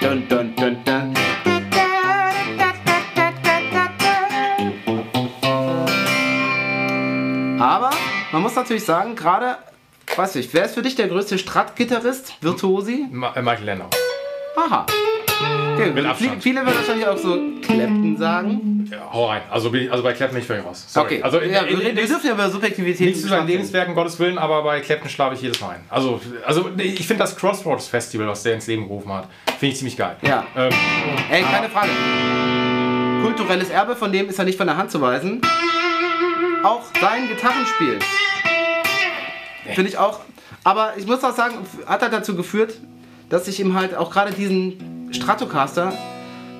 Dun, 0.00 0.28
dun, 0.28 0.54
dun, 0.54 0.84
dun. 0.84 1.14
Aber 7.60 7.90
man 8.32 8.42
muss 8.42 8.54
natürlich 8.54 8.84
sagen, 8.84 9.16
gerade, 9.16 9.56
weiß 10.14 10.36
ich, 10.36 10.52
wer 10.54 10.66
ist 10.66 10.74
für 10.74 10.82
dich 10.82 10.94
der 10.94 11.08
größte 11.08 11.38
Strat-Gitarrist? 11.38 12.34
Virtuosi? 12.40 13.06
Ma 13.10 13.32
äh, 13.34 13.42
Michael 13.42 13.64
Landau. 13.64 13.90
Aha. 14.56 14.86
Okay, 15.76 15.90
Mit 15.92 16.06
Abstand. 16.06 16.42
viele, 16.42 16.64
werden 16.64 16.74
wahrscheinlich 16.74 17.06
auch 17.06 17.16
so 17.18 17.38
Clapton 17.62 18.16
sagen. 18.16 18.88
Ja, 18.90 18.98
hau 19.12 19.26
rein. 19.26 19.42
Also, 19.50 19.70
also 19.90 20.02
bei 20.02 20.12
Clapton 20.12 20.34
bin 20.34 20.40
ich 20.42 20.46
völlig 20.46 20.64
raus. 20.64 20.84
Sorry. 20.88 21.06
Okay, 21.06 21.22
Also 21.22 21.38
in, 21.38 21.50
ja, 21.52 21.60
in, 21.62 21.78
wir, 21.78 21.90
in, 21.90 21.96
wir 21.96 22.06
dürfen 22.06 22.26
ja 22.26 22.32
über 22.32 22.48
Subjektivität 22.50 23.08
Nicht 23.08 23.20
zu 23.20 23.28
seinen. 23.28 23.46
Lebenswerken, 23.46 23.94
Gottes 23.94 24.18
Willen, 24.18 24.38
aber 24.38 24.62
bei 24.62 24.80
Clapton 24.80 25.08
schlafe 25.10 25.34
ich 25.34 25.42
jedes 25.42 25.60
Mal 25.60 25.70
ein. 25.70 25.80
Also, 25.88 26.20
also 26.46 26.70
ich 26.78 27.06
finde 27.06 27.22
das 27.24 27.36
Crossroads 27.36 27.88
Festival, 27.88 28.26
was 28.28 28.42
der 28.42 28.54
ins 28.54 28.66
Leben 28.66 28.84
gerufen 28.88 29.12
hat, 29.12 29.28
finde 29.58 29.66
ich 29.72 29.76
ziemlich 29.76 29.96
geil. 29.96 30.16
Ja. 30.22 30.46
Ähm, 30.56 30.70
Ey, 31.30 31.42
keine 31.42 31.68
Frage. 31.68 31.90
Kulturelles 33.22 33.70
Erbe, 33.70 33.96
von 33.96 34.12
dem 34.12 34.28
ist 34.28 34.38
ja 34.38 34.44
nicht 34.44 34.56
von 34.56 34.66
der 34.66 34.76
Hand 34.76 34.90
zu 34.90 35.00
weisen. 35.00 35.40
Auch 36.62 36.82
sein 37.00 37.28
Gitarrenspiel. 37.28 37.98
Finde 39.74 39.90
ich 39.90 39.98
auch. 39.98 40.20
Aber 40.64 40.94
ich 40.96 41.06
muss 41.06 41.22
auch 41.22 41.34
sagen, 41.34 41.54
hat 41.86 42.02
halt 42.02 42.12
dazu 42.12 42.34
geführt, 42.36 42.74
dass 43.28 43.48
ich 43.48 43.58
ihm 43.60 43.74
halt 43.74 43.94
auch 43.96 44.10
gerade 44.10 44.32
diesen 44.32 44.95
Stratocaster 45.16 45.92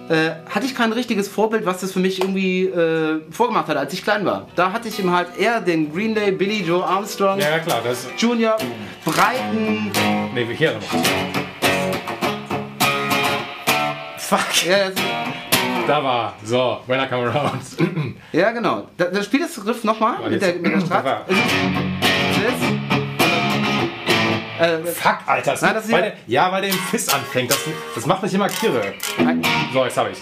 äh, 0.08 0.30
hatte 0.48 0.66
ich 0.66 0.74
kein 0.74 0.92
richtiges 0.92 1.28
Vorbild, 1.28 1.66
was 1.66 1.80
das 1.80 1.92
für 1.92 1.98
mich 2.00 2.20
irgendwie 2.20 2.64
äh, 2.64 3.20
vorgemacht 3.30 3.68
hat, 3.68 3.76
als 3.76 3.92
ich 3.92 4.02
klein 4.02 4.24
war. 4.24 4.48
Da 4.54 4.72
hatte 4.72 4.88
ich 4.88 4.98
ihm 4.98 5.10
halt 5.10 5.28
eher 5.38 5.60
den 5.60 5.92
Green 5.92 6.14
Day, 6.14 6.30
Billy 6.32 6.62
Joe 6.62 6.84
Armstrong, 6.84 7.38
ja, 7.38 7.58
klar. 7.58 7.80
Das, 7.84 8.06
Junior, 8.16 8.56
breiten. 9.04 9.90
nee, 10.34 10.46
hier 10.54 10.72
nochmal. 10.74 11.02
Fuck. 14.18 14.66
Ja, 14.66 14.88
das, 14.90 14.94
Da 15.86 16.02
war. 16.02 16.34
So, 16.44 16.80
when 16.86 17.00
I 17.00 17.06
come 17.06 17.30
around. 17.30 17.62
ja 18.32 18.50
genau. 18.50 18.88
Da, 18.96 19.04
da 19.06 19.22
spielt 19.22 19.44
das 19.44 19.64
Riff 19.64 19.84
nochmal 19.84 20.28
mit 20.28 20.42
der, 20.42 20.54
mit 20.54 20.66
der 20.66 20.72
Das 20.72 20.86
Strat. 20.86 21.26
Äh, 24.58 24.78
Fuck, 24.84 25.18
Alter. 25.26 25.52
Das 25.52 25.62
Nein, 25.62 25.74
das 25.74 25.84
ist 25.86 25.92
weil 25.92 26.04
ja- 26.04 26.10
der, 26.10 26.18
ja, 26.26 26.52
weil 26.52 26.62
der 26.62 26.70
im 26.70 26.76
Fist 26.76 27.12
anfängt. 27.14 27.50
Das, 27.50 27.58
das 27.94 28.06
macht 28.06 28.22
mich 28.22 28.32
immer 28.34 28.48
kirre. 28.48 28.94
So, 29.72 29.84
jetzt 29.84 29.96
habe 29.96 30.10
ich 30.10 30.18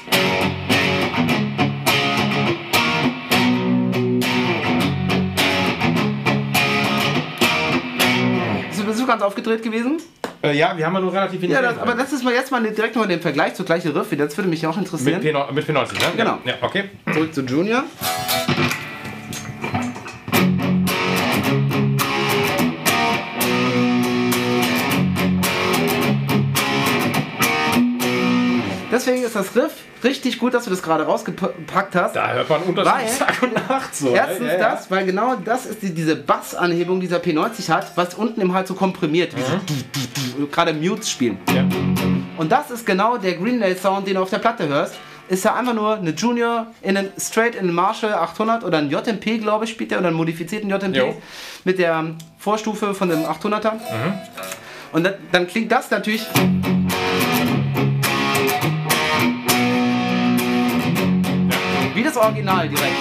Bist 8.87 9.01
du 9.01 9.07
ganz 9.07 9.23
aufgedreht 9.23 9.63
gewesen? 9.63 9.99
äh, 10.43 10.57
Ja, 10.57 10.77
wir 10.77 10.85
haben 10.87 10.95
ja 10.95 11.01
nur 11.01 11.13
relativ 11.13 11.41
wenig 11.41 11.55
Ja, 11.55 11.63
das, 11.63 11.79
aber 11.79 11.95
das 11.95 12.13
ist 12.13 12.23
mal 12.23 12.33
jetzt 12.35 12.51
mal 12.53 12.63
direkt 12.63 12.97
mal 12.97 13.09
den 13.09 13.21
Vergleich 13.21 13.55
zu 13.55 13.65
gleiche 13.65 13.95
Riff. 13.95 14.09
Das 14.17 14.37
würde 14.37 14.49
mich 14.49 14.67
auch 14.67 14.77
mit, 14.77 14.85
interessieren. 14.87 15.23
P9, 15.23 15.53
mit 15.53 15.67
P90, 15.69 15.93
ne? 15.95 15.99
Genau. 16.17 16.39
Ja, 16.45 16.55
okay. 16.61 16.91
Zurück 17.13 17.35
zu 17.35 17.41
Junior. 17.43 17.85
Deswegen 28.95 29.25
ist 29.25 29.35
das 29.35 29.57
Riff 29.57 29.73
richtig 30.05 30.39
gut, 30.39 30.55
dass 30.55 30.65
du 30.65 30.71
das 30.71 30.81
gerade 30.81 31.03
rausgepackt 31.05 31.97
hast. 31.97 32.15
Da 32.15 32.33
hört 32.33 32.49
man 32.49 32.63
Unterschied 32.63 33.19
Tag 33.19 33.43
und 33.43 33.53
Nacht 33.55 33.93
so. 33.93 34.15
Erstens 34.15 34.47
ja, 34.47 34.53
ja, 34.53 34.59
das, 34.59 34.89
weil 34.89 35.05
genau 35.05 35.35
das 35.35 35.67
ist 35.67 35.83
die, 35.83 35.93
diese 35.93 36.15
Bassanhebung, 36.15 37.01
die 37.01 37.09
dieser 37.09 37.19
P90 37.19 37.71
hat, 37.71 37.97
was 37.97 38.15
unten 38.15 38.41
im 38.41 38.55
halt 38.55 38.69
so 38.69 38.75
komprimiert, 38.75 39.37
wie 39.37 39.41
so 39.41 39.57
du, 39.67 40.39
du, 40.39 40.47
gerade 40.47 40.73
Mutes 40.73 41.11
spielen. 41.11 41.39
Ja. 41.53 41.65
Und 42.37 42.53
das 42.53 42.71
ist 42.71 42.87
genau 42.87 43.19
der 43.19 43.35
Green 43.35 43.59
Day 43.59 43.75
Sound, 43.75 44.07
den 44.07 44.15
du 44.15 44.23
auf 44.23 44.31
der 44.31 44.39
Platte 44.39 44.69
hörst. 44.69 44.95
Ist 45.27 45.45
ja 45.45 45.55
einfach 45.55 45.75
nur 45.75 45.97
eine 45.97 46.11
Junior 46.11 46.69
in 46.81 46.97
einen 46.97 47.11
straight 47.19 47.57
in 47.57 47.63
einen 47.63 47.75
Marshall 47.75 48.15
800 48.15 48.63
oder 48.63 48.79
ein 48.79 48.91
JMP, 48.91 49.41
glaube 49.41 49.65
ich, 49.65 49.73
spielt 49.73 49.91
der 49.91 49.99
oder 49.99 50.09
einen 50.09 50.17
modifizierten 50.17 50.71
JMP 50.71 50.97
Jo. 50.97 51.21
mit 51.65 51.81
der 51.81 52.15
Vorstufe 52.39 52.95
von 52.95 53.09
dem 53.09 53.25
800er. 53.25 53.73
Und 54.93 55.03
dann, 55.03 55.15
dann 55.33 55.49
klingt 55.49 55.73
das 55.73 55.91
natürlich. 55.91 56.25
Wie 62.05 62.09
das 62.09 62.19
Original 62.19 62.69
direkt. 62.69 62.93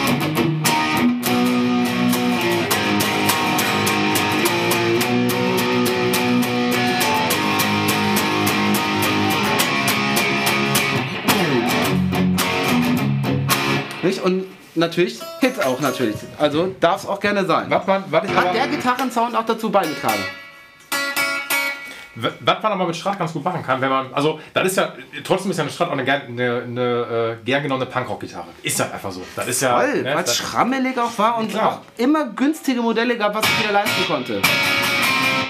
Nicht? 14.03 14.23
Und 14.23 14.45
natürlich 14.75 15.19
Hit 15.41 15.61
auch 15.65 15.81
natürlich. 15.81 16.15
Also 16.39 16.73
darf 16.79 17.03
es 17.03 17.09
auch 17.09 17.19
gerne 17.19 17.45
sein. 17.45 17.65
Was 17.67 17.85
man, 17.85 18.05
was 18.09 18.23
Hat 18.29 18.55
der 18.55 18.67
Gitarrensound 18.69 19.35
auch 19.35 19.45
dazu 19.45 19.69
beigetragen? 19.69 20.23
Was 22.15 22.61
man 22.63 22.71
aber 22.73 22.85
mit 22.87 22.95
Strat 22.95 23.17
ganz 23.17 23.33
gut 23.33 23.43
machen 23.43 23.63
kann, 23.63 23.81
wenn 23.81 23.89
man, 23.89 24.13
also, 24.13 24.39
das 24.53 24.67
ist 24.67 24.77
ja, 24.77 24.93
trotzdem 25.23 25.49
ist 25.51 25.57
ja 25.57 25.63
eine 25.63 25.71
Strat 25.71 25.87
auch 25.87 25.93
eine, 25.93 26.03
gern- 26.05 26.27
eine, 26.27 26.63
eine 26.63 27.37
äh, 27.41 27.43
gern 27.45 27.63
genommene 27.63 27.89
Punkrock-Gitarre. 27.89 28.47
Ist 28.61 28.79
das 28.79 28.91
einfach 28.91 29.11
so. 29.11 29.23
Das 29.35 29.47
ist 29.47 29.61
ja, 29.61 29.79
Voll, 29.79 30.03
ne, 30.03 30.15
weil 30.15 30.23
es 30.23 30.35
schrammelig 30.35 30.97
auch 30.99 31.17
war 31.17 31.37
und 31.37 31.49
Klar. 31.49 31.81
auch 31.81 31.99
immer 31.99 32.25
günstige 32.27 32.81
Modelle 32.81 33.17
gab, 33.17 33.33
was 33.33 33.45
ich 33.45 33.59
wieder 33.63 33.71
leisten 33.73 34.05
konnte. 34.07 34.41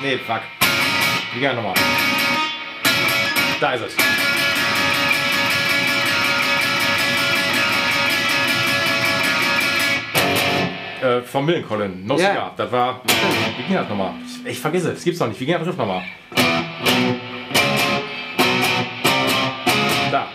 nee, 0.02 0.18
fuck. 0.18 0.42
Wie 1.34 1.40
gerne 1.40 1.56
nochmal. 1.62 1.74
Da 3.60 3.74
ist 3.74 3.82
es. 3.88 4.23
Äh, 11.04 11.22
vom 11.22 11.46
Millencolin, 11.46 12.06
No 12.06 12.18
Ja. 12.18 12.30
Cigar. 12.30 12.54
Das 12.56 12.72
war, 12.72 13.02
wie 13.58 13.64
ging 13.64 13.76
das 13.76 13.90
nochmal? 13.90 14.14
Ich, 14.46 14.58
vergesse 14.58 14.88
es, 14.88 14.94
das 14.96 15.04
gibt's 15.04 15.20
doch 15.20 15.28
nicht. 15.28 15.38
Wie 15.38 15.46
ging 15.46 15.58
der 15.58 15.68
Riff 15.68 15.76
nochmal? 15.76 16.02
Da. 20.10 20.28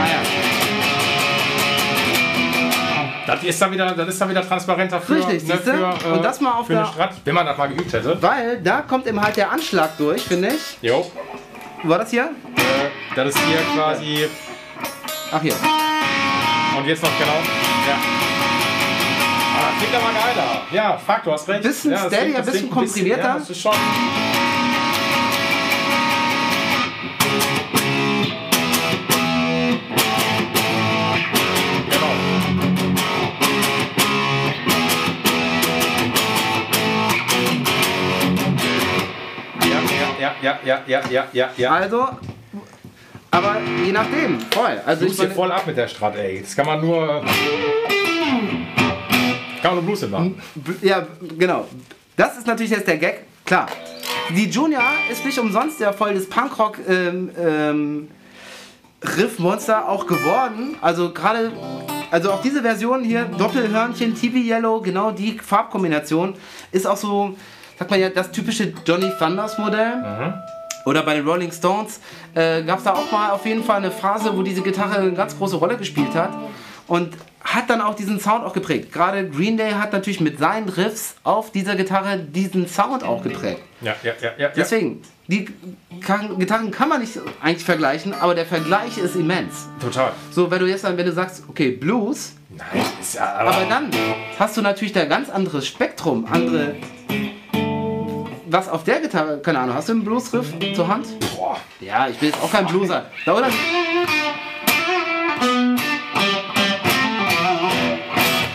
Ah 0.00 0.06
ja. 0.06 0.22
Das 3.26 3.44
ist 3.44 3.60
dann 3.60 3.72
wieder, 3.72 3.90
das 3.90 4.08
ist 4.08 4.18
dann 4.18 4.30
wieder 4.30 4.48
transparenter 4.48 4.98
für, 4.98 5.16
Richtig, 5.16 5.46
ne, 5.46 5.58
für, 5.58 5.94
Und 6.10 6.24
das 6.24 6.40
mal 6.40 6.52
auf 6.52 6.68
für 6.68 6.78
eine 6.78 6.86
Strat, 6.86 7.16
wenn 7.22 7.34
man 7.34 7.44
das 7.44 7.58
mal 7.58 7.68
geübt 7.68 7.92
hätte. 7.92 8.16
Weil 8.22 8.62
da 8.62 8.80
kommt 8.80 9.06
eben 9.06 9.20
halt 9.20 9.36
der 9.36 9.52
Anschlag 9.52 9.98
durch, 9.98 10.22
finde 10.22 10.48
ich. 10.54 10.78
Jo. 10.80 11.04
War 11.84 11.98
das 11.98 12.10
hier? 12.10 12.24
Äh, 12.56 13.14
das 13.16 13.28
ist 13.34 13.38
hier 13.46 13.58
quasi. 13.74 14.28
Ach 15.32 15.40
hier. 15.42 15.54
Und 16.76 16.86
jetzt 16.86 17.02
noch 17.02 17.18
genau. 17.18 17.32
Ja. 17.32 17.96
Ah, 19.54 19.70
das 19.70 19.78
klingt 19.78 19.94
aber 19.94 20.12
geiler. 20.12 20.62
Ja, 20.72 20.96
fuck, 20.98 21.24
du 21.24 21.32
hast 21.32 21.48
recht. 21.48 21.62
Bisschen 21.62 21.92
ja, 21.92 22.06
steadier, 22.06 22.40
bisschen- 22.42 22.70
komprimierter. 22.70 23.22
Ja, 23.22 23.34
das 23.38 23.50
ist 23.50 23.60
schon. 23.60 23.74
Ja, 40.64 40.80
ja, 40.86 41.00
ja, 41.00 41.00
ja, 41.10 41.26
ja, 41.32 41.50
ja. 41.56 41.70
Also, 41.70 42.08
aber 43.30 43.56
je 43.84 43.92
nachdem, 43.92 44.40
voll. 44.50 44.80
Also 44.84 45.06
ich 45.06 45.18
hier 45.18 45.30
voll 45.30 45.50
ab 45.50 45.66
mit 45.66 45.76
der 45.76 45.88
Strat, 45.88 46.16
ey. 46.16 46.42
Das 46.42 46.54
kann 46.54 46.66
man 46.66 46.80
nur. 46.80 47.24
Kann 49.62 49.74
man 49.74 49.74
nur 49.74 49.82
Blues 49.84 50.08
machen. 50.08 50.40
ja, 50.82 51.06
genau. 51.38 51.66
Das 52.16 52.36
ist 52.36 52.46
natürlich 52.46 52.72
jetzt 52.72 52.86
der 52.86 52.98
Gag. 52.98 53.22
Klar. 53.44 53.68
Die 54.30 54.48
Junior 54.48 54.82
ist 55.10 55.24
nicht 55.24 55.38
umsonst 55.38 55.80
ja 55.80 55.92
voll 55.92 56.14
das 56.14 56.26
Punkrock 56.26 56.78
ähm, 56.88 57.30
ähm, 57.38 58.08
Riffmonster 59.02 59.88
auch 59.88 60.06
geworden. 60.06 60.76
Also 60.80 61.12
gerade 61.12 61.52
also 62.12 62.30
auch 62.30 62.42
diese 62.42 62.60
Version 62.60 63.02
hier, 63.02 63.24
Doppelhörnchen, 63.24 64.14
TV 64.14 64.36
Yellow, 64.36 64.82
genau 64.82 65.12
die 65.12 65.38
Farbkombination, 65.38 66.34
ist 66.70 66.86
auch 66.86 66.98
so, 66.98 67.38
sagt 67.82 67.90
man 67.90 68.00
ja, 68.00 68.10
das 68.10 68.30
typische 68.30 68.72
Johnny 68.86 69.10
Thunders 69.18 69.58
Modell. 69.58 69.96
Mhm. 69.96 70.34
Oder 70.84 71.02
bei 71.02 71.14
den 71.14 71.26
Rolling 71.26 71.50
Stones 71.50 72.00
äh, 72.34 72.62
gab 72.62 72.78
es 72.78 72.84
da 72.84 72.92
auch 72.92 73.10
mal 73.10 73.30
auf 73.30 73.44
jeden 73.44 73.64
Fall 73.64 73.78
eine 73.78 73.90
Phase, 73.90 74.36
wo 74.36 74.42
diese 74.42 74.62
Gitarre 74.62 74.98
eine 74.98 75.12
ganz 75.12 75.36
große 75.36 75.56
Rolle 75.56 75.76
gespielt 75.76 76.14
hat. 76.14 76.30
Und 76.86 77.14
hat 77.40 77.68
dann 77.68 77.80
auch 77.80 77.94
diesen 77.94 78.20
Sound 78.20 78.44
auch 78.44 78.52
geprägt. 78.52 78.92
Gerade 78.92 79.28
Green 79.28 79.56
Day 79.56 79.72
hat 79.72 79.92
natürlich 79.92 80.20
mit 80.20 80.38
seinen 80.38 80.68
Riffs 80.68 81.16
auf 81.24 81.50
dieser 81.50 81.74
Gitarre 81.74 82.18
diesen 82.18 82.68
Sound 82.68 83.02
auch 83.02 83.22
geprägt. 83.22 83.60
Ja, 83.80 83.96
ja, 84.04 84.12
ja, 84.20 84.30
ja. 84.38 84.48
Deswegen, 84.54 85.02
die 85.26 85.48
Gitarren 86.38 86.70
kann 86.70 86.88
man 86.88 87.00
nicht 87.00 87.18
eigentlich 87.40 87.64
vergleichen, 87.64 88.14
aber 88.14 88.36
der 88.36 88.46
Vergleich 88.46 88.96
ist 88.96 89.16
immens. 89.16 89.68
Total. 89.80 90.12
So, 90.30 90.50
wenn 90.52 90.60
du 90.60 90.66
jetzt 90.66 90.84
dann, 90.84 90.96
wenn 90.96 91.06
du 91.06 91.12
sagst, 91.12 91.42
okay, 91.48 91.72
Blues, 91.72 92.34
Nein, 92.50 92.84
ist 93.00 93.14
ja. 93.14 93.34
Aber, 93.34 93.56
aber 93.56 93.66
dann 93.66 93.90
hast 94.38 94.56
du 94.56 94.62
natürlich 94.62 94.92
da 94.92 95.04
ganz 95.04 95.30
anderes 95.30 95.66
Spektrum, 95.66 96.26
andere. 96.30 96.76
Was 98.52 98.68
auf 98.68 98.84
der 98.84 99.00
Gitarre, 99.00 99.38
keine 99.40 99.60
Ahnung, 99.60 99.74
hast 99.74 99.88
du 99.88 99.92
einen 99.94 100.04
Blues-Riff 100.04 100.52
zur 100.74 100.86
Hand? 100.86 101.06
boah. 101.34 101.56
Ja, 101.80 102.06
ich 102.08 102.18
bin 102.18 102.28
jetzt 102.28 102.42
auch 102.42 102.52
kein 102.52 102.66
Blueser. 102.66 103.06
Da, 103.24 103.34
oder? 103.34 103.48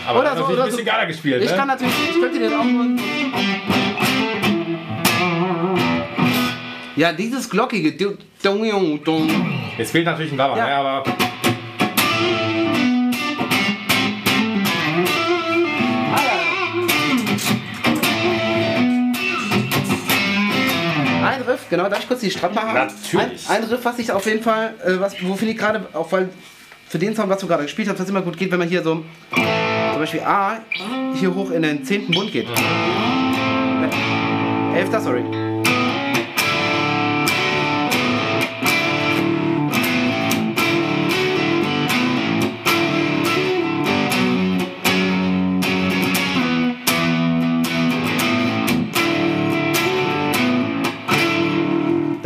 Aber 0.07 0.19
Oder 0.19 0.37
so, 0.37 0.45
oder 0.45 0.63
ein 0.63 0.69
bisschen 0.69 0.85
so. 0.85 0.91
geiler 0.91 1.05
gespielt, 1.07 1.43
Ich 1.43 1.49
ne? 1.49 1.57
kann 1.57 1.67
natürlich, 1.67 1.93
ich 2.11 2.21
könnte 2.21 2.39
den 2.39 2.53
auch 2.53 2.63
nur. 2.63 2.85
Ja, 6.95 7.11
dieses 7.13 7.49
glockige. 7.49 7.89
Jetzt 9.77 9.91
fehlt 9.91 10.05
natürlich 10.05 10.31
ein 10.31 10.37
Dabber, 10.37 10.57
Ja. 10.57 10.65
ne? 10.67 10.75
aber 10.75 11.03
genau, 21.69 21.89
darf 21.89 21.99
ich 21.99 22.07
kurz 22.07 22.21
die 22.21 22.31
Strappe 22.31 22.61
haben? 22.61 22.73
Natürlich. 22.73 23.49
Ein, 23.49 23.63
ein 23.63 23.69
Riff, 23.69 23.83
was 23.83 23.99
ich 23.99 24.11
auf 24.11 24.25
jeden 24.25 24.43
Fall, 24.43 24.73
äh, 24.85 24.99
was, 24.99 25.15
wo 25.21 25.35
finde 25.35 25.53
ich 25.53 25.59
gerade, 25.59 25.87
auch 25.93 26.11
weil 26.11 26.29
für 26.87 26.99
den 26.99 27.15
Song, 27.15 27.29
was 27.29 27.39
du 27.39 27.47
gerade 27.47 27.63
gespielt 27.63 27.89
hast, 27.89 27.99
was 27.99 28.09
immer 28.09 28.21
gut 28.21 28.37
geht, 28.37 28.51
wenn 28.51 28.59
man 28.59 28.69
hier 28.69 28.81
so, 28.81 29.03
zum 29.33 29.99
Beispiel 29.99 30.21
A, 30.21 30.59
hier 31.15 31.33
hoch 31.33 31.51
in 31.51 31.61
den 31.61 31.83
zehnten 31.83 32.13
Bund 32.13 32.31
geht. 32.31 32.47
Elfter, 34.73 35.01
sorry. 35.01 35.23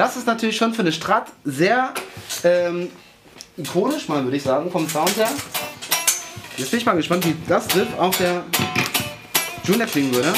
Das 0.02 0.18
ist 0.18 0.26
natürlich 0.26 0.58
schon 0.58 0.74
für 0.74 0.82
eine 0.82 0.92
Strat 0.92 1.28
sehr 1.44 1.94
ähm, 2.44 2.90
ikonisch, 3.56 4.08
mal 4.08 4.24
würde 4.24 4.36
ich 4.36 4.42
sagen, 4.42 4.72
vom 4.72 4.90
Sound 4.90 5.16
her. 5.16 5.30
Jetzt 6.58 6.72
bin 6.72 6.80
ich 6.80 6.86
mal 6.88 6.96
gespannt, 6.96 7.24
wie 7.24 7.36
das 7.48 7.68
Riff 7.76 7.88
auf 8.00 8.18
der 8.18 8.44
Junior 9.64 9.86
klingen 9.86 10.12
würde. 10.12 10.34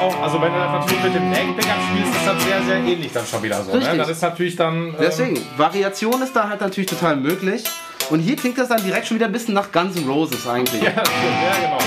Auch, 0.00 0.22
also 0.22 0.40
wenn 0.40 0.52
du 0.52 0.58
das 0.58 0.72
natürlich 0.72 1.02
mit 1.04 1.14
dem 1.14 1.30
Neck 1.30 1.56
Pickup 1.56 1.76
spielst, 1.90 2.14
ist 2.16 2.26
das 2.26 2.42
sehr, 2.42 2.62
sehr 2.62 2.76
ähnlich 2.76 3.12
dann 3.12 3.26
schon 3.26 3.42
wieder 3.42 3.62
so. 3.62 3.70
Ne? 3.72 3.78
Richtig. 3.78 3.98
Das 3.98 4.08
ist 4.08 4.22
natürlich 4.22 4.56
dann. 4.56 4.74
ähm, 4.88 4.94
Deswegen, 4.98 5.38
Variation 5.56 6.22
ist 6.22 6.34
da 6.34 6.48
halt 6.48 6.60
natürlich 6.60 6.88
total 6.88 7.16
möglich. 7.16 7.64
Und 8.08 8.20
hier 8.20 8.36
klingt 8.36 8.58
das 8.58 8.68
dann 8.68 8.82
direkt 8.82 9.06
schon 9.06 9.16
wieder 9.16 9.26
ein 9.26 9.32
bisschen 9.32 9.54
nach 9.54 9.70
Guns 9.70 9.96
N' 9.96 10.08
Roses 10.08 10.46
eigentlich. 10.48 10.82
Ja, 10.82 10.90
das 10.90 11.08
stimmt, 11.08 11.42
ja, 11.44 11.54
genau. 11.60 11.78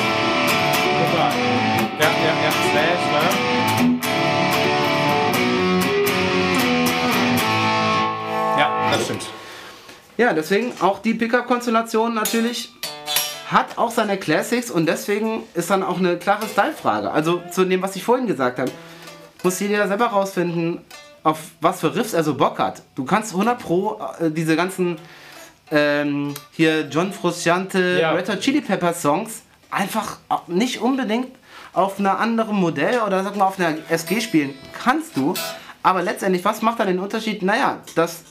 Total. 1.12 1.32
Ja, 2.00 2.06
ja, 2.06 2.34
ja, 2.44 2.52
Slash, 2.72 3.04
ne? 3.12 4.00
Ja, 8.58 8.92
das 8.92 9.04
stimmt. 9.06 9.24
Ja, 10.18 10.34
deswegen 10.34 10.72
auch 10.80 11.00
die 11.00 11.16
Pickup-Konstellation 11.16 12.14
natürlich 12.14 12.72
hat 13.54 13.78
auch 13.78 13.92
seine 13.92 14.18
Classics 14.18 14.70
und 14.72 14.86
deswegen 14.88 15.44
ist 15.54 15.70
dann 15.70 15.84
auch 15.84 16.00
eine 16.00 16.18
klare 16.18 16.48
Style-Frage. 16.48 17.12
Also 17.12 17.42
zu 17.52 17.66
dem, 17.66 17.82
was 17.82 17.96
ich 17.96 18.04
vorhin 18.04 18.28
gesagt 18.28 18.60
habe, 18.60 18.72
muss 19.44 19.60
jeder 19.60 19.88
selber 19.88 20.08
rausfinden, 20.08 20.82
auf 21.24 21.40
was 21.62 21.80
für 21.80 21.96
Riffs 21.96 22.14
er 22.14 22.24
so 22.24 22.36
Bock 22.36 22.60
hat. 22.60 22.82
Du 22.96 23.06
kannst 23.06 23.32
100 23.32 23.60
Pro 23.60 24.00
äh, 24.20 24.30
diese 24.32 24.56
ganzen 24.56 24.98
ähm, 25.72 26.34
hier 26.52 26.82
John 26.90 27.14
Frusciante, 27.14 28.00
Ja. 28.02 28.12
Red 28.12 28.30
Hot 28.30 28.40
Chili 28.42 28.62
Peppers 28.62 29.02
Songs 29.02 29.42
einfach 29.72 30.18
nicht 30.48 30.82
unbedingt 30.82 31.30
auf 31.74 32.00
einer 32.00 32.20
anderen 32.20 32.56
Modell 32.56 33.00
oder 33.00 33.24
sag 33.24 33.36
mal 33.36 33.46
auf 33.46 33.60
einer 33.60 33.78
SG 33.90 34.22
spielen. 34.22 34.54
Kannst 34.84 35.18
du, 35.18 35.34
aber 35.82 36.04
letztendlich, 36.04 36.46
was 36.46 36.62
macht 36.62 36.80
dann 36.80 36.88
den 36.88 37.00
Unterschied? 37.00 37.42
Naja, 37.42 37.80
dass 37.96 38.24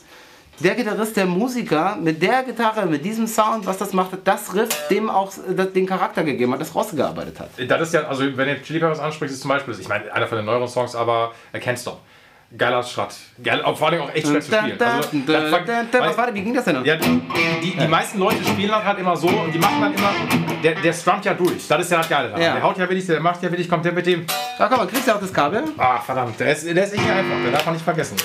der 0.59 0.75
Gitarrist, 0.75 1.17
der 1.17 1.25
Musiker 1.25 1.97
mit 2.01 2.21
der 2.21 2.43
Gitarre, 2.43 2.85
mit 2.85 3.03
diesem 3.03 3.27
Sound, 3.27 3.65
was 3.65 3.77
das 3.77 3.93
macht, 3.93 4.11
das 4.23 4.53
Riff 4.53 4.69
dem 4.89 5.09
auch 5.09 5.31
äh, 5.49 5.65
den 5.65 5.85
Charakter 5.85 6.23
gegeben 6.23 6.53
hat, 6.53 6.61
das 6.61 6.73
rausgearbeitet 6.75 7.39
hat. 7.39 7.49
Das 7.67 7.81
ist 7.81 7.93
ja, 7.93 8.03
also 8.03 8.25
wenn 8.37 8.47
ihr 8.47 8.61
Chili 8.61 8.79
Peppers 8.79 8.99
anspricht, 8.99 9.33
ist 9.33 9.41
zum 9.41 9.49
Beispiel, 9.49 9.75
ich 9.79 9.87
meine, 9.87 10.11
einer 10.13 10.27
von 10.27 10.37
den 10.37 10.45
neueren 10.45 10.67
Songs, 10.67 10.95
aber 10.95 11.31
er 11.51 11.59
kennt's 11.59 11.83
doch. 11.83 11.97
Geiler 12.55 12.83
Schratt. 12.83 13.15
Geil, 13.43 13.63
vor 13.75 13.87
allem 13.87 14.01
auch 14.01 14.13
echt 14.13 14.27
schwer 14.27 14.39
zu 14.39 14.51
spielen. 14.51 14.79
Also, 14.79 15.09
Was 15.11 16.17
war 16.17 16.25
denn, 16.27 16.35
wie 16.35 16.41
ging 16.43 16.53
das 16.53 16.65
denn? 16.65 16.75
noch? 16.75 16.85
Ja, 16.85 16.97
die, 16.97 17.75
die 17.75 17.87
meisten 17.87 18.19
Leute 18.19 18.43
spielen 18.43 18.69
das 18.69 18.83
halt 18.83 18.99
immer 18.99 19.17
so 19.17 19.27
und 19.27 19.51
die 19.51 19.57
machen 19.57 19.81
dann 19.81 19.93
immer, 19.95 20.11
der, 20.63 20.75
der 20.75 20.93
strummt 20.93 21.25
ja 21.25 21.33
durch. 21.33 21.67
Das 21.67 21.81
ist 21.81 21.89
ja 21.91 21.97
das 21.97 22.09
Geile 22.09 22.27
daran. 22.27 22.43
Ja. 22.43 22.53
Der 22.53 22.61
haut 22.61 22.77
ja 22.77 22.87
willig, 22.87 23.07
der 23.07 23.19
macht 23.21 23.41
ja 23.41 23.51
willig, 23.51 23.67
kommt 23.67 23.85
der 23.85 23.91
mit 23.91 24.05
dem. 24.05 24.27
Da 24.59 24.67
komm 24.67 24.77
mal, 24.77 24.87
kriegst 24.87 25.07
du 25.07 25.15
auch 25.15 25.19
das 25.19 25.33
Kabel? 25.33 25.63
Ah, 25.79 25.99
verdammt, 25.99 26.39
der 26.39 26.51
ist, 26.51 26.63
der 26.63 26.83
ist 26.83 26.93
echt 26.93 27.01
nicht 27.01 27.11
einfach, 27.11 27.37
der 27.43 27.51
darf 27.53 27.65
man 27.65 27.73
nicht 27.73 27.83
vergessen. 27.83 28.17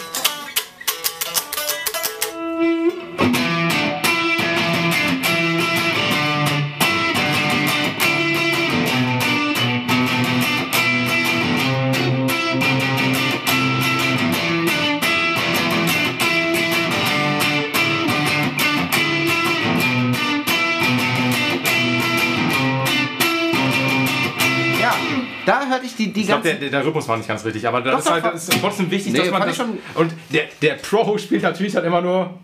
Ich 26.21 26.27
glaube, 26.27 26.43
der, 26.43 26.55
der, 26.55 26.71
der 26.71 26.85
Rhythmus 26.87 27.07
war 27.09 27.17
nicht 27.17 27.29
ganz 27.29 27.45
richtig, 27.45 27.67
aber 27.67 27.81
das, 27.81 27.93
Doch, 27.93 28.01
ist, 28.01 28.11
halt, 28.11 28.35
das 28.35 28.49
ist 28.49 28.61
trotzdem 28.61 28.91
wichtig, 28.91 29.13
Nee, 29.13 29.19
dass 29.21 29.31
man 29.31 29.43
das... 29.43 29.57
schon- 29.57 29.79
Und 29.95 30.13
der, 30.31 30.45
der 30.63 30.75
Pro 30.75 31.17
spielt 31.19 31.43
natürlich 31.43 31.73
dann 31.73 31.85
immer 31.85 32.01
nur... 32.01 32.39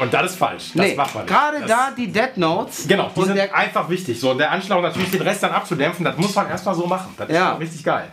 Und 0.00 0.12
das 0.12 0.32
ist 0.32 0.36
falsch. 0.38 0.70
Das 0.74 0.86
nee, 0.86 0.94
macht 0.96 1.14
man 1.14 1.24
nicht. 1.24 1.32
gerade 1.32 1.60
das, 1.60 1.68
da 1.68 1.90
die 1.96 2.10
Dead 2.10 2.36
Notes. 2.36 2.88
Genau, 2.88 3.10
die 3.14 3.20
und 3.20 3.26
sind 3.26 3.38
einfach 3.54 3.88
wichtig. 3.88 4.18
So, 4.18 4.32
und 4.32 4.38
der 4.38 4.50
Anschlag 4.50 4.78
und 4.78 4.82
natürlich 4.84 5.10
den 5.12 5.22
Rest 5.22 5.42
dann 5.44 5.52
abzudämpfen, 5.52 6.04
das 6.04 6.16
muss 6.16 6.34
man 6.34 6.48
erstmal 6.48 6.74
so 6.74 6.86
machen. 6.86 7.14
Das 7.16 7.28
ist 7.28 7.34
Ja. 7.36 7.50
schon 7.50 7.58
richtig 7.58 7.84
geil. 7.84 8.08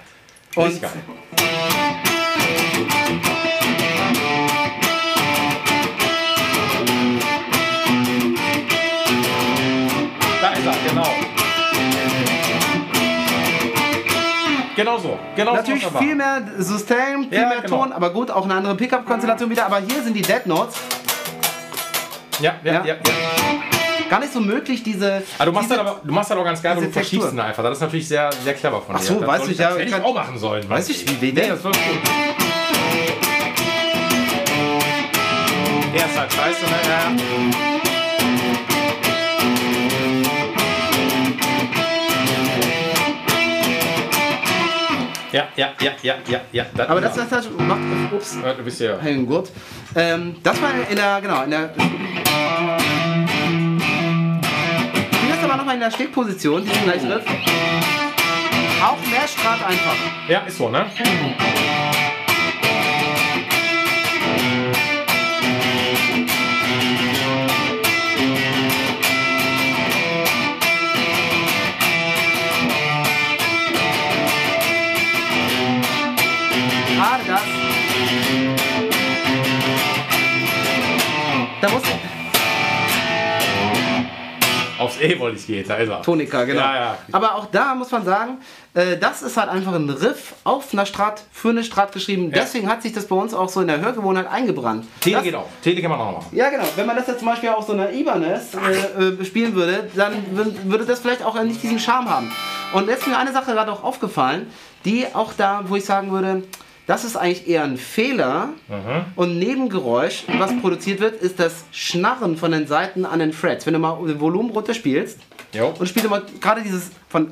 Und- 0.56 0.66
Richtig 0.66 0.82
geil. 0.84 0.92
Genau 14.80 14.98
so. 14.98 15.20
Genau 15.36 15.56
Natürlich 15.56 15.84
so 15.84 15.98
viel 15.98 16.16
mehr 16.16 16.42
Sustain, 16.58 17.28
viel 17.30 17.38
Ja, 17.38 17.50
mehr 17.50 17.62
genau. 17.62 17.80
Ton, 17.84 17.92
aber 17.92 18.12
gut, 18.12 18.32
auch 18.32 18.46
eine 18.46 18.54
andere 18.56 18.76
Pickup-Konstellation 18.76 19.50
wieder. 19.50 19.66
Aber 19.66 19.80
hier 19.82 20.02
sind 20.02 20.14
die 20.14 20.22
Dead 20.22 20.46
Notes. 20.46 20.76
Ja, 22.40 22.54
ja, 22.64 22.74
Ja. 22.74 22.86
ja. 22.86 22.94
ja. 22.94 23.00
Gar 24.10 24.22
nicht 24.22 24.32
so 24.32 24.40
möglich, 24.40 24.82
diese. 24.82 25.22
Aber 25.38 25.46
du 25.48 25.52
machst 25.52 25.70
diese, 25.70 25.80
das 25.80 25.88
aber, 25.88 26.02
du 26.02 26.14
machst 26.14 26.32
das 26.32 26.38
auch 26.38 26.44
ganz 26.46 26.62
geil, 26.64 26.78
und 26.78 26.84
du 26.84 26.88
diese 26.88 27.00
Textur. 27.00 27.20
verschiebst 27.22 27.34
ihn 27.36 27.40
einfach. 27.46 27.62
Das 27.62 27.74
ist 27.74 27.82
natürlich 27.82 28.08
sehr, 28.08 28.32
sehr 28.32 28.54
clever 28.54 28.82
von 28.82 28.96
Ach 28.96 29.00
dir. 29.02 29.06
so, 29.06 29.20
das 29.20 29.28
weißt 29.28 29.38
soll 29.40 29.48
du, 29.48 29.52
ich, 29.54 29.60
ja, 29.60 29.70
das 29.70 29.78
hätte 29.80 29.90
ich 29.90 30.04
auch 30.04 30.14
machen 30.16 30.38
sollen. 30.40 30.70
Weiß 30.70 30.90
ich, 30.90 31.08
wie- 31.10 31.22
wie 31.22 31.32
Nee, 31.34 31.50
das 31.50 31.62
war 31.64 31.72
gut. 31.74 31.82
Der 35.94 36.06
ist 36.06 36.18
halt 36.20 36.32
scheiße, 36.34 36.64
ne? 36.64 36.70
Ja. 36.88 37.69
Ja, 45.32 45.48
ja, 45.56 45.70
ja, 45.80 45.92
ja, 46.02 46.16
ja, 46.28 46.40
ja. 46.52 46.66
Aber 46.88 47.02
das, 47.02 47.16
das, 47.16 47.30
das 47.30 47.50
macht. 47.58 47.80
Ups. 48.12 48.38
Ja, 48.44 48.54
du 48.54 48.64
bist 48.64 48.80
ja. 48.82 48.98
Hellengurt. 48.98 49.52
Ähm, 49.96 50.36
das 50.42 50.60
war 50.62 50.72
in 50.90 50.96
der, 50.96 51.22
genau, 51.22 51.44
in 51.44 51.52
der. 51.52 51.70
Spiel 55.14 55.30
das 55.30 55.44
aber 55.44 55.58
nochmal 55.58 55.76
in 55.76 55.82
der 55.82 55.92
Stegposition, 55.92 56.64
diesen 56.64 56.84
gleichen 56.84 57.12
Riff. 57.12 57.24
Auch 58.82 58.98
mehr 59.12 59.28
Strat 59.28 59.64
einfach. 59.66 59.96
Ja, 60.28 60.40
ist 60.40 60.58
so, 60.58 60.70
ne? 60.70 60.86
Gerade 60.98 61.69
Aufs 85.00 85.14
E 85.16 85.20
wollte 85.20 85.38
ich 85.38 85.48
gehen, 85.48 85.66
da 85.68 85.76
ist 85.76 85.90
er. 85.90 86.02
Tonika, 86.02 86.44
genau. 86.44 86.60
Ja, 86.62 86.76
ja. 86.76 86.98
Aber 87.12 87.36
auch 87.36 87.46
da 87.52 87.74
muss 87.76 87.92
man 87.92 88.04
sagen, 88.06 88.38
äh, 88.74 88.98
das 88.98 89.22
ist 89.22 89.38
halt 89.38 89.50
einfach 89.50 89.74
ein 89.74 89.90
Riff 89.90 90.34
auf 90.44 90.72
einer 90.74 90.86
Strat, 90.86 91.24
für 91.32 91.50
eine 91.50 91.64
Strat 91.64 91.92
geschrieben. 91.92 92.26
Ja. 92.26 92.42
Deswegen 92.42 92.70
hat 92.70 92.82
sich 92.82 92.94
das 92.94 93.06
bei 93.08 93.16
uns 93.16 93.34
auch 93.34 93.50
so 93.50 93.62
in 93.62 93.68
der 93.68 93.80
Hörgewohnheit 93.82 94.28
eingebrannt. 94.28 94.86
Tele 95.02 95.16
das, 95.16 95.24
geht 95.24 95.36
auch. 95.36 95.48
Tele 95.64 95.82
kann 95.82 95.92
man 95.92 96.00
auch 96.00 96.12
machen. 96.20 96.36
Ja, 96.36 96.50
genau. 96.50 96.66
Wenn 96.76 96.86
man 96.86 96.96
das 96.96 97.08
jetzt 97.08 97.20
zum 97.20 97.28
Beispiel 97.28 97.50
auf 97.50 97.66
so 97.66 97.74
einer 97.74 97.92
Ibanez 97.92 98.54
äh, 98.54 99.04
äh, 99.04 99.26
spielen 99.26 99.56
würde, 99.56 99.90
dann 99.96 100.14
wür- 100.36 100.54
würde 100.72 100.86
das 100.86 101.00
vielleicht 101.00 101.24
auch 101.24 101.42
nicht 101.42 101.62
diesen 101.64 101.80
Charme 101.80 102.10
haben. 102.10 102.32
Und 102.74 102.88
jetzt 102.88 103.02
ist 103.02 103.08
mir 103.08 103.18
eine 103.18 103.32
Sache 103.34 103.52
gerade 103.54 103.72
auch 103.72 103.84
aufgefallen, 103.84 104.48
die 104.86 105.06
auch 105.14 105.34
da, 105.36 105.64
wo 105.68 105.76
ich 105.76 105.86
sagen 105.86 106.12
würde, 106.12 106.44
das 106.90 107.04
ist 107.04 107.16
eigentlich 107.16 107.48
eher 107.48 107.64
ein 107.66 107.78
Fehler. 107.78 108.50
Und 109.16 109.38
Nebengeräusch, 109.38 110.24
was 110.40 110.60
produziert 110.60 111.00
wird, 111.00 111.22
ist 111.22 111.40
das 111.40 111.64
Schnarren 111.72 112.36
von 112.36 112.52
den 112.52 112.66
Seiten 112.66 113.06
an 113.06 113.20
den 113.20 113.32
Frets. 113.32 113.68
Wenn 113.68 113.74
du 113.74 113.80
mal 113.80 114.04
den 114.08 114.20
Volumen 114.20 114.50
runterspielst 114.50 115.20
Jo. 115.54 115.72
und 115.78 115.88
spielst 115.88 116.10
mal 116.10 116.24
gerade 116.42 116.64
dieses 116.64 116.90
von. 117.08 117.32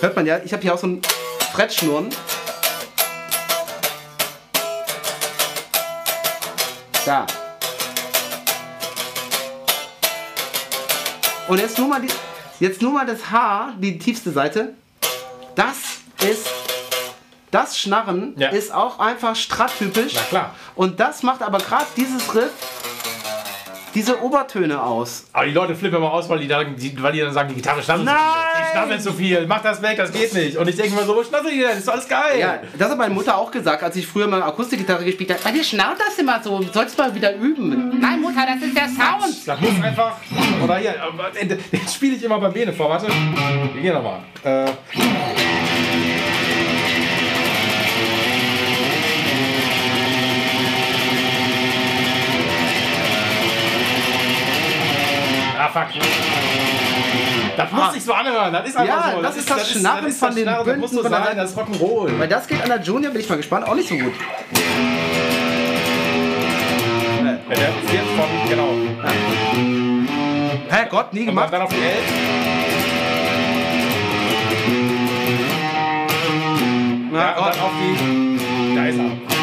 Hört 0.00 0.14
man 0.14 0.26
ja, 0.26 0.40
ich 0.44 0.52
habe 0.52 0.62
hier 0.62 0.74
auch 0.74 0.78
so 0.78 0.88
ein 0.88 1.00
Frettschnurren. 1.54 2.10
Da. 7.06 7.26
Und 11.48 11.60
jetzt 11.60 11.78
nur 11.78 11.88
mal 11.88 12.02
die, 12.02 12.08
jetzt 12.60 12.82
nur 12.82 12.92
mal 12.92 13.06
das 13.06 13.30
H, 13.30 13.72
die 13.78 13.98
tiefste 13.98 14.32
Seite. 14.32 14.74
Das 15.54 15.76
ist 16.20 16.65
das 17.50 17.78
Schnarren 17.78 18.34
Ja. 18.36 18.48
ist 18.48 18.72
auch 18.74 18.98
einfach 18.98 19.36
Strat-typisch. 19.36 20.14
Na 20.14 20.22
klar. 20.22 20.54
Und 20.74 21.00
das 21.00 21.22
macht 21.22 21.42
aber 21.42 21.58
gerade 21.58 21.86
dieses 21.96 22.34
Riff 22.34 22.50
diese 23.96 24.22
Obertöne 24.22 24.82
aus. 24.82 25.24
Aber 25.32 25.46
die 25.46 25.52
Leute 25.52 25.74
flippen 25.74 25.96
immer 25.96 26.12
aus, 26.12 26.28
weil 26.28 26.40
die, 26.40 26.48
dann, 26.48 26.76
die, 26.76 27.02
weil 27.02 27.12
die 27.14 27.20
dann 27.20 27.32
sagen, 27.32 27.48
die 27.48 27.54
Gitarre 27.54 27.80
Nein! 27.86 27.86
zu 27.86 27.94
viel. 27.96 28.12
Die 28.60 28.70
schnasselt 28.70 29.02
zu 29.02 29.12
viel. 29.14 29.46
Mach 29.46 29.62
das 29.62 29.80
weg, 29.80 29.96
das 29.96 30.12
geht 30.12 30.34
nicht. 30.34 30.58
Und 30.58 30.68
ich 30.68 30.76
denke 30.76 30.94
mir 30.94 31.04
so, 31.06 31.16
wo 31.16 31.24
schnasselt 31.24 31.54
die 31.54 31.60
denn? 31.60 31.78
Ist 31.78 31.88
alles 31.88 32.06
geil. 32.06 32.38
Ja, 32.38 32.58
das 32.78 32.90
hat 32.90 32.98
meine 32.98 33.14
Mutter 33.14 33.34
auch 33.38 33.50
gesagt, 33.50 33.82
als 33.82 33.96
ich 33.96 34.06
früher 34.06 34.26
mal 34.26 34.42
Akustikgitarre 34.42 35.02
gespielt 35.02 35.30
habe. 35.30 35.40
Bei 35.42 35.50
dir 35.50 35.64
schnarrt 35.64 35.96
das 35.98 36.18
immer 36.18 36.42
so, 36.42 36.58
du 36.58 36.70
sollst 36.70 36.98
mal 36.98 37.14
wieder 37.14 37.34
üben. 37.36 37.98
Nein, 37.98 38.20
Mutter, 38.20 38.44
das 38.46 38.68
ist 38.68 38.76
der 38.76 38.86
Sound. 38.86 39.34
Das 39.46 39.60
muss 39.62 39.82
einfach. 39.82 40.16
Oder 40.62 40.76
hier, 40.76 40.94
den, 41.40 41.48
den 41.72 41.88
spiele 41.88 42.16
ich 42.16 42.22
immer 42.22 42.38
beim 42.38 42.52
Bene 42.52 42.74
vor. 42.74 42.90
Warte. 42.90 43.06
Wir 43.72 43.80
gehen 43.80 43.94
nochmal. 43.94 44.20
Äh, 44.44 44.66
ah, 55.66 55.70
fuck. 55.72 55.88
Das 57.56 57.72
muss 57.72 57.92
sich 57.94 58.04
so 58.04 58.12
anhören. 58.12 58.52
Das 58.52 58.68
ist 58.68 58.76
einfach 58.76 59.06
Ja, 59.06 59.12
so. 59.16 59.22
das 59.22 59.36
ist 59.36 59.50
das 59.50 59.70
Schnarren 59.70 60.12
von 60.12 60.34
den 60.34 60.42
Schnarren, 60.44 60.66
Das 60.66 60.76
muss 60.78 60.90
so 60.90 61.02
sein. 61.02 61.36
Das 61.36 61.50
ist 61.50 61.58
Rock'n'Roll. 61.58 62.18
Weil 62.18 62.28
das 62.28 62.46
geht 62.46 62.62
an 62.62 62.68
der 62.68 62.80
Junior, 62.82 63.12
bin 63.12 63.20
ich 63.22 63.28
mal 63.28 63.36
gespannt, 63.36 63.66
auch 63.66 63.74
nicht 63.74 63.88
so 63.88 63.96
gut. 63.96 64.12
Ja, 67.48 67.54
der 67.54 67.68
ist 67.68 67.92
jetzt 67.92 68.10
von, 68.16 68.48
genau. 68.48 68.68
Herrgott, 70.68 71.12
nie 71.12 71.20
Und 71.20 71.26
gemacht. 71.26 71.52
dann 71.52 71.62
auf 71.62 71.70
die 71.70 71.76
11. 71.82 71.96
Na 77.12 77.18
Ja, 77.20 77.28
und 77.30 77.44
Gott. 77.44 77.54
dann 77.54 77.60
auf 77.62 77.70
die. 77.80 78.74
Da 78.76 78.84
ist 78.86 78.98
er. 78.98 79.35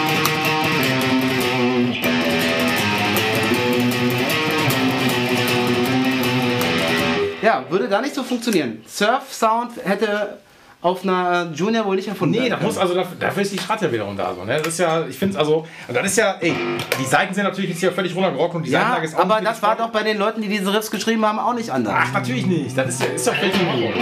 Ja, 7.44 7.66
würde 7.70 7.90
da 7.90 8.00
nicht 8.02 8.16
so 8.16 8.24
funktionieren. 8.24 8.82
Surf-Sound 8.88 9.72
hätte 9.84 10.38
auf 10.82 11.04
einer 11.04 11.52
Junior 11.54 11.86
wohl 11.86 11.98
nicht 11.98 12.08
erfunden 12.08 12.40
Nee, 12.42 12.50
da 12.50 12.58
muss 12.58 12.78
also 12.78 12.94
dafür, 12.94 13.18
dafür 13.20 13.42
ist 13.44 13.52
die 13.54 13.58
Strat 13.58 13.82
ja 13.82 13.92
wiederum 13.92 14.16
da. 14.16 14.34
So, 14.34 14.46
ne? 14.46 14.58
Das 14.60 14.68
ist 14.68 14.80
ja, 14.80 15.06
ich 15.06 15.18
finde 15.18 15.34
es 15.34 15.40
also, 15.40 15.68
und 15.88 15.94
das 15.94 16.06
ist 16.06 16.18
ja, 16.18 16.36
ey, 16.40 16.54
die 17.00 17.04
Seiten 17.06 17.34
sind 17.34 17.44
natürlich 17.44 17.72
jetzt 17.72 17.80
hier 17.82 17.92
völlig 17.92 18.16
runtergerockt 18.16 18.56
und 18.56 18.66
die 18.66 18.72
Ja, 18.72 18.80
Seitenlage 18.80 19.06
ist 19.08 19.16
auch 19.16 19.20
aber 19.22 19.42
das 19.42 19.62
war 19.62 19.76
doch 19.76 19.90
bei 19.90 20.04
den 20.04 20.18
Leuten, 20.18 20.42
die 20.42 20.48
diese 20.48 20.74
Riffs 20.74 20.90
geschrieben 20.90 21.26
haben, 21.26 21.38
auch 21.40 21.54
nicht 21.54 21.70
anders. 21.70 21.94
Ach, 21.98 22.14
natürlich 22.14 22.46
nicht. 22.46 22.78
Das 22.78 22.88
ist 22.88 23.02
ja, 23.02 23.08
ist 23.08 23.28
ja 23.28 23.34
völlig 23.34 23.56
in 23.60 23.68
Ordnung. 23.68 23.94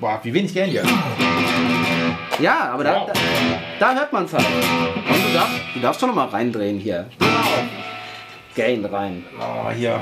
Boah, 0.00 0.18
wie 0.24 0.34
wenig 0.34 0.52
Geld 0.52 0.70
hier. 0.70 0.82
Ja, 2.40 2.70
aber 2.72 2.82
da, 2.84 2.94
Wow. 2.94 3.10
da, 3.12 3.20
da 3.78 3.94
hört 3.94 4.12
man 4.12 4.24
es 4.24 4.32
halt. 4.32 4.44
Und 4.44 5.28
du 5.28 5.32
darfst, 5.34 5.54
du 5.74 5.80
darfst 5.80 6.00
schon 6.00 6.08
noch 6.08 6.16
mal 6.16 6.26
reindrehen 6.26 6.78
hier. 6.80 7.06
Gain 8.54 8.84
rein. 8.84 9.24
Oh, 9.38 9.70
hier. 9.70 10.00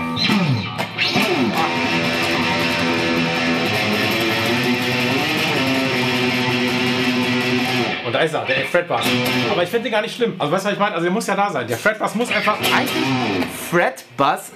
Und 8.04 8.12
da 8.12 8.20
ist 8.20 8.34
er, 8.34 8.44
der 8.44 8.64
Fretbass. 8.64 9.06
Aber 9.52 9.62
ich 9.62 9.68
finde 9.68 9.84
den 9.84 9.92
gar 9.92 10.02
nicht 10.02 10.16
schlimm. 10.16 10.34
Also 10.38 10.52
weißt 10.52 10.64
du, 10.64 10.68
was 10.68 10.72
ich 10.74 10.80
meine? 10.80 10.94
Also 10.94 11.04
der 11.04 11.12
muss 11.12 11.26
ja 11.28 11.36
da 11.36 11.50
sein. 11.50 11.68
Der 11.68 11.76
Fretbass 11.76 12.14
muss 12.16 12.30
einfach. 12.32 12.56
Eigentlich, 12.58 13.46
Fred 13.70 14.04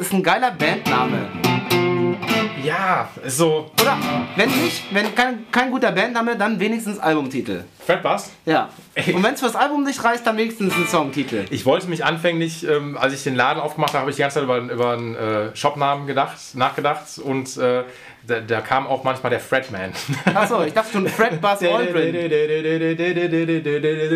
ist 0.01 0.12
ein 0.12 0.22
geiler 0.24 0.51
Bandname. 0.51 1.43
Ja, 2.64 3.10
ist 3.22 3.36
so. 3.36 3.70
Oder, 3.80 3.98
wenn 4.36 4.48
nicht, 4.48 4.84
wenn 4.90 5.14
kein, 5.14 5.50
kein 5.50 5.70
guter 5.70 5.92
Bandname, 5.92 6.36
dann 6.36 6.58
wenigstens 6.58 6.98
Albumtitel. 6.98 7.64
Fretbass? 7.84 8.30
Ja. 8.46 8.70
Ey. 8.94 9.12
Und 9.12 9.22
wenn 9.22 9.34
es 9.34 9.40
fürs 9.40 9.54
Album 9.54 9.84
nicht 9.84 10.02
reicht, 10.02 10.26
dann 10.26 10.38
wenigstens 10.38 10.74
ein 10.74 10.86
Songtitel. 10.86 11.44
Ich 11.50 11.66
wollte 11.66 11.88
mich 11.88 12.06
anfänglich, 12.06 12.66
ähm, 12.66 12.96
als 12.96 13.12
ich 13.12 13.22
den 13.22 13.34
Laden 13.34 13.60
aufgemacht 13.60 13.92
habe, 13.92 14.00
habe 14.00 14.10
ich 14.10 14.16
die 14.16 14.22
ganze 14.22 14.36
Zeit 14.36 14.44
über, 14.44 14.56
über 14.56 14.92
einen 14.92 15.14
äh, 15.14 15.54
Shopnamen 15.54 16.06
gedacht, 16.06 16.38
nachgedacht 16.54 17.18
und 17.22 17.54
äh, 17.58 17.84
da, 18.26 18.40
da 18.40 18.60
kam 18.62 18.86
auch 18.86 19.04
manchmal 19.04 19.28
der 19.28 19.40
Fretman. 19.40 19.92
Achso, 20.34 20.62
ich 20.62 20.72
dachte 20.72 20.92
schon 20.92 21.06
Fred 21.06 21.38
Buzz 21.42 21.62
Aldrin. 21.62 22.14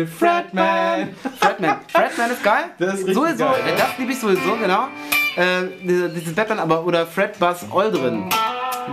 Fretman. 0.07 1.09
Fredman. 1.39 1.77
Fredman 1.87 2.31
ist 2.31 2.43
geil. 2.43 2.63
Das 2.79 2.93
ist 2.95 2.99
richtig 3.01 3.13
sowieso, 3.13 3.45
geil, 3.45 3.63
ja. 3.67 3.75
das 3.75 3.97
liebe 3.99 4.11
ich 4.11 4.19
sowieso, 4.19 4.55
genau. 4.59 4.87
Äh, 5.35 5.67
diese- 5.83 6.09
dieses 6.09 6.33
Batman, 6.35 6.59
aber 6.59 6.83
oder 6.85 7.05
Fred 7.05 7.37
Buzz 7.39 7.65
Aldrin. 7.73 8.29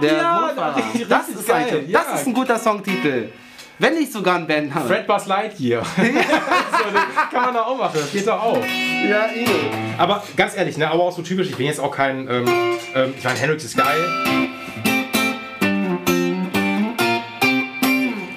Der 0.02 0.12
Ja, 0.18 0.50
Das 1.08 1.28
ist 1.28 1.46
geil, 1.48 1.84
ja. 1.88 2.00
das 2.00 2.20
ist 2.20 2.26
ein 2.28 2.34
guter 2.34 2.58
Songtitel. 2.58 3.30
Wenn 3.78 3.94
nicht 3.94 4.10
sogar 4.12 4.36
ein 4.36 4.46
Bandname. 4.46 4.86
Fred 4.86 5.06
Buzz 5.06 5.26
Lightyear. 5.26 5.84
so, 5.96 7.34
kann 7.36 7.44
man 7.44 7.54
da 7.54 7.62
auch 7.62 7.76
machen, 7.78 7.92
das 8.00 8.10
geht 8.12 8.26
doch 8.26 8.42
auch. 8.42 8.58
Ja, 9.08 9.26
Igel. 9.34 9.54
Aber 9.98 10.22
ganz 10.36 10.56
ehrlich, 10.56 10.76
ne, 10.78 10.90
aber 10.90 11.02
auch 11.02 11.12
so 11.12 11.22
typisch, 11.22 11.48
ich 11.50 11.56
bin 11.56 11.66
jetzt 11.66 11.80
auch 11.80 11.90
kein, 11.90 12.28
ähm, 12.28 12.44
ähm, 12.94 13.14
ich 13.16 13.24
meine, 13.24 13.38
Hendrix 13.38 13.64
ist 13.64 13.76
geil. 13.76 13.98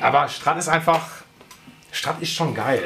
Aber 0.02 0.28
Strat 0.30 0.58
ist 0.58 0.70
einfach, 0.70 1.02
Strat 1.91 2.22
ist 2.22 2.34
schon 2.34 2.54
geil. 2.54 2.82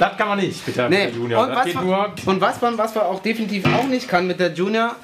Das 0.00 0.16
kann 0.16 0.28
man 0.28 0.38
nicht, 0.38 0.64
bitte, 0.66 0.88
Nee. 0.90 1.04
mit 1.06 1.14
der 1.14 1.20
Junior. 1.20 1.42
Und, 1.44 1.48
Das 1.50 1.66
was 1.74 1.74
nur. 1.84 2.14
und 2.26 2.40
was 2.40 2.60
man, 2.60 2.78
was 2.78 2.94
man 2.94 3.04
auch 3.04 3.20
definitiv 3.22 3.64
auch 3.66 3.86
nicht 3.86 4.08
kann 4.08 4.26
mit 4.26 4.40
der 4.40 4.52
Junior, 4.52 4.96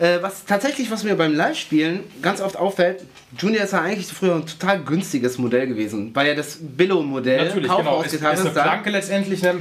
äh, 0.00 0.18
was 0.20 0.44
tatsächlich, 0.44 0.90
was 0.90 1.04
mir 1.04 1.14
beim 1.16 1.34
Live-Spielen 1.34 2.00
ganz 2.22 2.40
oft 2.40 2.56
auffällt, 2.56 3.04
Junior 3.38 3.64
ist 3.64 3.72
ja 3.72 3.82
eigentlich 3.82 4.06
früher 4.08 4.34
ein 4.36 4.46
total 4.46 4.80
günstiges 4.80 5.38
Modell 5.38 5.66
gewesen, 5.66 6.10
weil 6.14 6.28
ja 6.28 6.34
das 6.34 6.58
Billo-Modell, 6.60 7.44
Natürlich, 7.46 7.68
genau. 7.70 8.00
Ist, 8.02 8.14
ist 8.14 8.22
Kaufhausgitarre, 8.22 8.40
eine 8.40 8.50
Planke 8.50 8.90
letztendlich. 8.90 9.42
Ne? 9.42 9.56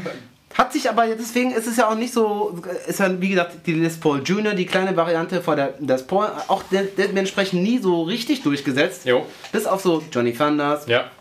hat 0.57 0.73
sich 0.73 0.89
aber, 0.89 1.05
deswegen 1.07 1.51
ist 1.51 1.67
es 1.67 1.77
ja 1.77 1.87
auch 1.87 1.93
nicht 1.95 2.11
so, 2.13 2.59
ist 2.87 2.99
ja 2.99 3.21
wie 3.21 3.29
gesagt 3.29 3.57
die 3.67 3.73
Les 3.73 3.97
Paul 3.97 4.23
Junior, 4.23 4.55
die 4.55 4.65
kleine 4.65 4.95
Variante 4.97 5.41
vor 5.41 5.55
der 5.55 5.75
Les 5.79 6.01
Paul, 6.01 6.27
auch 6.47 6.63
de- 6.71 6.87
dementsprechend 6.97 7.61
nie 7.61 7.77
so 7.77 8.01
richtig 8.03 8.41
durchgesetzt. 8.41 9.05
Jo. 9.05 9.25
Bis 9.51 9.67
auf 9.67 9.81
so 9.81 10.01
Johnny 10.11 10.33
Thunders, 10.33 10.87
Ja. 10.87 11.11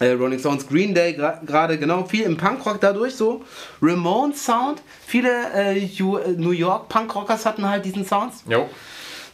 Äh, 0.00 0.12
Rolling 0.12 0.38
Stones, 0.38 0.66
Green 0.66 0.94
Day 0.94 1.12
gerade, 1.12 1.78
genau, 1.78 2.04
viel 2.04 2.24
im 2.24 2.36
Punkrock 2.36 2.80
dadurch 2.80 3.14
so. 3.14 3.42
Ramones 3.82 4.44
Sound, 4.44 4.82
viele 5.06 5.30
äh, 5.54 5.88
New 6.36 6.52
York 6.52 6.88
Punkrockers 6.88 7.44
hatten 7.44 7.68
halt 7.68 7.84
diesen 7.84 8.04
Sounds. 8.06 8.42
Jo. 8.48 8.68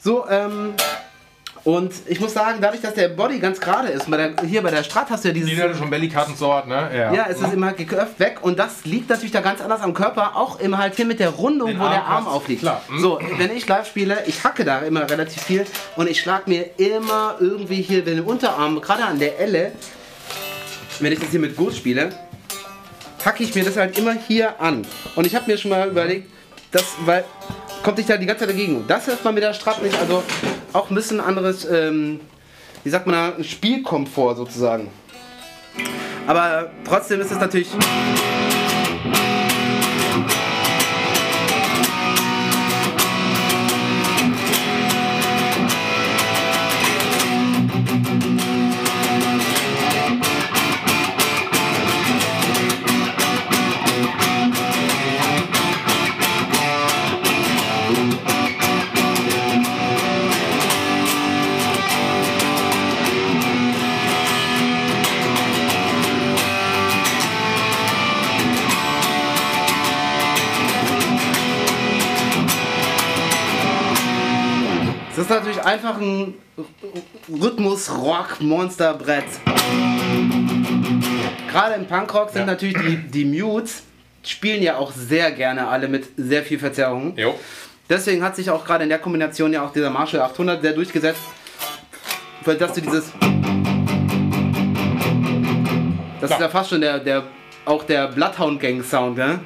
So, 0.01 0.29
ähm, 0.29 0.75
und 1.67 1.93
ich 2.07 2.21
muss 2.21 2.33
sagen, 2.33 2.59
dadurch, 2.61 2.81
dass 2.81 2.95
der 2.95 3.09
Body 3.09 3.41
ganz 3.41 3.59
gerade 3.59 3.89
ist, 3.89 4.09
bei 4.09 4.17
der, 4.17 4.47
hier 4.47 4.63
bei 4.63 4.71
der 4.71 4.85
Strat 4.85 5.11
hast 5.11 5.25
du 5.25 5.29
ja 5.29 5.35
dieses. 5.35 5.51
Die 5.51 5.61
hatte 5.61 5.75
schon 5.75 5.91
Bellykarten 5.91 6.37
so 6.37 6.47
ne? 6.65 6.91
Ja, 6.95 7.13
ja 7.13 7.27
es 7.29 7.41
ist 7.41 7.53
immer 7.53 7.73
geköpft 7.73 8.21
weg 8.21 8.39
und 8.43 8.57
das 8.57 8.85
liegt 8.85 9.11
natürlich 9.11 9.33
da 9.33 9.41
ganz 9.41 9.61
anders 9.61 9.81
am 9.81 9.93
Körper, 9.93 10.37
auch 10.37 10.61
immer 10.61 10.79
halt 10.79 10.95
hier 10.95 11.07
mit 11.07 11.19
der 11.19 11.31
Rundung, 11.31 11.71
Den 11.71 11.81
wo 11.81 11.83
Arm 11.83 11.93
der 11.93 12.05
Arm 12.05 12.29
aufliegt. 12.29 12.61
Klar. 12.61 12.83
Mhm. 12.89 13.01
So, 13.01 13.19
wenn 13.39 13.51
ich 13.51 13.67
live 13.67 13.85
spiele, 13.85 14.19
ich 14.27 14.45
hacke 14.45 14.65
da 14.65 14.79
immer 14.79 15.11
relativ 15.11 15.43
viel 15.43 15.67
und 15.97 16.09
ich 16.09 16.21
schlag 16.21 16.47
mir 16.47 16.71
immer 16.77 17.35
irgendwie 17.41 17.83
hier 17.83 18.05
den 18.05 18.21
Unterarm, 18.21 18.81
gerade 18.81 19.05
an 19.05 19.19
der 19.19 19.41
Elle, 19.41 19.73
wenn 21.01 21.13
ich 21.13 21.19
das 21.19 21.31
hier 21.31 21.41
mit 21.41 21.57
Ghost 21.57 21.79
spiele, 21.79 22.11
hacke 23.25 23.43
ich 23.43 23.55
mir 23.55 23.65
das 23.65 23.77
halt 23.77 23.99
immer 23.99 24.15
hier 24.15 24.61
an. 24.61 24.87
Und 25.15 25.27
ich 25.27 25.35
habe 25.35 25.51
mir 25.51 25.59
schon 25.59 25.71
mal 25.71 25.89
überlegt, 25.89 26.31
das, 26.71 26.85
weil 27.05 27.25
kommt 27.83 27.99
sich 27.99 28.07
da 28.07 28.17
die 28.17 28.27
ganze 28.27 28.41
Zeit 28.41 28.51
dagegen. 28.51 28.85
Das 28.89 29.05
hilft 29.05 29.25
man 29.25 29.35
mit 29.35 29.43
der 29.43 29.55
Strat 29.55 29.83
nicht, 29.83 29.97
also 29.99 30.23
auch 30.73 30.91
ein 30.91 30.95
bisschen 30.95 31.21
anderes, 31.21 31.65
ähm, 31.65 32.21
wie 32.83 32.91
sagt 32.91 33.07
man 33.07 33.15
da, 33.15 33.37
ein 33.37 33.45
Spielkomfort 33.45 34.37
sozusagen. 34.37 34.89
Aber 36.27 36.71
trotzdem 36.85 37.21
ist 37.21 37.31
es 37.31 37.39
natürlich 37.39 37.69
ist 75.27 75.31
natürlich 75.31 75.63
einfach 75.65 75.99
ein 75.99 76.35
Rhythmus-Rock-Monster-Brett. 77.29 79.25
Gerade 81.51 81.75
im 81.75 81.87
Punkrock 81.87 82.31
sind 82.31 82.43
ja. 82.43 82.47
natürlich 82.47 82.77
die, 82.77 82.99
die 82.99 83.25
Mutes, 83.25 83.83
spielen 84.23 84.63
ja 84.63 84.77
auch 84.77 84.93
sehr 84.93 85.33
gerne 85.33 85.67
alle 85.67 85.89
mit 85.89 86.07
sehr 86.17 86.45
viel 86.45 86.61
Verzerrung. 86.61 87.17
Jo. 87.17 87.37
Deswegen 87.89 88.23
hat 88.23 88.37
sich 88.37 88.51
auch 88.51 88.65
gerade 88.65 88.85
in 88.85 88.89
der 88.89 89.01
Kombination 89.01 89.53
ja 89.53 89.65
auch 89.65 89.73
dieser 89.73 89.91
Marshall 89.91 90.21
800 90.21 90.63
sehr 90.63 90.75
durchgesetzt, 90.75 91.23
weil 92.45 92.57
dass 92.57 92.73
du 92.75 92.81
dieses. 92.81 93.13
Das 96.21 96.31
ja. 96.31 96.37
ist 96.37 96.43
ja 96.43 96.49
fast 96.49 96.71
schon 96.71 96.81
der, 96.81 97.01
der 97.01 97.25
auch 97.65 97.83
der 97.83 98.07
Bloodhound 98.09 98.61
Gang 98.61 98.85
Sound, 98.85 99.19
ja? 99.19 99.41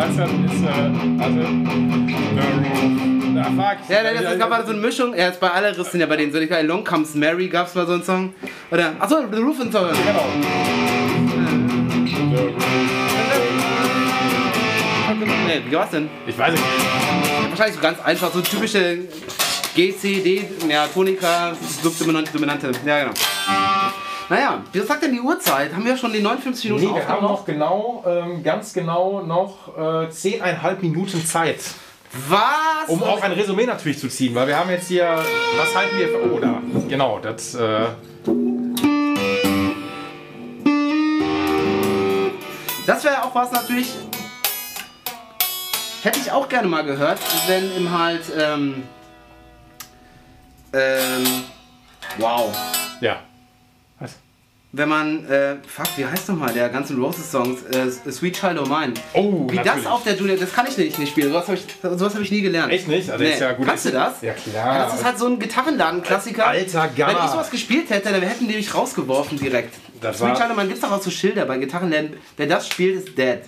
19 0.00 0.44
ist, 0.46 0.64
äh, 0.64 0.68
also, 0.68 0.80
warte, 1.18 1.44
The 2.34 2.46
Roof. 2.56 3.00
Ah, 3.36 3.44
fuck. 3.44 3.90
Ja, 3.90 4.02
das, 4.02 4.22
das 4.22 4.38
gab 4.38 4.48
mal 4.48 4.64
so 4.64 4.72
eine 4.72 4.80
Mischung. 4.80 5.14
Ja, 5.14 5.26
jetzt 5.26 5.40
bei 5.40 5.50
alle 5.50 5.76
Rissen 5.76 6.00
ja 6.00 6.06
bei 6.06 6.16
denen 6.16 6.32
so. 6.32 6.38
Ich 6.38 6.48
glaube, 6.48 6.66
Long 6.66 6.84
Comes 6.84 7.14
Mary 7.14 7.48
gab's 7.48 7.74
mal 7.74 7.86
so 7.86 7.92
einen 7.92 8.02
Song. 8.02 8.32
Oder, 8.70 8.94
achso, 8.98 9.26
The 9.30 9.38
Roof 9.38 9.60
und 9.60 9.72
so. 9.72 9.80
Genau. 9.80 10.24
The 15.18 15.68
wie 15.68 15.74
war's 15.74 15.90
denn? 15.90 16.08
Ich 16.26 16.38
weiß 16.38 16.52
nicht. 16.52 16.64
Wahrscheinlich 17.50 17.76
so 17.76 17.82
ganz 17.82 18.00
einfach, 18.00 18.32
so 18.32 18.40
typische 18.40 19.00
G, 19.74 19.94
C, 19.94 20.20
D, 20.20 20.48
ja, 20.68 20.86
Tonika, 20.86 21.52
subdominante, 21.82 22.32
dominante. 22.32 22.72
Ja, 22.86 23.00
genau. 23.00 23.12
Naja, 24.30 24.62
wie 24.70 24.78
sagt 24.78 25.02
denn 25.02 25.12
die 25.12 25.20
Uhrzeit? 25.20 25.74
Haben 25.74 25.84
wir 25.84 25.96
schon 25.96 26.12
die 26.12 26.20
59 26.22 26.70
Minuten 26.70 26.86
nee, 26.86 26.94
wir 26.94 27.08
haben 27.08 27.22
noch 27.24 27.44
genau, 27.44 28.04
ähm, 28.06 28.44
ganz 28.44 28.72
genau 28.72 29.22
noch 29.22 29.76
äh, 29.76 30.06
10,5 30.06 30.80
Minuten 30.82 31.26
Zeit. 31.26 31.58
Was? 32.28 32.88
Um 32.88 33.02
auch 33.02 33.20
ein 33.22 33.32
Resümee 33.32 33.66
natürlich 33.66 33.98
zu 33.98 34.08
ziehen, 34.08 34.32
weil 34.36 34.46
wir 34.46 34.56
haben 34.56 34.70
jetzt 34.70 34.86
hier, 34.86 35.18
was 35.56 35.74
halten 35.74 35.98
wir 35.98 36.08
für, 36.08 36.32
oh 36.32 36.38
da, 36.38 36.62
genau, 36.88 37.18
das, 37.18 37.56
äh 37.56 37.86
Das 42.86 43.04
wäre 43.04 43.24
auch 43.24 43.34
was 43.34 43.50
natürlich, 43.50 43.94
hätte 46.04 46.20
ich 46.20 46.30
auch 46.30 46.48
gerne 46.48 46.68
mal 46.68 46.84
gehört, 46.84 47.18
wenn 47.48 47.76
im 47.76 47.98
halt, 47.98 48.22
ähm, 48.38 48.84
ähm, 50.72 51.44
wow. 52.18 52.56
Ja 53.00 53.18
wenn 54.72 54.88
man, 54.88 55.26
äh, 55.26 55.56
fuck, 55.66 55.86
wie 55.96 56.06
heißt 56.06 56.28
nochmal 56.28 56.52
der 56.52 56.68
ganzen 56.68 57.02
Roses 57.02 57.30
Songs, 57.30 57.62
äh, 57.64 57.90
Sweet 58.10 58.38
Child 58.38 58.58
O' 58.60 58.66
Mine. 58.66 58.94
Oh, 59.14 59.46
Wie 59.48 59.56
natürlich. 59.56 59.84
das 59.84 59.86
auf 59.86 60.04
der 60.04 60.14
Junior, 60.14 60.36
das 60.36 60.52
kann 60.52 60.66
ich 60.68 60.78
nicht, 60.78 60.98
nicht 60.98 61.10
spielen, 61.10 61.30
sowas 61.30 61.48
habe 61.48 61.58
ich, 61.58 61.64
hab 61.82 62.20
ich 62.20 62.30
nie 62.30 62.40
gelernt. 62.40 62.72
Echt 62.72 62.86
nicht? 62.86 63.10
Also 63.10 63.24
nee. 63.24 63.32
ist 63.32 63.40
ja 63.40 63.52
gut. 63.52 63.66
Kannst 63.66 63.86
du 63.86 63.90
das? 63.90 64.22
Ja 64.22 64.32
klar. 64.32 64.74
Ja, 64.74 64.84
das 64.84 64.94
ist 64.94 65.04
halt 65.04 65.18
so 65.18 65.26
ein 65.26 65.38
Gitarrenladen-Klassiker. 65.38 66.46
Alter 66.46 66.88
Gamma. 66.96 67.18
Wenn 67.18 67.24
ich 67.24 67.30
sowas 67.32 67.50
gespielt 67.50 67.90
hätte, 67.90 68.10
dann 68.10 68.22
hätten 68.22 68.46
die 68.46 68.54
mich 68.54 68.72
rausgeworfen 68.72 69.38
direkt. 69.38 69.74
Das 70.00 70.18
Sweet 70.18 70.36
Child 70.36 70.50
O' 70.52 70.54
Mine 70.54 70.68
gibt's 70.68 70.82
doch 70.82 70.92
auch 70.92 71.02
so 71.02 71.10
Schilder 71.10 71.46
bei 71.46 71.58
Gitarrenläden. 71.58 72.16
Wer 72.36 72.46
das 72.46 72.68
spielt, 72.68 73.04
ist 73.04 73.18
dead. 73.18 73.40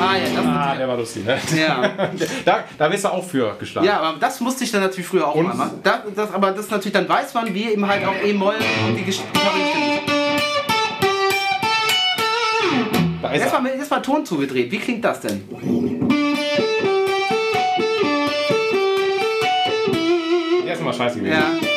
Ah, 0.00 0.16
ja, 0.16 0.24
das 0.34 0.46
ah, 0.46 0.74
der 0.76 0.88
war 0.88 0.96
lustig, 0.96 1.24
ne? 1.24 1.38
Ja. 1.56 1.90
da, 2.44 2.64
da 2.78 2.90
wirst 2.90 3.04
du 3.04 3.08
auch 3.08 3.24
für 3.24 3.54
geschlagen. 3.58 3.86
Ja, 3.86 4.00
aber 4.00 4.18
das 4.18 4.40
musste 4.40 4.64
ich 4.64 4.72
dann 4.72 4.80
natürlich 4.80 5.06
früher 5.06 5.28
auch 5.28 5.34
mal 5.34 5.54
machen. 5.54 5.80
Das, 5.82 6.00
das, 6.14 6.32
aber 6.32 6.52
das 6.52 6.70
natürlich, 6.70 6.92
dann 6.92 7.08
weiß 7.08 7.34
man, 7.34 7.52
wie 7.52 7.64
eben 7.64 7.86
halt 7.86 8.04
auch 8.06 8.14
E-Moll 8.24 8.56
und 8.88 8.96
die 8.96 9.02
Gitarre 9.02 9.58
gestimmt 9.58 10.10
Da 13.22 13.32
ist 13.32 13.42
jetzt, 13.42 13.52
mal, 13.52 13.66
jetzt 13.66 13.90
mal 13.90 14.00
Ton 14.00 14.24
zugedreht. 14.24 14.70
Wie 14.70 14.78
klingt 14.78 15.04
das 15.04 15.20
denn? 15.20 15.46
Immer 20.80 20.92
scheiße 20.94 21.18
gewesen. 21.18 21.34
Ja. 21.34 21.69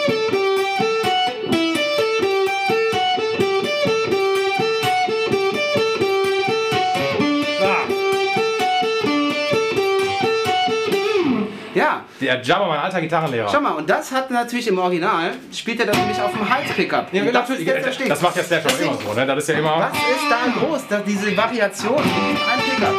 Der 12.24 12.41
Jabba, 12.41 12.67
mein 12.69 12.80
alter 12.80 13.01
Gitarrenlehrer. 13.01 13.49
Schau 13.51 13.59
mal, 13.59 13.71
und 13.71 13.89
das 13.89 14.09
hat 14.13 14.32
natürlich 14.32 14.69
im 14.69 14.78
Original, 14.78 15.32
spielt 15.53 15.82
er 15.82 15.88
das 15.88 15.97
nämlich 15.97 16.21
auf 16.21 16.32
dem 16.32 16.49
Hals-Pickup. 16.49 17.13
Ja, 17.13 17.26
das 17.26 17.49
natürlich. 17.49 17.65
Das, 17.65 17.97
das 18.07 18.21
macht 18.21 18.38
ja 18.38 18.43
Slash 18.43 18.65
auch 18.65 18.80
immer 18.80 18.93
so, 18.93 19.13
ne? 19.13 19.26
Das 19.26 19.38
ist 19.39 19.49
ja 19.49 19.55
immer. 19.55 19.91
Was 19.91 19.97
ist 19.97 20.30
da 20.30 20.61
los, 20.61 20.88
dass 20.88 21.03
diese 21.03 21.36
Variation 21.36 21.97
in 21.97 22.38
einem 22.38 22.61
Pickup? 22.61 22.95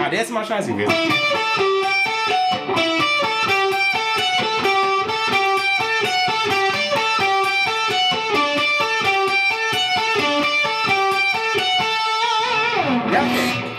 Ah, 0.00 0.08
der 0.10 0.22
ist 0.22 0.30
immer 0.30 0.44
scheiße 0.44 0.72
gewesen. 0.72 0.92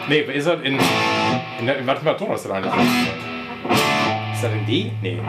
Nee, 0.08 0.20
ist 0.20 0.46
er 0.46 0.62
in. 0.62 0.78
In, 1.60 1.68
in 1.68 1.88
was 1.88 2.00
für 2.00 2.18
Ton 2.18 2.32
ist 2.34 2.46
das 2.46 2.52
eigentlich? 2.52 2.74
Ist 4.34 4.44
das 4.44 4.52
in 4.52 4.66
D? 4.66 4.92
Nee. 5.02 5.20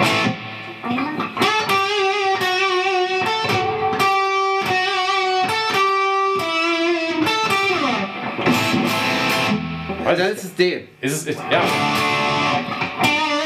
Also 10.04 10.22
dann 10.22 10.32
ist 10.32 10.44
es 10.44 10.54
D. 10.54 10.88
Ist 11.00 11.12
es. 11.12 11.26
Ist, 11.26 11.40
ja. 11.50 11.62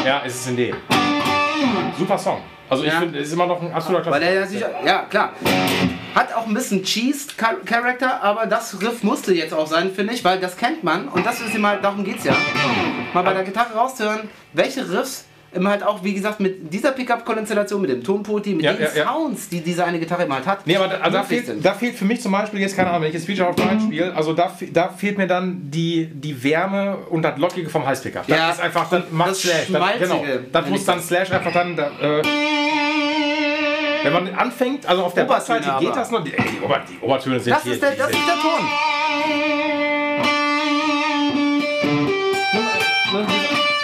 Ja, 0.04 0.18
ist 0.20 0.34
es 0.34 0.46
in 0.48 0.56
D. 0.56 0.74
Super 1.98 2.18
Song. 2.18 2.42
Also 2.68 2.84
ich 2.84 2.92
ja. 2.92 3.00
finde, 3.00 3.18
es 3.18 3.28
ist 3.28 3.32
immer 3.32 3.46
noch 3.46 3.60
ein 3.60 3.72
absoluter 3.72 4.04
Klassiker. 4.04 4.26
Weil 4.26 4.36
er 4.36 4.46
sich, 4.46 4.60
ja, 4.60 5.02
klar. 5.08 5.32
Hat 6.14 6.34
auch 6.34 6.46
ein 6.46 6.54
bisschen 6.54 6.82
Cheese-Charakter, 6.82 8.22
aber 8.22 8.46
das 8.46 8.80
Riff 8.82 9.02
musste 9.02 9.32
jetzt 9.32 9.54
auch 9.54 9.66
sein, 9.66 9.92
finde 9.94 10.12
ich, 10.14 10.24
weil 10.24 10.40
das 10.40 10.56
kennt 10.56 10.82
man 10.82 11.08
und 11.08 11.24
das 11.24 11.40
ist 11.40 11.54
immer, 11.54 11.76
darum 11.76 12.04
geht's 12.04 12.24
ja. 12.24 12.34
Mal 13.14 13.22
bei 13.22 13.32
der 13.32 13.44
Gitarre 13.44 13.74
rauszuhören, 13.74 14.28
welche 14.52 14.90
Riffs 14.90 15.24
immer 15.52 15.70
halt 15.70 15.82
auch, 15.82 16.04
wie 16.04 16.14
gesagt, 16.14 16.38
mit 16.40 16.72
dieser 16.72 16.92
Pickup-Konstellation, 16.92 17.80
mit 17.80 17.90
dem 17.90 18.04
Tonpoti, 18.04 18.54
mit 18.54 18.64
Ja, 18.64 18.72
den 18.72 18.82
ja, 18.82 18.88
ja. 18.94 19.12
Sounds, 19.12 19.48
die 19.48 19.60
diese 19.60 19.84
eine 19.84 19.98
Gitarre 19.98 20.24
immer 20.24 20.36
halt 20.36 20.46
hat. 20.46 20.66
Nee, 20.66 20.76
aber 20.76 20.86
da, 20.88 20.98
also 20.98 21.18
da, 21.18 21.24
fehlt, 21.24 21.64
da 21.64 21.74
fehlt 21.74 21.96
für 21.96 22.04
mich 22.04 22.20
zum 22.20 22.30
Beispiel 22.32 22.60
jetzt, 22.60 22.76
keine 22.76 22.90
Ahnung, 22.90 23.02
wenn 23.02 23.08
ich 23.08 23.14
jetzt 23.14 23.26
Feature 23.26 23.48
of 23.48 23.56
Nine 23.56 23.80
spiele, 23.80 24.14
also 24.14 24.32
da, 24.32 24.56
da 24.72 24.88
fehlt 24.90 25.18
mir 25.18 25.26
dann 25.26 25.70
die, 25.70 26.06
die 26.06 26.40
Wärme 26.42 26.98
und 27.10 27.22
das 27.22 27.36
Lockige 27.38 27.68
vom 27.68 27.84
Heißpickup. 27.84 28.26
Das 28.28 28.36
Ja, 28.38 28.50
ist 28.50 28.60
einfach, 28.60 28.88
dann 28.90 29.04
macht 29.10 29.30
das 29.30 29.40
Slash. 29.42 29.66
Das, 29.72 29.98
genau, 29.98 30.24
das 30.52 30.66
muss 30.68 30.84
dann 30.84 31.00
Slash 31.00 31.32
einfach 31.32 31.52
dann, 31.52 31.74
da, 31.74 31.90
äh, 32.00 32.22
wenn 34.02 34.12
man 34.12 34.34
anfängt, 34.34 34.86
also 34.86 35.04
auf 35.04 35.14
der 35.14 35.24
Obertöne 35.24 35.58
Bassseite 35.60 35.78
geht 35.80 35.88
aber. 35.90 36.00
das 36.00 36.10
noch, 36.10 36.24
die, 36.24 36.30
die, 36.32 36.60
Ober, 36.64 36.80
die 36.88 36.98
Obertöne 37.00 37.40
sind 37.40 37.54
Das 37.54 37.62
hier, 37.62 37.72
ist, 37.74 37.82
der, 37.82 37.92
das 37.92 38.10
ist 38.10 38.18
der 38.26 38.34
Ton. 38.34 38.68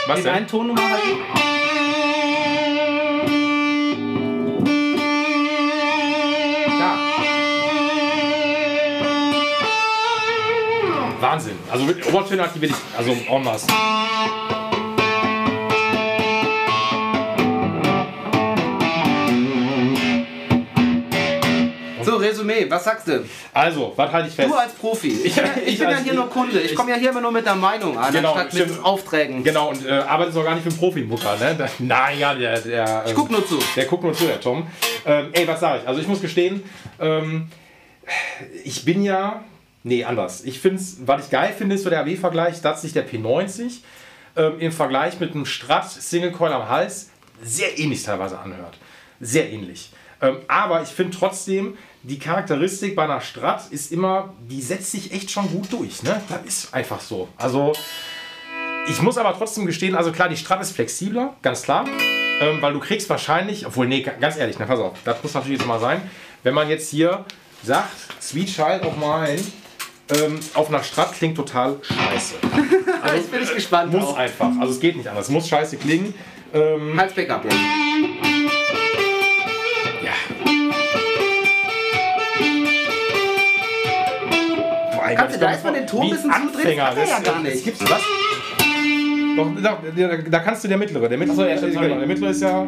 was 0.06 0.16
Den 0.16 0.24
denn? 0.24 0.34
einen 0.34 0.46
Ton 0.46 0.66
nochmal 0.68 0.90
halten. 0.90 1.18
Wahnsinn. 11.20 11.58
Also 11.70 11.84
Obertöne 12.08 12.42
hat 12.42 12.54
die 12.54 12.60
will 12.60 12.70
ich, 12.70 12.76
also 12.96 13.10
en 13.10 13.42
masse. 13.42 13.66
Resümee, 22.26 22.66
was 22.68 22.84
sagst 22.84 23.08
du? 23.08 23.24
Also, 23.52 23.92
was 23.96 24.10
halte 24.12 24.28
ich 24.28 24.34
fest? 24.34 24.48
Du 24.48 24.54
als 24.54 24.72
Profi. 24.72 25.08
Ich, 25.24 25.36
ich, 25.36 25.36
ich 25.66 25.78
bin 25.78 25.90
ja 25.90 25.96
hier 25.98 26.14
nur 26.14 26.28
Kunde. 26.28 26.60
Ich 26.60 26.74
komme 26.74 26.90
ja 26.90 26.96
hier 26.96 27.10
immer 27.10 27.20
nur 27.20 27.32
mit 27.32 27.46
der 27.46 27.54
Meinung 27.54 27.96
an, 27.98 28.12
Genau, 28.12 28.32
anstatt 28.34 28.54
mit 28.54 28.68
stimmt. 28.70 28.84
Aufträgen. 28.84 29.44
Genau, 29.44 29.70
und 29.70 29.86
äh, 29.86 29.90
arbeitet 29.90 30.36
auch 30.36 30.44
gar 30.44 30.54
nicht 30.54 30.64
für 30.64 30.70
einen 30.70 30.78
Profimucker, 30.78 31.36
ne? 31.38 31.54
Da- 31.56 31.68
Nein, 31.78 32.18
ja, 32.18 32.34
der, 32.34 32.60
der, 32.60 33.04
Ich 33.06 33.14
guck 33.14 33.30
nur 33.30 33.46
zu. 33.46 33.58
Der 33.76 33.84
guckt 33.86 34.02
nur 34.04 34.12
zu, 34.14 34.24
der 34.26 34.40
Tom. 34.40 34.66
Ähm, 35.04 35.28
ey, 35.32 35.46
was 35.46 35.60
sage 35.60 35.80
ich? 35.82 35.88
Also 35.88 36.00
ich 36.00 36.08
muss 36.08 36.20
gestehen, 36.20 36.62
ähm, 37.00 37.48
ich 38.64 38.84
bin 38.84 39.02
ja, 39.02 39.42
nee, 39.82 40.04
anders. 40.04 40.44
Ich 40.44 40.60
finde 40.60 40.80
es, 40.80 40.98
was 41.06 41.24
ich 41.24 41.30
geil 41.30 41.54
finde, 41.56 41.74
ist 41.74 41.82
so 41.84 41.90
der 41.90 42.00
AW-Vergleich, 42.02 42.60
dass 42.60 42.82
sich 42.82 42.92
der 42.92 43.08
P90 43.08 43.78
ähm, 44.36 44.54
im 44.60 44.72
Vergleich 44.72 45.18
mit 45.20 45.34
einem 45.34 45.46
Strat 45.46 45.90
Single 45.90 46.32
Coil 46.32 46.52
am 46.52 46.68
Hals 46.68 47.10
sehr 47.42 47.78
ähnlich 47.78 48.02
teilweise 48.02 48.38
anhört. 48.38 48.78
Sehr 49.20 49.50
ähnlich. 49.50 49.90
Ähm, 50.22 50.38
aber 50.48 50.82
ich 50.82 50.88
finde 50.88 51.16
trotzdem, 51.16 51.76
die 52.06 52.20
Charakteristik 52.20 52.94
bei 52.94 53.04
einer 53.04 53.20
Strat 53.20 53.66
ist 53.70 53.90
immer, 53.90 54.32
die 54.48 54.62
setzt 54.62 54.92
sich 54.92 55.12
echt 55.12 55.30
schon 55.30 55.50
gut 55.50 55.72
durch. 55.72 56.04
Ne? 56.04 56.20
Das 56.28 56.40
ist 56.44 56.74
einfach 56.74 57.00
so. 57.00 57.28
Also 57.36 57.72
ich 58.88 59.02
muss 59.02 59.18
aber 59.18 59.36
trotzdem 59.36 59.66
gestehen, 59.66 59.96
also 59.96 60.12
klar, 60.12 60.28
die 60.28 60.36
Strat 60.36 60.60
ist 60.62 60.70
flexibler, 60.72 61.34
ganz 61.42 61.62
klar. 61.62 61.84
Ähm, 62.40 62.60
weil 62.60 62.74
du 62.74 62.80
kriegst 62.80 63.08
wahrscheinlich, 63.08 63.66
obwohl, 63.66 63.88
nee, 63.88 64.02
ganz 64.02 64.36
ehrlich, 64.36 64.56
na 64.58 64.66
pass 64.66 64.78
auf, 64.78 64.92
das 65.04 65.20
muss 65.22 65.34
natürlich 65.34 65.58
jetzt 65.58 65.66
mal 65.66 65.80
sein, 65.80 66.02
wenn 66.42 66.54
man 66.54 66.68
jetzt 66.68 66.90
hier 66.90 67.24
sagt, 67.64 67.90
Sweet 68.22 68.54
Child 68.54 68.84
of 68.84 68.94
Mine 68.96 69.40
ähm, 70.10 70.38
auf 70.54 70.68
einer 70.68 70.84
Strat 70.84 71.12
klingt 71.14 71.36
total 71.36 71.76
scheiße. 71.82 72.34
Also, 73.02 73.18
Jetzt 73.18 73.30
bin 73.30 73.42
ich 73.42 73.54
gespannt 73.54 73.92
Muss 73.92 74.04
auch. 74.04 74.16
einfach, 74.16 74.50
also 74.58 74.72
es 74.72 74.80
geht 74.80 74.96
nicht 74.96 75.06
anders, 75.06 75.26
es 75.26 75.30
muss 75.30 75.48
scheiße 75.48 75.76
klingen. 75.76 76.12
Ähm, 76.52 76.98
Hals 76.98 77.14
Ey, 85.08 85.14
Kannst 85.14 85.36
du 85.36 85.40
da 85.40 85.50
erstmal 85.50 85.72
den 85.74 85.86
Ton 85.86 86.02
ein 86.02 86.10
bisschen 86.10 86.32
zudrehen? 86.52 86.78
Das 86.78 86.86
hat 86.88 86.96
er 86.96 87.06
ja 87.06 87.18
gar 87.20 87.40
nicht. 87.40 87.64
Gibt's 87.64 87.80
was? 87.82 88.02
Doch, 89.36 89.46
da, 89.62 89.78
da, 89.94 90.16
da 90.16 90.38
kannst 90.40 90.64
du 90.64 90.68
der 90.68 90.78
mittlere. 90.78 91.08
Der 91.08 91.18
mittlere, 91.18 91.34
Ach 91.54 91.58
so, 91.58 91.66
ja, 91.66 91.72
sorry. 91.74 91.88
genau, 91.88 91.98
der 91.98 92.06
mittlere 92.08 92.30
ist 92.30 92.42
ja. 92.42 92.66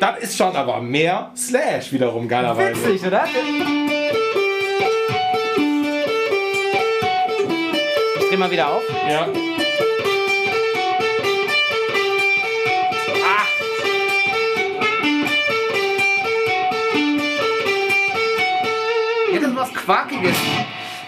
Das 0.00 0.18
ist 0.20 0.36
schon 0.36 0.54
aber 0.56 0.80
mehr 0.80 1.30
Slash 1.36 1.92
wiederum 1.92 2.26
geilerweise. 2.28 2.84
Witzig, 2.88 3.06
oder? 3.06 3.24
Ich 8.18 8.28
dreh 8.28 8.36
mal 8.36 8.50
wieder 8.50 8.68
auf. 8.68 8.82
Ja. 9.08 9.28
Quakiges. 19.84 20.36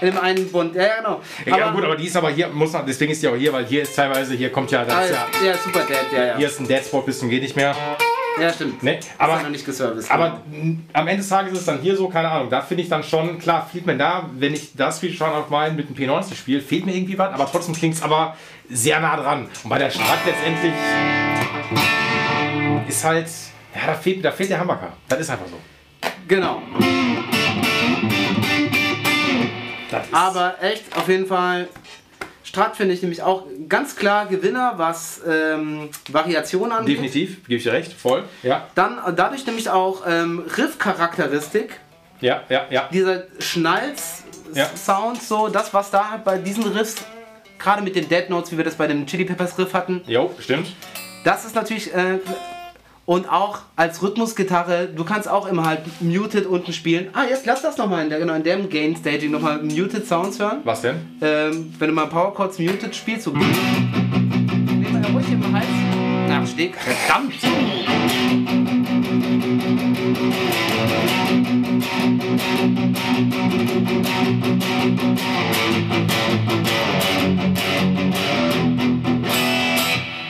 In 0.00 0.08
dem 0.08 0.18
einen 0.18 0.50
Bund. 0.50 0.74
Ja, 0.74 0.96
genau. 0.96 1.20
ja, 1.46 1.70
gut, 1.70 1.84
aber 1.84 1.96
die 1.96 2.06
ist 2.06 2.16
aber 2.16 2.30
hier, 2.30 2.48
muss 2.48 2.72
man, 2.72 2.84
deswegen 2.84 3.12
ist 3.12 3.22
die 3.22 3.28
auch 3.28 3.36
hier, 3.36 3.52
weil 3.52 3.64
hier 3.64 3.82
ist 3.82 3.94
teilweise, 3.94 4.34
hier 4.34 4.50
kommt 4.50 4.70
ja, 4.70 4.84
das 4.84 4.94
Ah, 4.94 5.06
ja, 5.06 5.50
ja, 5.50 5.54
super 5.56 5.80
Dad, 5.80 6.12
ja, 6.12 6.24
ja. 6.24 6.36
hier 6.36 6.48
ist 6.48 6.60
ein 6.60 6.66
Deadspot 6.66 7.06
bis 7.06 7.20
zum 7.20 7.30
geht 7.30 7.42
nicht 7.42 7.56
mehr. 7.56 7.74
Ja, 8.40 8.52
stimmt. 8.52 8.82
Ne? 8.82 8.98
Ist 8.98 9.10
Aber, 9.16 9.40
noch 9.40 9.48
nicht 9.48 9.64
geserviced. 9.64 10.10
aber 10.10 10.42
m, 10.52 10.84
am 10.92 11.06
Ende 11.06 11.20
des 11.22 11.28
Tages 11.28 11.52
ist 11.52 11.60
es 11.60 11.66
dann 11.66 11.78
hier 11.80 11.96
so, 11.96 12.08
keine 12.08 12.28
Ahnung, 12.28 12.50
da 12.50 12.60
finde 12.60 12.82
ich 12.82 12.88
dann 12.88 13.04
schon, 13.04 13.38
klar, 13.38 13.68
fehlt 13.70 13.86
mir 13.86 13.96
da, 13.96 14.28
wenn 14.36 14.52
ich 14.52 14.74
das 14.74 14.98
Feature 14.98 15.16
schon 15.30 15.30
auf 15.30 15.48
meinen 15.50 15.76
mit 15.76 15.88
dem 15.88 15.94
P90 15.96 16.34
spiele, 16.34 16.60
fehlt 16.60 16.84
mir 16.84 16.94
irgendwie 16.94 17.16
was, 17.16 17.32
aber 17.32 17.48
trotzdem 17.50 17.74
klingt 17.76 17.94
es 17.94 18.02
aber 18.02 18.36
sehr 18.68 18.98
nah 18.98 19.16
dran. 19.16 19.48
Und 19.62 19.70
bei 19.70 19.78
der 19.78 19.90
Strat 19.90 20.18
letztendlich 20.26 20.72
ist 22.88 23.04
halt, 23.04 23.28
ja, 23.74 23.86
da 23.86 23.94
fehlt, 23.94 24.24
da 24.24 24.32
fehlt 24.32 24.50
der 24.50 24.58
Hamburger. 24.58 24.92
Das 25.08 25.20
ist 25.20 25.30
einfach 25.30 25.46
so. 25.46 25.58
Genau. 26.26 26.60
Aber 30.12 30.56
echt, 30.62 30.96
auf 30.96 31.08
jeden 31.08 31.26
Fall. 31.26 31.68
Strat 32.42 32.76
finde 32.76 32.94
ich 32.94 33.00
nämlich 33.02 33.22
auch 33.22 33.44
ganz 33.68 33.96
klar 33.96 34.26
Gewinner, 34.26 34.74
was 34.76 35.20
ähm, 35.26 35.88
Variation 36.10 36.70
angeht. 36.72 36.96
definitiv, 36.98 37.42
gebe 37.46 37.54
ich 37.56 37.62
dir 37.64 37.72
recht, 37.72 37.92
voll. 37.92 38.24
Ja, 38.42 38.68
Dann 38.74 38.98
dadurch 39.16 39.46
nämlich 39.46 39.70
auch 39.70 40.02
ähm, 40.06 40.44
Riff-Charakteristik, 40.56 41.80
ja, 42.20 42.42
ja, 42.48 42.66
ja. 42.70 42.88
dieser 42.92 43.14
Ja. 43.16 43.22
Schnalz-Sound, 43.40 45.22
so 45.22 45.48
das, 45.48 45.72
was 45.74 45.90
da 45.90 46.10
halt 46.10 46.24
bei 46.24 46.38
diesen 46.38 46.64
Riffs, 46.64 46.96
gerade 47.58 47.82
mit 47.82 47.96
den 47.96 48.08
Dead 48.08 48.28
Notes, 48.30 48.52
wie 48.52 48.56
wir 48.58 48.64
das 48.64 48.74
bei 48.76 48.86
dem 48.86 49.06
Chili 49.06 49.24
Peppers 49.24 49.58
Riff 49.58 49.72
hatten, 49.74 50.02
Jo, 50.06 50.30
stimmt. 50.38 50.68
das 51.24 51.44
ist 51.44 51.54
natürlich. 51.54 51.92
Äh, 51.94 52.18
und 53.06 53.30
auch 53.30 53.60
als 53.76 54.02
Rhythmusgitarre, 54.02 54.88
du 54.94 55.04
kannst 55.04 55.28
auch 55.28 55.46
immer 55.46 55.64
halt 55.64 55.80
muted 56.00 56.46
unten 56.46 56.72
spielen. 56.72 57.08
Ah, 57.12 57.24
jetzt 57.28 57.46
lass 57.46 57.62
das 57.62 57.76
nochmal 57.76 58.04
in, 58.04 58.10
der, 58.10 58.18
genau, 58.18 58.34
in 58.34 58.42
dem 58.42 58.68
Gain 58.68 58.96
Staging 58.96 59.30
nochmal 59.30 59.62
muted 59.62 60.06
Sounds 60.06 60.38
hören. 60.38 60.60
Was 60.64 60.82
denn? 60.82 60.96
Ähm, 61.20 61.74
wenn 61.78 61.88
du 61.88 61.94
mal 61.94 62.06
Power 62.06 62.34
Chords 62.34 62.58
muted 62.58 62.94
spielst, 62.94 63.24
so. 63.24 63.30
Nehmen 63.32 65.02
wir 65.02 65.10
ruhig 65.10 65.30
im 65.30 65.52
Hals. 65.52 65.66
Nach 66.28 66.46
Steg. 66.46 66.76
Verdammt! 66.76 67.34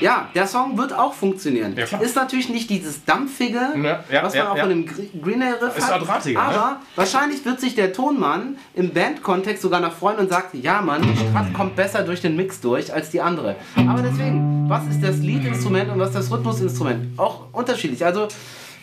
Ja, 0.05 0.29
der 0.35 0.47
Song 0.47 0.77
wird 0.77 0.93
auch 0.93 1.15
funktionieren. 1.15 1.75
Ja, 1.77 1.99
ist 1.99 2.15
natürlich 2.15 2.49
nicht 2.51 2.69
dieses 2.69 3.05
dampfige, 3.07 3.59
Ja, 3.83 4.05
ja, 4.13 4.23
was 4.23 4.35
man 4.35 4.47
auch 4.49 4.59
von 4.59 4.69
dem 4.69 4.85
Gr- 4.87 5.03
Green 5.23 5.41
Day 5.41 5.53
Riff 5.63 5.79
Ist 5.79 5.91
hat. 5.91 6.07
drahtiger, 6.07 6.41
ne? 6.43 6.47
aber 6.47 6.81
wahrscheinlich 6.95 7.45
wird 7.45 7.59
sich 7.61 7.75
der 7.75 7.93
Tonmann 7.93 8.59
im 8.75 8.91
Bandkontext 8.93 9.63
sogar 9.63 9.81
nach 9.81 9.93
freuen 9.95 10.19
und 10.19 10.29
sagt, 10.29 10.55
ja 10.55 10.83
Mann, 10.83 11.01
die 11.03 11.17
Strat 11.17 11.55
kommt 11.55 11.75
besser 11.77 12.03
durch 12.03 12.21
den 12.21 12.37
Mix 12.37 12.61
durch 12.61 12.93
als 12.93 13.09
die 13.11 13.21
andere. 13.23 13.57
Aber 13.77 14.03
deswegen, 14.03 14.67
was 14.69 14.83
ist 14.89 15.03
das 15.03 15.17
Lead-Instrument 15.19 15.91
und 15.91 15.99
was 15.99 16.09
ist 16.11 16.17
das 16.17 16.31
Rhythmusinstrument? 16.31 17.19
Auch 17.19 17.47
unterschiedlich. 17.53 18.05
Also 18.05 18.29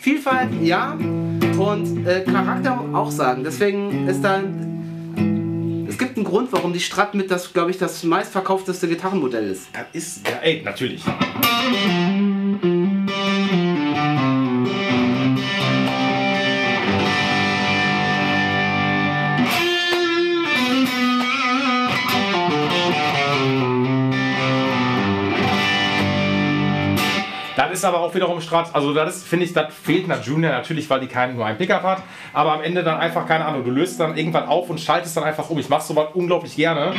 Vielfalt, 0.00 0.48
ja. 0.60 0.92
Und 0.94 2.04
äh, 2.06 2.22
Charakter 2.24 2.80
auch 2.92 3.12
sagen. 3.12 3.44
Deswegen 3.44 4.08
ist 4.08 4.22
da. 4.24 4.40
Einen 6.22 6.30
Grund, 6.30 6.52
warum 6.52 6.72
die 6.72 6.78
Strat 6.78 7.16
mit 7.16 7.32
das, 7.32 7.52
glaube 7.52 7.72
ich, 7.72 7.78
das 7.78 8.04
meistverkaufteste 8.04 8.86
Gitarrenmodell 8.86 9.50
ist. 9.50 9.66
Das 9.72 9.86
ist, 9.92 10.28
ja, 10.28 10.36
ey, 10.36 10.62
natürlich. 10.62 11.02
Ist 27.82 27.88
aber 27.88 28.00
auch 28.00 28.14
wiederum 28.14 28.40
Strat, 28.40 28.74
also 28.74 28.94
das 28.94 29.24
finde 29.24 29.44
ich, 29.44 29.52
das 29.52 29.74
fehlt 29.74 30.06
nach 30.06 30.22
Junior 30.24 30.52
natürlich, 30.52 30.88
weil 30.88 31.00
die 31.00 31.08
keinen 31.08 31.34
nur 31.34 31.44
einen 31.44 31.58
Pickup 31.58 31.82
hat, 31.82 32.02
aber 32.32 32.52
am 32.52 32.62
Ende 32.62 32.84
dann 32.84 32.98
einfach, 32.98 33.26
keine 33.26 33.44
Ahnung, 33.44 33.64
du 33.64 33.70
löst 33.70 33.98
dann 33.98 34.16
irgendwann 34.16 34.46
auf 34.46 34.70
und 34.70 34.80
schaltest 34.80 35.16
dann 35.16 35.24
einfach 35.24 35.50
um. 35.50 35.58
Ich 35.58 35.68
mache 35.68 35.82
sowas 35.82 36.08
unglaublich 36.14 36.54
gerne. 36.54 36.92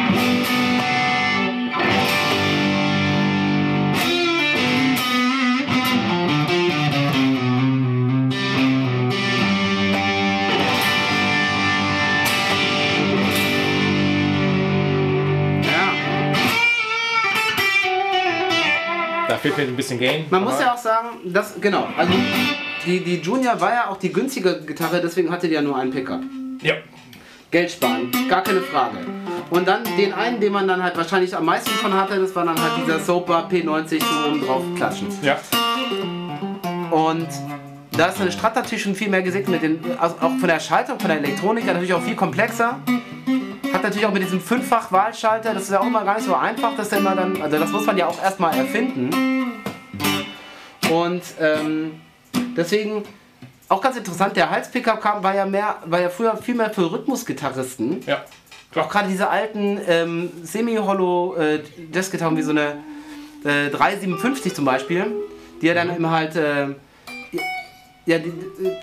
Fehlt 19.44 19.58
mir 19.58 19.64
ein 19.64 19.76
bisschen 19.76 20.00
Gain. 20.00 20.26
Man 20.30 20.44
muss 20.44 20.60
ja 20.60 20.74
auch 20.74 20.78
sagen, 20.78 21.10
dass, 21.26 21.60
genau, 21.60 21.88
also 21.98 22.14
die, 22.86 23.02
die 23.02 23.18
Junior 23.18 23.60
war 23.60 23.74
ja 23.74 23.90
auch 23.90 23.98
die 23.98 24.12
günstige 24.12 24.62
Gitarre, 24.66 25.02
deswegen 25.02 25.30
hatte 25.30 25.48
die 25.48 25.54
ja 25.54 25.62
nur 25.62 25.78
einen 25.78 25.92
Pickup. 25.92 26.22
Ja. 26.62 26.76
Geld 27.52 27.70
sparen, 27.70 28.10
gar 28.30 28.42
keine 28.42 28.62
Frage. 28.62 28.98
Und 29.50 29.68
dann 29.68 29.84
den 29.98 30.14
einen, 30.14 30.40
den 30.40 30.54
man 30.54 30.68
dann 30.68 30.82
halt 30.82 30.96
wahrscheinlich 30.98 31.36
am 31.36 31.46
meisten 31.46 31.70
von 31.72 31.94
hatte, 31.94 32.20
das 32.20 32.34
war 32.36 32.46
dann 32.46 32.60
halt 32.60 32.72
dieser 32.84 33.00
Soper 33.00 33.48
P90 33.52 34.00
zum 34.00 34.32
oben 34.32 34.46
drauf 34.46 34.64
klatschen. 34.76 35.08
Ja. 35.22 35.38
Und 36.90 37.28
da 37.92 38.08
ist 38.08 38.22
eine 38.22 38.32
Strat 38.32 38.56
natürlich 38.56 38.84
schon 38.84 38.96
viel 38.96 39.10
mehr 39.10 39.22
gesegnet, 39.22 39.62
mit 39.62 39.62
den, 39.62 39.98
also 40.00 40.16
auch 40.22 40.32
von 40.40 40.48
der 40.48 40.60
Schaltung, 40.60 41.00
von 41.00 41.10
der 41.10 41.20
Elektronik 41.20 41.66
natürlich 41.66 41.94
auch 41.94 42.02
viel 42.02 42.16
komplexer. 42.16 42.80
Hat 43.74 43.82
natürlich 43.82 44.06
auch 44.06 44.14
mit 44.14 44.22
diesem 44.22 44.40
Fünffach-Wahlschalter, 44.40 45.54
das 45.54 45.64
ist 45.64 45.72
ja 45.72 45.80
auch 45.80 45.88
immer 45.88 46.06
gar 46.06 46.16
nicht 46.16 46.26
so 46.26 46.36
einfach, 46.36 46.76
dass 46.78 46.90
der 46.90 47.00
immer 47.00 47.16
dann, 47.16 47.42
also 47.42 47.58
das 47.58 47.72
muss 47.72 47.86
man 47.88 47.98
ja 47.98 48.08
auch 48.08 48.22
erstmal 48.22 48.56
erfinden. 48.56 49.52
Und 50.92 51.24
ähm, 51.40 52.00
deswegen 52.56 53.04
auch 53.70 53.82
ganz 53.82 53.98
interessant, 53.98 54.36
der 54.36 54.52
Hals-Pickup 54.52 55.02
kam, 55.02 55.24
war 55.24 55.34
ja 55.34 55.48
mehr, 55.48 55.78
war 55.86 56.00
ja 56.00 56.10
früher 56.10 56.38
viel 56.38 56.54
mehr 56.54 56.70
für 56.70 56.92
Rhythmusgitarristen. 56.92 58.02
Ja. 58.06 58.24
Auch 58.76 58.90
gerade 58.90 59.08
diese 59.10 59.30
alten 59.30 59.80
ähm, 59.88 60.30
Semi-Hollow 60.44 61.36
äh, 61.36 61.64
Jazzgitarren 61.92 62.38
wie 62.38 62.44
so 62.44 62.52
eine 62.52 62.78
äh, 63.44 63.70
357 63.72 64.54
zum 64.54 64.66
Beispiel, 64.66 65.08
die 65.62 65.66
ja 65.66 65.74
dann 65.74 65.96
immer 65.96 66.12
halt. 66.12 66.36
Äh, 66.36 66.76
ja, 68.06 68.18
die, 68.18 68.32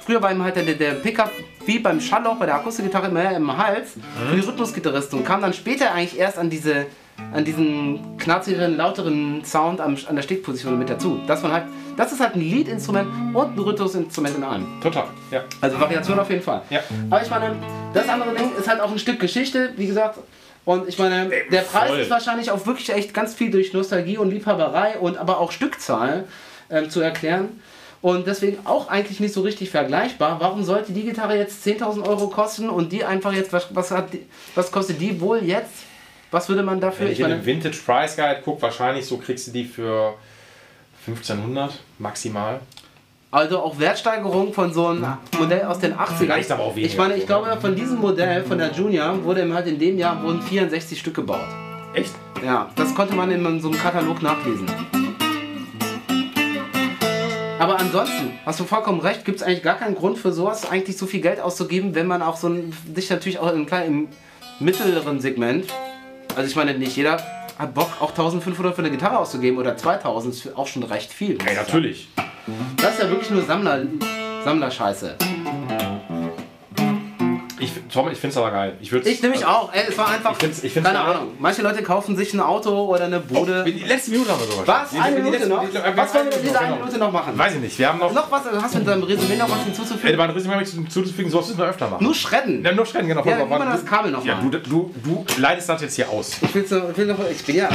früher 0.04 0.22
war 0.22 0.32
ihm 0.32 0.42
halt 0.42 0.56
der, 0.56 0.64
der 0.64 0.92
Pickup 0.94 1.30
wie 1.66 1.78
beim 1.78 2.00
Schallloch 2.00 2.36
bei 2.36 2.46
der 2.46 2.56
Akustikgitarre 2.56 3.08
immer 3.08 3.30
im 3.32 3.56
Hals 3.56 3.92
für 4.28 4.34
die 4.34 4.40
Rhythmusgitarristen 4.40 5.18
und 5.18 5.24
kam 5.24 5.42
dann 5.42 5.52
später 5.52 5.92
eigentlich 5.92 6.18
erst 6.18 6.38
an 6.38 6.48
diese 6.48 6.86
an 7.32 7.44
diesen 7.44 8.16
knarzigeren, 8.18 8.76
lauteren 8.76 9.44
Sound 9.44 9.80
am, 9.80 9.96
an 10.08 10.16
der 10.16 10.22
Stegposition 10.22 10.78
mit 10.78 10.90
dazu. 10.90 11.20
Dass 11.26 11.42
man 11.42 11.52
halt, 11.52 11.64
das 11.96 12.12
ist 12.12 12.20
halt 12.20 12.34
ein 12.34 12.40
Lead-Instrument 12.40 13.08
und 13.34 13.56
ein 13.56 13.58
Rhythmusinstrument 13.58 14.36
in 14.36 14.44
einem. 14.44 14.80
Total. 14.82 15.04
Ja. 15.30 15.44
Also 15.60 15.78
Variation 15.78 16.18
auf 16.18 16.30
jeden 16.30 16.42
Fall. 16.42 16.62
Ja. 16.70 16.80
Aber 17.08 17.22
ich 17.22 17.30
meine, 17.30 17.54
das 17.92 18.08
andere 18.08 18.34
Ding 18.34 18.50
ist 18.58 18.68
halt 18.68 18.80
auch 18.80 18.90
ein 18.90 18.98
Stück 18.98 19.20
Geschichte, 19.20 19.72
wie 19.76 19.86
gesagt. 19.86 20.18
Und 20.64 20.88
ich 20.88 20.98
meine, 20.98 21.30
der 21.50 21.60
Preis 21.62 21.90
voll. 21.90 22.00
ist 22.00 22.10
wahrscheinlich 22.10 22.50
auch 22.50 22.66
wirklich 22.66 22.90
echt 22.90 23.14
ganz 23.14 23.34
viel 23.34 23.50
durch 23.50 23.72
Nostalgie 23.72 24.18
und 24.18 24.30
Liebhaberei 24.30 24.98
und 24.98 25.16
aber 25.16 25.38
auch 25.38 25.52
Stückzahl 25.52 26.24
ähm, 26.68 26.90
zu 26.90 27.00
erklären. 27.00 27.60
Und 28.02 28.26
deswegen 28.26 28.58
auch 28.64 28.88
eigentlich 28.88 29.20
nicht 29.20 29.34
so 29.34 29.42
richtig 29.42 29.70
vergleichbar. 29.70 30.40
Warum 30.40 30.64
sollte 30.64 30.92
die 30.92 31.02
Gitarre 31.02 31.36
jetzt 31.36 31.66
10.000 31.66 32.06
Euro 32.06 32.28
kosten 32.28 32.70
und 32.70 32.92
die 32.92 33.04
einfach 33.04 33.32
jetzt, 33.32 33.52
was, 33.52 33.74
was, 33.74 33.90
hat 33.90 34.14
die, 34.14 34.24
was 34.54 34.72
kostet 34.72 35.00
die 35.00 35.20
wohl 35.20 35.42
jetzt? 35.42 35.84
Was 36.30 36.48
würde 36.48 36.62
man 36.62 36.80
dafür? 36.80 37.06
Wenn 37.06 37.12
ich 37.12 37.20
in 37.20 37.28
den 37.28 37.44
Vintage 37.44 37.78
Price 37.84 38.16
Guide 38.16 38.40
gucke, 38.42 38.62
wahrscheinlich 38.62 39.04
so 39.04 39.18
kriegst 39.18 39.48
du 39.48 39.50
die 39.50 39.64
für 39.64 40.14
1500 41.06 41.72
maximal. 41.98 42.60
Also 43.32 43.60
auch 43.60 43.78
Wertsteigerung 43.78 44.52
von 44.52 44.72
so 44.72 44.88
einem 44.88 45.06
Modell 45.38 45.64
aus 45.64 45.78
den 45.78 45.94
80ern. 45.94 46.16
Vielleicht 46.18 46.50
aber 46.50 46.64
auch 46.64 46.74
weniger. 46.74 46.92
Ich 46.92 46.98
meine, 46.98 47.14
ich 47.14 47.26
glaube, 47.26 47.56
von 47.60 47.76
diesem 47.76 47.98
Modell, 48.00 48.42
von 48.42 48.58
der 48.58 48.72
Junior, 48.72 49.22
wurde 49.22 49.52
halt 49.54 49.66
in 49.68 49.78
dem 49.78 49.98
Jahr 49.98 50.20
wurden 50.22 50.42
64 50.42 50.98
Stück 50.98 51.14
gebaut. 51.14 51.46
Echt? 51.94 52.12
Ja, 52.44 52.70
das 52.74 52.94
konnte 52.94 53.14
man 53.14 53.30
in 53.30 53.60
so 53.60 53.68
einem 53.68 53.78
Katalog 53.78 54.22
nachlesen. 54.22 54.66
Aber 57.60 57.78
ansonsten, 57.78 58.32
hast 58.46 58.58
du 58.58 58.64
vollkommen 58.64 59.00
recht, 59.00 59.26
gibt 59.26 59.36
es 59.36 59.42
eigentlich 59.42 59.62
gar 59.62 59.76
keinen 59.76 59.94
Grund 59.94 60.16
für 60.16 60.32
sowas, 60.32 60.70
eigentlich 60.70 60.96
so 60.96 61.04
viel 61.04 61.20
Geld 61.20 61.40
auszugeben, 61.40 61.94
wenn 61.94 62.06
man 62.06 62.22
auch 62.22 62.38
so 62.38 62.48
ein, 62.48 62.72
sich 62.94 63.10
natürlich 63.10 63.38
auch 63.38 63.52
im, 63.52 63.66
kleinen, 63.66 64.08
im 64.58 64.64
mittleren 64.64 65.20
Segment, 65.20 65.66
also 66.34 66.48
ich 66.48 66.56
meine, 66.56 66.72
nicht 66.78 66.96
jeder 66.96 67.22
hat 67.58 67.74
Bock, 67.74 67.90
auch 68.00 68.12
1500 68.12 68.74
für 68.74 68.80
eine 68.80 68.90
Gitarre 68.90 69.18
auszugeben 69.18 69.58
oder 69.58 69.76
2000, 69.76 70.34
ist 70.34 70.56
auch 70.56 70.66
schon 70.66 70.84
recht 70.84 71.12
viel. 71.12 71.36
Ey, 71.44 71.54
natürlich. 71.54 72.08
Das 72.78 72.94
ist 72.94 73.02
ja 73.02 73.10
wirklich 73.10 73.28
nur 73.28 73.42
Sammler, 73.42 73.82
Sammlerscheiße. 74.42 75.16
Ich, 77.60 77.72
Tom, 77.92 78.10
ich 78.10 78.18
finde 78.18 78.32
es 78.32 78.36
aber 78.38 78.50
geil. 78.50 78.76
Ich, 78.80 78.92
Ich 78.92 79.22
nämlich 79.22 79.44
auch. 79.44 79.72
Ey, 79.72 79.84
es 79.88 79.96
war 79.98 80.08
einfach. 80.08 80.32
Ich 80.32 80.38
find's- 80.38 80.64
ich 80.64 80.72
find's 80.72 80.88
keine 80.88 81.02
geil. 81.04 81.14
Ahnung. 81.16 81.32
Manche 81.38 81.62
Leute 81.62 81.82
kaufen 81.82 82.16
sich 82.16 82.32
ein 82.34 82.40
Auto 82.40 82.70
oder 82.86 83.04
eine 83.04 83.20
Bude. 83.20 83.64
Die 83.64 83.72
letzte 83.84 84.10
Minute 84.12 84.30
haben 84.32 84.40
wir 84.40 84.46
sogar. 84.46 84.66
Was? 84.82 84.94
Eine 85.00 85.16
die 85.16 85.22
Minute 85.22 85.46
noch? 85.48 85.62
die- 85.68 85.74
Was 85.96 86.14
wollen 86.14 86.26
wir 86.30 86.36
in 86.36 86.42
dieser 86.42 86.58
genau. 86.58 86.70
einen 86.72 86.78
Minute 86.80 86.98
noch 86.98 87.12
machen? 87.12 87.38
Weiß 87.38 87.54
ich 87.54 87.60
nicht. 87.60 87.78
Wir 87.78 87.88
haben 87.88 87.98
noch. 87.98 88.12
Noch 88.12 88.30
was? 88.30 88.42
Hast 88.62 88.74
du 88.74 88.78
in 88.78 88.84
deinem 88.86 89.02
Resümee 89.02 89.36
noch 89.36 89.50
was 89.50 89.58
Ey, 89.58 89.64
hinzuzufügen? 89.66 90.16
mein 90.16 90.30
Resümee 90.30 90.54
habe 90.54 90.62
ich 90.64 90.70
hinzuzufügen, 90.70 91.30
sollst 91.30 91.50
du 91.50 91.52
es 91.52 91.58
noch 91.58 91.66
öfter 91.66 91.88
machen. 91.88 92.02
Nur 92.04 92.14
Schredden. 92.14 92.64
Ja, 92.64 92.72
nur 92.72 92.86
schreien, 92.86 93.06
genau. 93.06 93.24
Ja, 93.24 93.44
mal 93.44 93.58
das 93.66 93.84
Kabel 93.84 94.10
noch 94.10 94.24
Ja, 94.24 94.36
mal. 94.36 94.50
du, 94.50 94.58
du, 94.58 94.94
du 95.04 95.24
leitest 95.38 95.68
das 95.68 95.82
jetzt 95.82 95.94
hier 95.96 96.08
aus. 96.08 96.36
Ich 96.42 96.54
will, 96.54 96.66
so, 96.66 96.82
ich 96.90 96.96
will 96.96 97.06
noch. 97.06 97.18
Ich 97.30 97.44
bin 97.44 97.56
ja. 97.56 97.68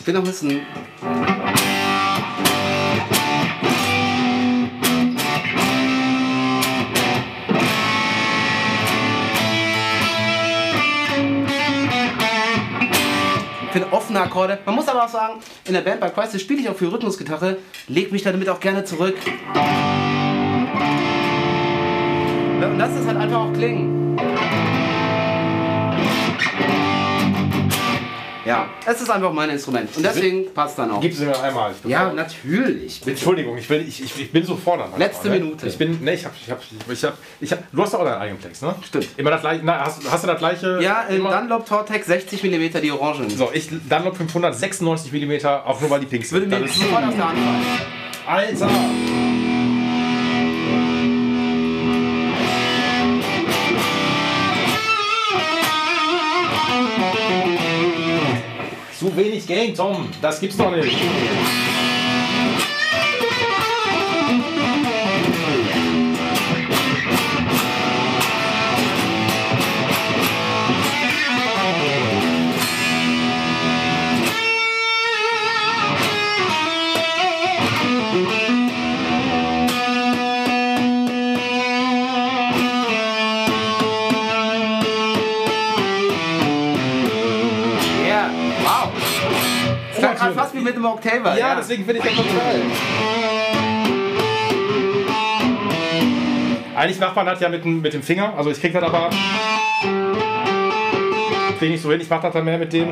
Ich 0.00 0.06
will 0.06 0.14
noch 0.14 0.20
ein 0.22 0.26
bisschen. 0.26 0.60
Finde 13.76 13.92
offene 13.92 14.20
Akkorde. 14.22 14.58
Man 14.64 14.74
muss 14.74 14.88
aber 14.88 15.04
auch 15.04 15.08
sagen, 15.08 15.34
in 15.66 15.74
der 15.74 15.82
Band 15.82 16.00
bei 16.00 16.08
Crisis 16.08 16.40
spiele 16.40 16.60
ich 16.60 16.68
auch 16.70 16.76
viel 16.76 16.88
Rhythmusgitarre, 16.88 17.58
leg 17.88 18.10
mich 18.10 18.22
damit 18.22 18.48
auch 18.48 18.58
gerne 18.58 18.84
zurück. 18.84 19.16
Und 22.62 22.78
lass 22.78 22.90
es 22.98 23.06
halt 23.06 23.18
einfach 23.18 23.40
auch 23.40 23.52
klingen. 23.52 23.95
Ja, 28.46 28.70
es 28.86 29.00
ist 29.00 29.10
einfach 29.10 29.32
mein 29.32 29.50
Instrument. 29.50 29.90
Und 29.96 30.04
deswegen 30.04 30.52
passt 30.54 30.78
dann 30.78 30.90
auch. 30.92 31.00
Gib 31.00 31.12
sie 31.12 31.26
mir 31.26 31.38
einmal. 31.42 31.74
Ja, 31.84 32.12
natürlich. 32.12 33.00
Bitte. 33.00 33.10
Entschuldigung, 33.10 33.58
ich, 33.58 33.68
will, 33.68 33.84
ich, 33.86 34.02
ich, 34.02 34.20
ich 34.20 34.32
bin 34.32 34.44
so 34.44 34.56
fordernd. 34.56 34.90
manchmal, 34.90 35.08
Letzte 35.08 35.28
ne? 35.28 35.38
Minute. 35.38 35.66
Ich 35.66 35.76
bin, 35.76 36.02
ne, 36.04 36.14
ich 36.14 36.24
hab, 36.24 36.32
ich 36.40 36.50
hab, 36.50 36.60
ich 36.88 37.04
hab, 37.04 37.18
ich 37.40 37.52
hab, 37.52 37.72
du 37.72 37.82
hast 37.82 37.94
doch 37.94 38.00
auch 38.00 38.04
deinen 38.04 38.20
eigenen 38.20 38.40
Text, 38.40 38.62
ne? 38.62 38.74
Stimmt. 38.84 39.08
Immer 39.16 39.30
das 39.30 39.40
gleiche, 39.40 39.62
na, 39.64 39.80
hast, 39.84 40.10
hast 40.10 40.22
du 40.22 40.28
das 40.28 40.38
gleiche? 40.38 40.78
Ja, 40.80 41.02
in 41.02 41.16
immer? 41.16 41.36
Dunlop 41.36 41.66
Tortex 41.66 42.06
60 42.06 42.44
mm 42.44 42.80
die 42.80 42.92
Orangen. 42.92 43.30
So, 43.30 43.50
ich 43.52 43.68
Dunlop 43.68 44.16
596 44.16 45.12
mm, 45.12 45.46
auch 45.46 45.80
nur 45.80 45.90
weil 45.90 46.00
die 46.00 46.06
pink 46.06 46.24
sind. 46.24 46.40
Würde 46.40 46.60
mir 46.60 46.68
sofort 46.68 47.04
aus 47.04 47.14
der 47.14 47.28
Hand 47.28 47.38
fallen. 47.38 47.96
Alter! 48.26 49.15
Wenig 59.16 59.46
Gain, 59.46 59.74
Tom. 59.74 60.08
Das 60.20 60.40
gibt's 60.40 60.56
doch 60.56 60.70
nicht. 60.70 60.96
Mit 90.76 90.84
einem 90.84 90.94
Octaver. 90.94 91.38
Ja, 91.38 91.54
deswegen 91.56 91.84
finde 91.84 92.00
ich 92.00 92.04
das 92.04 92.14
geil. 92.16 92.62
Eigentlich 96.76 97.00
macht 97.00 97.16
man 97.16 97.26
das 97.26 97.40
ja 97.40 97.48
mit, 97.48 97.64
dem- 97.64 97.80
mit 97.80 97.94
dem 97.94 98.02
Finger. 98.02 98.34
Also 98.36 98.50
ich 98.50 98.60
krieg 98.60 98.72
das 98.72 98.82
aber. 98.82 99.08
Krieg 101.58 101.62
ich 101.62 101.70
nicht 101.70 101.82
so 101.82 101.90
hin. 101.90 102.00
Ich 102.02 102.10
mach 102.10 102.20
das 102.20 102.32
dann 102.34 102.44
mehr 102.44 102.58
mit 102.58 102.72
dem. 102.72 102.90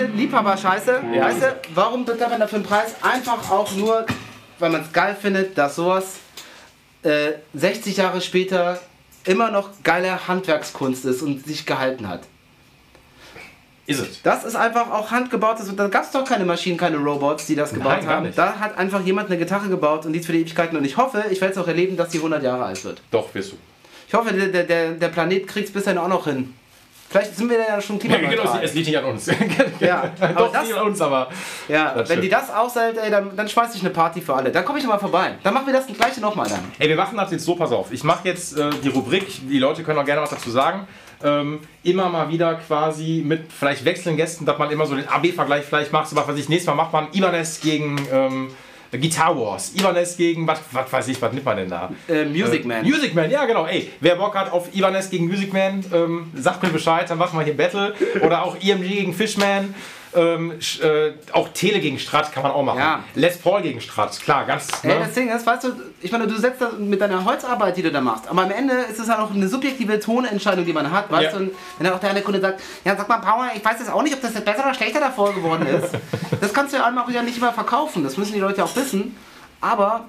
Meinte, 0.00 0.16
Liebhaber-Scheiße, 0.16 1.00
Ja. 1.14 1.24
weißt 1.24 1.42
du, 1.42 1.56
warum 1.74 2.04
bezahlt 2.04 2.30
man 2.30 2.40
dafür 2.40 2.56
einen 2.58 2.66
Preis? 2.66 2.94
Einfach 3.02 3.50
auch 3.50 3.72
nur, 3.72 4.06
weil 4.58 4.70
man 4.70 4.82
es 4.82 4.92
geil 4.92 5.16
findet, 5.20 5.56
dass 5.56 5.76
sowas 5.76 6.16
äh, 7.02 7.32
60 7.54 7.96
Jahre 7.96 8.20
später 8.20 8.78
immer 9.24 9.50
noch 9.50 9.70
geile 9.82 10.28
Handwerkskunst 10.28 11.04
ist 11.04 11.22
und 11.22 11.44
sich 11.46 11.66
gehalten 11.66 12.08
hat. 12.08 12.22
Ist 13.86 14.00
es. 14.00 14.22
Das 14.22 14.44
ist 14.44 14.54
einfach 14.54 14.90
auch 14.90 15.10
handgebautes. 15.10 15.74
Da 15.74 15.88
gab 15.88 16.04
es 16.04 16.12
doch 16.12 16.24
keine 16.24 16.44
Maschinen, 16.44 16.76
keine 16.76 16.96
Robots, 16.98 17.46
die 17.46 17.56
das 17.56 17.72
gebaut 17.72 17.98
Nein, 18.02 18.06
haben. 18.06 18.32
Da 18.36 18.58
hat 18.60 18.78
einfach 18.78 19.00
jemand 19.04 19.28
eine 19.28 19.38
Gitarre 19.38 19.68
gebaut 19.68 20.06
und 20.06 20.12
die 20.12 20.20
ist 20.20 20.26
für 20.26 20.32
die 20.32 20.42
Ewigkeiten. 20.42 20.76
Und 20.78 20.84
ich 20.84 20.96
hoffe, 20.96 21.24
ich 21.30 21.40
werde 21.40 21.54
es 21.54 21.58
auch 21.58 21.66
erleben, 21.66 21.96
dass 21.96 22.10
die 22.10 22.18
100 22.18 22.42
Jahre 22.42 22.64
alt 22.64 22.84
wird. 22.84 23.02
Doch, 23.10 23.34
wirst 23.34 23.52
du. 23.52 23.56
Ich 24.06 24.14
hoffe, 24.14 24.32
der, 24.32 24.64
der, 24.64 24.92
der 24.92 25.08
Planet 25.08 25.46
kriegt 25.48 25.68
es 25.68 25.72
bis 25.74 25.84
dahin 25.84 25.98
auch 25.98 26.08
noch 26.08 26.24
hin. 26.24 26.54
Vielleicht 27.10 27.36
sind 27.36 27.50
wir 27.50 27.58
ja 27.58 27.80
schon 27.80 27.98
Ja, 27.98 28.06
genau, 28.06 28.28
klimaneutral. 28.28 28.62
es 28.64 28.72
liegt 28.72 28.86
nicht 28.86 28.96
an 28.98 29.04
uns. 29.06 29.26
Ja, 29.80 30.12
aber 30.20 30.32
Doch, 30.32 30.52
das- 30.52 30.62
nicht 30.68 30.76
an 30.78 30.86
uns, 30.86 31.00
aber. 31.00 31.28
Ja, 31.68 31.92
wenn 31.96 32.20
die 32.20 32.28
stimmt. 32.28 32.32
das 32.32 32.50
aushält, 32.54 32.98
ey, 32.98 33.10
dann, 33.10 33.34
dann 33.36 33.48
schmeiß 33.48 33.74
ich 33.74 33.80
eine 33.80 33.90
Party 33.90 34.20
für 34.20 34.32
alle. 34.34 34.52
Dann 34.52 34.64
komme 34.64 34.78
ich 34.78 34.84
nochmal 34.84 35.00
vorbei. 35.00 35.32
Dann 35.42 35.52
machen 35.52 35.66
wir 35.66 35.72
das 35.74 35.86
gleiche 35.88 36.20
nochmal 36.20 36.48
dann. 36.48 36.60
Ey, 36.78 36.88
wir 36.88 36.94
machen 36.96 37.16
das 37.16 37.32
jetzt 37.32 37.44
so, 37.44 37.56
pass 37.56 37.72
auf. 37.72 37.90
Ich 37.90 38.04
mache 38.04 38.28
jetzt 38.28 38.56
äh, 38.56 38.70
die 38.84 38.88
Rubrik, 38.88 39.26
die 39.48 39.58
Leute 39.58 39.82
können 39.82 39.98
auch 39.98 40.04
gerne 40.04 40.22
was 40.22 40.30
dazu 40.30 40.50
sagen. 40.52 40.86
Ähm, 41.24 41.58
immer 41.82 42.08
mal 42.08 42.28
wieder 42.28 42.54
quasi 42.54 43.22
mit 43.26 43.52
vielleicht 43.52 43.84
wechselnden 43.84 44.16
Gästen, 44.16 44.46
dass 44.46 44.56
man 44.58 44.70
immer 44.70 44.86
so 44.86 44.94
den 44.94 45.08
AB-Vergleich 45.08 45.64
vielleicht 45.64 45.92
macht. 45.92 46.08
So 46.08 46.14
was 46.16 46.28
weiß 46.28 46.36
ich, 46.38 46.48
nächstes 46.48 46.68
Mal 46.68 46.76
macht 46.76 46.92
man 46.92 47.08
Ibanez 47.12 47.60
gegen 47.60 47.96
ähm, 48.12 48.48
Guitar 48.92 49.38
Wars. 49.38 49.72
Ibanez 49.74 50.16
gegen, 50.16 50.46
was, 50.46 50.60
was 50.72 50.92
weiß 50.92 51.08
ich, 51.08 51.20
was 51.22 51.32
nimmt 51.32 51.44
man 51.44 51.56
denn 51.56 51.68
da? 51.68 51.92
Äh, 52.08 52.24
Music 52.24 52.64
Man. 52.64 52.82
Music 52.82 53.14
Man, 53.14 53.30
ja 53.30 53.44
genau. 53.44 53.66
Ey, 53.66 53.90
wer 54.00 54.16
Bock 54.16 54.34
hat 54.34 54.52
auf 54.52 54.74
Ibanez 54.74 55.10
gegen 55.10 55.26
Music 55.26 55.52
Man, 55.52 55.84
ähm, 55.92 56.30
sagt 56.34 56.62
mir 56.62 56.70
Bescheid, 56.70 57.08
dann 57.08 57.18
machen 57.18 57.38
wir 57.38 57.44
hier 57.44 57.56
Battle. 57.56 57.94
Oder 58.22 58.44
auch 58.44 58.56
EMG 58.60 58.88
gegen 58.88 59.14
Fishman. 59.14 59.74
Ähm, 60.12 60.52
äh, 60.82 61.12
auch 61.32 61.48
Tele 61.50 61.78
gegen 61.78 61.98
Strat 61.98 62.32
kann 62.32 62.42
man 62.42 62.50
auch 62.52 62.64
machen. 62.64 62.80
Ja. 62.80 63.04
Les 63.14 63.38
Paul 63.38 63.62
gegen 63.62 63.80
Strat, 63.80 64.18
klar, 64.20 64.44
ganz. 64.44 64.66
Ey, 64.82 64.88
Ne? 64.94 65.00
das 65.04 65.14
Ding 65.14 65.28
ist, 65.30 65.46
weißt 65.46 65.64
du, 65.64 65.68
ich 66.00 66.10
meine, 66.10 66.26
du 66.26 66.36
setzt 66.36 66.60
das 66.60 66.72
mit 66.78 67.00
deiner 67.00 67.24
Holzarbeit, 67.24 67.76
die 67.76 67.82
du 67.82 67.92
da 67.92 68.00
machst, 68.00 68.26
aber 68.28 68.42
am 68.42 68.50
Ende 68.50 68.74
ist 68.74 68.98
es 68.98 69.08
halt 69.08 69.20
auch 69.20 69.30
eine 69.32 69.46
subjektive 69.46 70.00
Tonentscheidung, 70.00 70.64
die 70.64 70.72
man 70.72 70.90
hat, 70.90 71.10
weißt 71.12 71.22
Ja. 71.24 71.30
du, 71.30 71.36
und 71.44 71.50
wenn 71.78 71.84
dann 71.86 71.94
auch 71.94 72.00
der 72.00 72.10
eine 72.10 72.22
Kunde 72.22 72.40
sagt, 72.40 72.60
ja, 72.84 72.96
sag 72.96 73.08
mal, 73.08 73.18
Power, 73.18 73.50
ich 73.54 73.64
weiß 73.64 73.78
jetzt 73.78 73.92
auch 73.92 74.02
nicht, 74.02 74.14
ob 74.14 74.20
das 74.20 74.34
jetzt 74.34 74.44
besser 74.44 74.64
oder 74.64 74.74
schlechter 74.74 74.98
davor 74.98 75.32
geworden 75.32 75.64
ist, 75.66 75.92
das 76.40 76.52
kannst 76.52 76.72
du 76.72 76.78
ja 76.78 76.86
einmal 76.86 77.04
auch 77.04 77.22
nicht 77.22 77.36
immer 77.38 77.52
verkaufen, 77.52 78.02
das 78.02 78.16
müssen 78.16 78.32
die 78.32 78.40
Leute 78.40 78.64
auch 78.64 78.74
wissen, 78.74 79.16
aber 79.60 80.04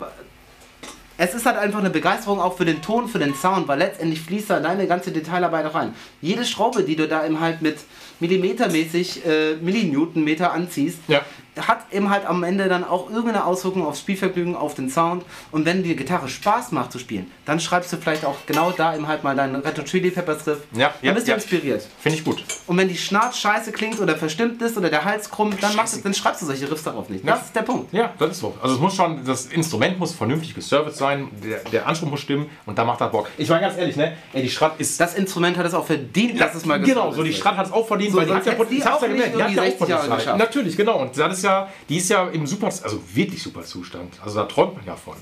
es 1.18 1.34
ist 1.34 1.46
halt 1.46 1.58
einfach 1.58 1.80
eine 1.80 1.90
Begeisterung 1.90 2.40
auch 2.40 2.58
für 2.58 2.66
den 2.66 2.82
Ton, 2.82 3.08
für 3.08 3.20
den 3.20 3.36
Sound, 3.36 3.68
weil 3.68 3.80
letztendlich 3.80 4.22
fließt 4.22 4.50
da 4.50 4.60
deine 4.60 4.88
ganze 4.88 5.12
Detailarbeit 5.12 5.74
rein. 5.74 5.94
Jede 6.22 6.46
Schraube, 6.46 6.84
die 6.84 6.96
du 6.96 7.08
da 7.08 7.26
eben 7.26 7.40
halt 7.40 7.62
mit 7.62 7.78
millimetermäßig 8.20 9.26
äh, 9.26 9.56
Millinewtonmeter 9.62 10.52
anziehst, 10.52 11.00
Ja. 11.08 11.22
Hat 11.60 11.86
eben 11.92 12.10
halt 12.10 12.26
am 12.26 12.44
Ende 12.44 12.70
dann 12.70 12.84
auch 12.84 13.10
irgendeine 13.10 13.46
Auswirkung 13.46 13.86
aufs 13.86 14.00
Spielvergnügen, 14.00 14.56
auf 14.56 14.74
den 14.74 14.90
Sound. 14.90 15.26
Und 15.52 15.66
wenn 15.66 15.84
die 15.84 15.96
Gitarre 15.96 16.30
Spaß 16.30 16.72
macht 16.72 16.92
zu 16.92 17.00
spielen, 17.00 17.30
dann 17.46 17.60
schreibst 17.60 17.92
du 17.92 17.98
vielleicht 17.98 18.26
auch 18.26 18.38
genau 18.46 18.72
da 18.72 18.96
eben 18.96 19.08
halt 19.08 19.24
mal 19.24 19.36
deinen 19.36 19.56
Retro 19.56 19.84
Chili 19.84 20.12
Peppers 20.12 20.48
Riff. 20.48 20.60
Ja, 20.74 20.88
dann 20.88 20.94
ja, 21.02 21.14
bist 21.14 21.28
du 21.28 21.32
ja. 21.32 21.36
inspiriert. 21.36 21.88
Finde 22.00 22.18
ich 22.18 22.24
gut. 22.24 22.44
Und 22.68 22.78
wenn 22.78 22.88
die 22.88 22.98
Schnarz 22.98 23.38
scheiße 23.38 23.72
klingt 23.72 24.00
oder 24.00 24.16
verstimmt 24.16 24.62
ist 24.62 24.78
oder 24.78 24.90
der 24.90 25.04
Hals 25.04 25.30
krumm, 25.30 25.54
dann, 25.60 25.76
machst 25.76 25.98
du, 25.98 26.02
dann 26.02 26.14
schreibst 26.14 26.42
du 26.42 26.46
solche 26.46 26.70
Riffs 26.70 26.84
darauf 26.84 27.10
nicht. 27.10 27.28
Das 27.28 27.46
ist 27.46 27.56
der 27.56 27.64
Punkt. 27.64 27.94
Ja, 27.94 28.14
das 28.18 28.32
ist 28.32 28.40
so. 28.40 28.56
Also 28.62 28.76
es 28.76 28.82
muss 28.82 28.96
schon, 28.96 29.26
das 29.26 29.48
Instrument 29.48 30.00
muss 30.00 30.14
vernünftig 30.14 30.56
geserviced 30.56 30.98
sein, 30.98 31.30
der, 31.44 31.60
der 31.72 31.88
Anspruch 31.88 32.10
muss 32.10 32.22
stimmen 32.22 32.50
und 32.66 32.78
da 32.78 32.84
macht 32.86 33.02
das 33.02 33.12
Bock. 33.12 33.28
Ich 33.38 33.50
meine 33.50 33.62
ganz 33.62 33.78
ehrlich, 33.78 33.96
ne? 33.96 34.14
Ey, 34.34 34.44
die 34.44 34.50
Strat 34.50 34.80
ist. 34.80 35.00
Das 35.00 35.16
Instrument 35.16 35.58
hat 35.58 35.66
es 35.66 35.74
auch 35.74 35.86
verdient, 35.86 36.40
dass 36.40 36.56
es 36.56 36.66
mal 36.66 36.80
Genau, 36.82 37.12
so 37.12 37.24
die. 37.24 37.34
Strat 37.34 37.58
hat 37.58 37.68
es 37.68 37.72
auch 37.72 37.88
verdient, 37.88 38.12
So, 38.12 38.18
weil 38.18 38.26
die 38.26 38.34
hat 38.34 38.46
ja, 38.46 38.54
auch 38.54 39.02
ja 39.02 39.08
nicht 39.08 39.34
gemerkt, 39.34 39.36
die 39.36 39.44
hat 39.44 39.52
ja 39.52 39.56
irgendwie 39.56 39.60
auch 39.60 39.64
60 39.64 39.88
Jahre 39.88 40.02
Potenzial. 40.02 40.18
geschafft. 40.18 40.38
Natürlich, 40.40 40.78
genau. 40.78 41.02
Und 41.02 41.18
das 41.18 41.38
ist 41.38 41.41
ja, 41.44 41.70
die 41.90 41.98
ist 41.98 42.10
ja 42.10 42.28
im 42.28 42.46
super, 42.48 42.68
also 42.68 43.02
wirklich 43.14 43.42
super 43.42 43.64
Zustand. 43.64 44.14
Also 44.24 44.40
da 44.40 44.46
träumt 44.46 44.76
man 44.76 44.86
ja 44.86 44.96
von. 44.96 45.16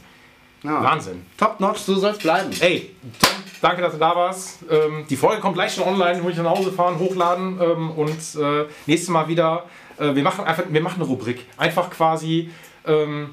Ja. 0.63 0.83
Wahnsinn. 0.83 1.25
Top 1.37 1.59
notch, 1.59 1.79
so 1.79 1.95
soll 1.95 2.11
es 2.11 2.17
bleiben. 2.17 2.49
Ey, 2.59 2.93
Tom, 3.21 3.31
danke, 3.61 3.81
dass 3.81 3.93
du 3.93 3.99
da 3.99 4.13
warst. 4.13 4.59
Ähm, 4.69 5.05
die 5.09 5.15
Folge 5.15 5.41
kommt 5.41 5.55
gleich 5.55 5.73
schon 5.73 5.85
online, 5.85 6.21
muss 6.21 6.33
ich 6.33 6.37
nach 6.37 6.51
Hause 6.51 6.71
fahren, 6.71 6.99
hochladen 6.99 7.59
ähm, 7.61 7.91
und 7.91 8.17
äh, 8.35 8.65
nächstes 8.85 9.09
Mal 9.09 9.27
wieder. 9.29 9.63
Äh, 9.97 10.15
wir 10.15 10.23
machen 10.23 10.43
einfach, 10.43 10.63
wir 10.67 10.81
machen 10.81 11.01
eine 11.01 11.05
Rubrik. 11.05 11.45
Einfach 11.55 11.89
quasi 11.89 12.51
ähm, 12.85 13.29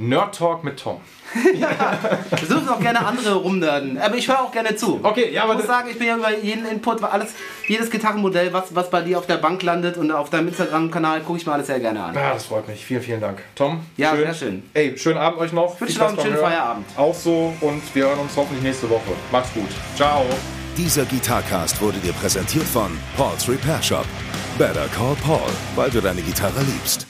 Nerd 0.00 0.36
Talk 0.36 0.62
mit 0.62 0.78
Tom. 0.78 1.00
Wir 1.34 2.48
dürfen 2.48 2.68
auch 2.68 2.78
gerne 2.78 3.04
andere 3.04 3.34
rumnerden. 3.34 3.98
Aber 3.98 4.14
ich 4.14 4.28
höre 4.28 4.40
auch 4.40 4.52
gerne 4.52 4.76
zu. 4.76 5.00
Okay, 5.02 5.32
ja, 5.32 5.42
aber 5.42 5.54
Ich 5.54 5.58
muss 5.58 5.66
sagen, 5.66 5.88
ich 5.90 5.98
bin 5.98 6.06
ja 6.06 6.16
über 6.16 6.38
jeden 6.38 6.64
Input, 6.66 7.02
alles, 7.02 7.34
jedes 7.66 7.90
Gitarrenmodell, 7.90 8.52
was, 8.52 8.74
was 8.74 8.90
bei 8.90 9.02
dir 9.02 9.18
auf 9.18 9.26
der 9.26 9.38
Bank 9.38 9.60
landet 9.64 9.96
und 9.96 10.12
auf 10.12 10.30
deinem 10.30 10.48
Instagram-Kanal, 10.48 11.22
gucke 11.22 11.38
ich 11.40 11.46
mir 11.46 11.52
alles 11.52 11.66
sehr 11.66 11.80
gerne 11.80 12.02
an. 12.04 12.14
Ja, 12.14 12.32
das 12.32 12.46
freut 12.46 12.68
mich. 12.68 12.84
Vielen, 12.84 13.02
vielen 13.02 13.20
Dank. 13.20 13.42
Tom? 13.56 13.80
Ja, 13.96 14.14
sehr 14.16 14.32
schön. 14.34 14.62
Ey, 14.72 14.96
schönen 14.96 15.18
Abend 15.18 15.40
euch 15.40 15.52
noch. 15.52 15.80
wünsche 15.80 15.98
noch 15.98 16.08
einen 16.08 16.20
schönen 16.20 16.34
Hören. 16.34 16.44
Feierabend. 16.44 16.86
Auch 16.96 17.14
so 17.14 17.52
und 17.60 17.82
wir 17.94 18.06
hören 18.06 18.20
uns 18.20 18.36
hoffentlich 18.36 18.62
nächste 18.62 18.88
Woche. 18.88 19.10
Macht's 19.32 19.52
gut. 19.52 19.68
Ciao. 19.96 20.24
Dieser 20.76 21.04
Gitarcast 21.06 21.82
wurde 21.82 21.98
dir 21.98 22.12
präsentiert 22.12 22.64
von 22.64 22.96
Paul's 23.16 23.48
Repair 23.48 23.82
Shop. 23.82 24.06
Better 24.58 24.86
call 24.96 25.16
Paul, 25.24 25.50
weil 25.74 25.90
du 25.90 26.00
deine 26.00 26.22
Gitarre 26.22 26.60
liebst. 26.62 27.06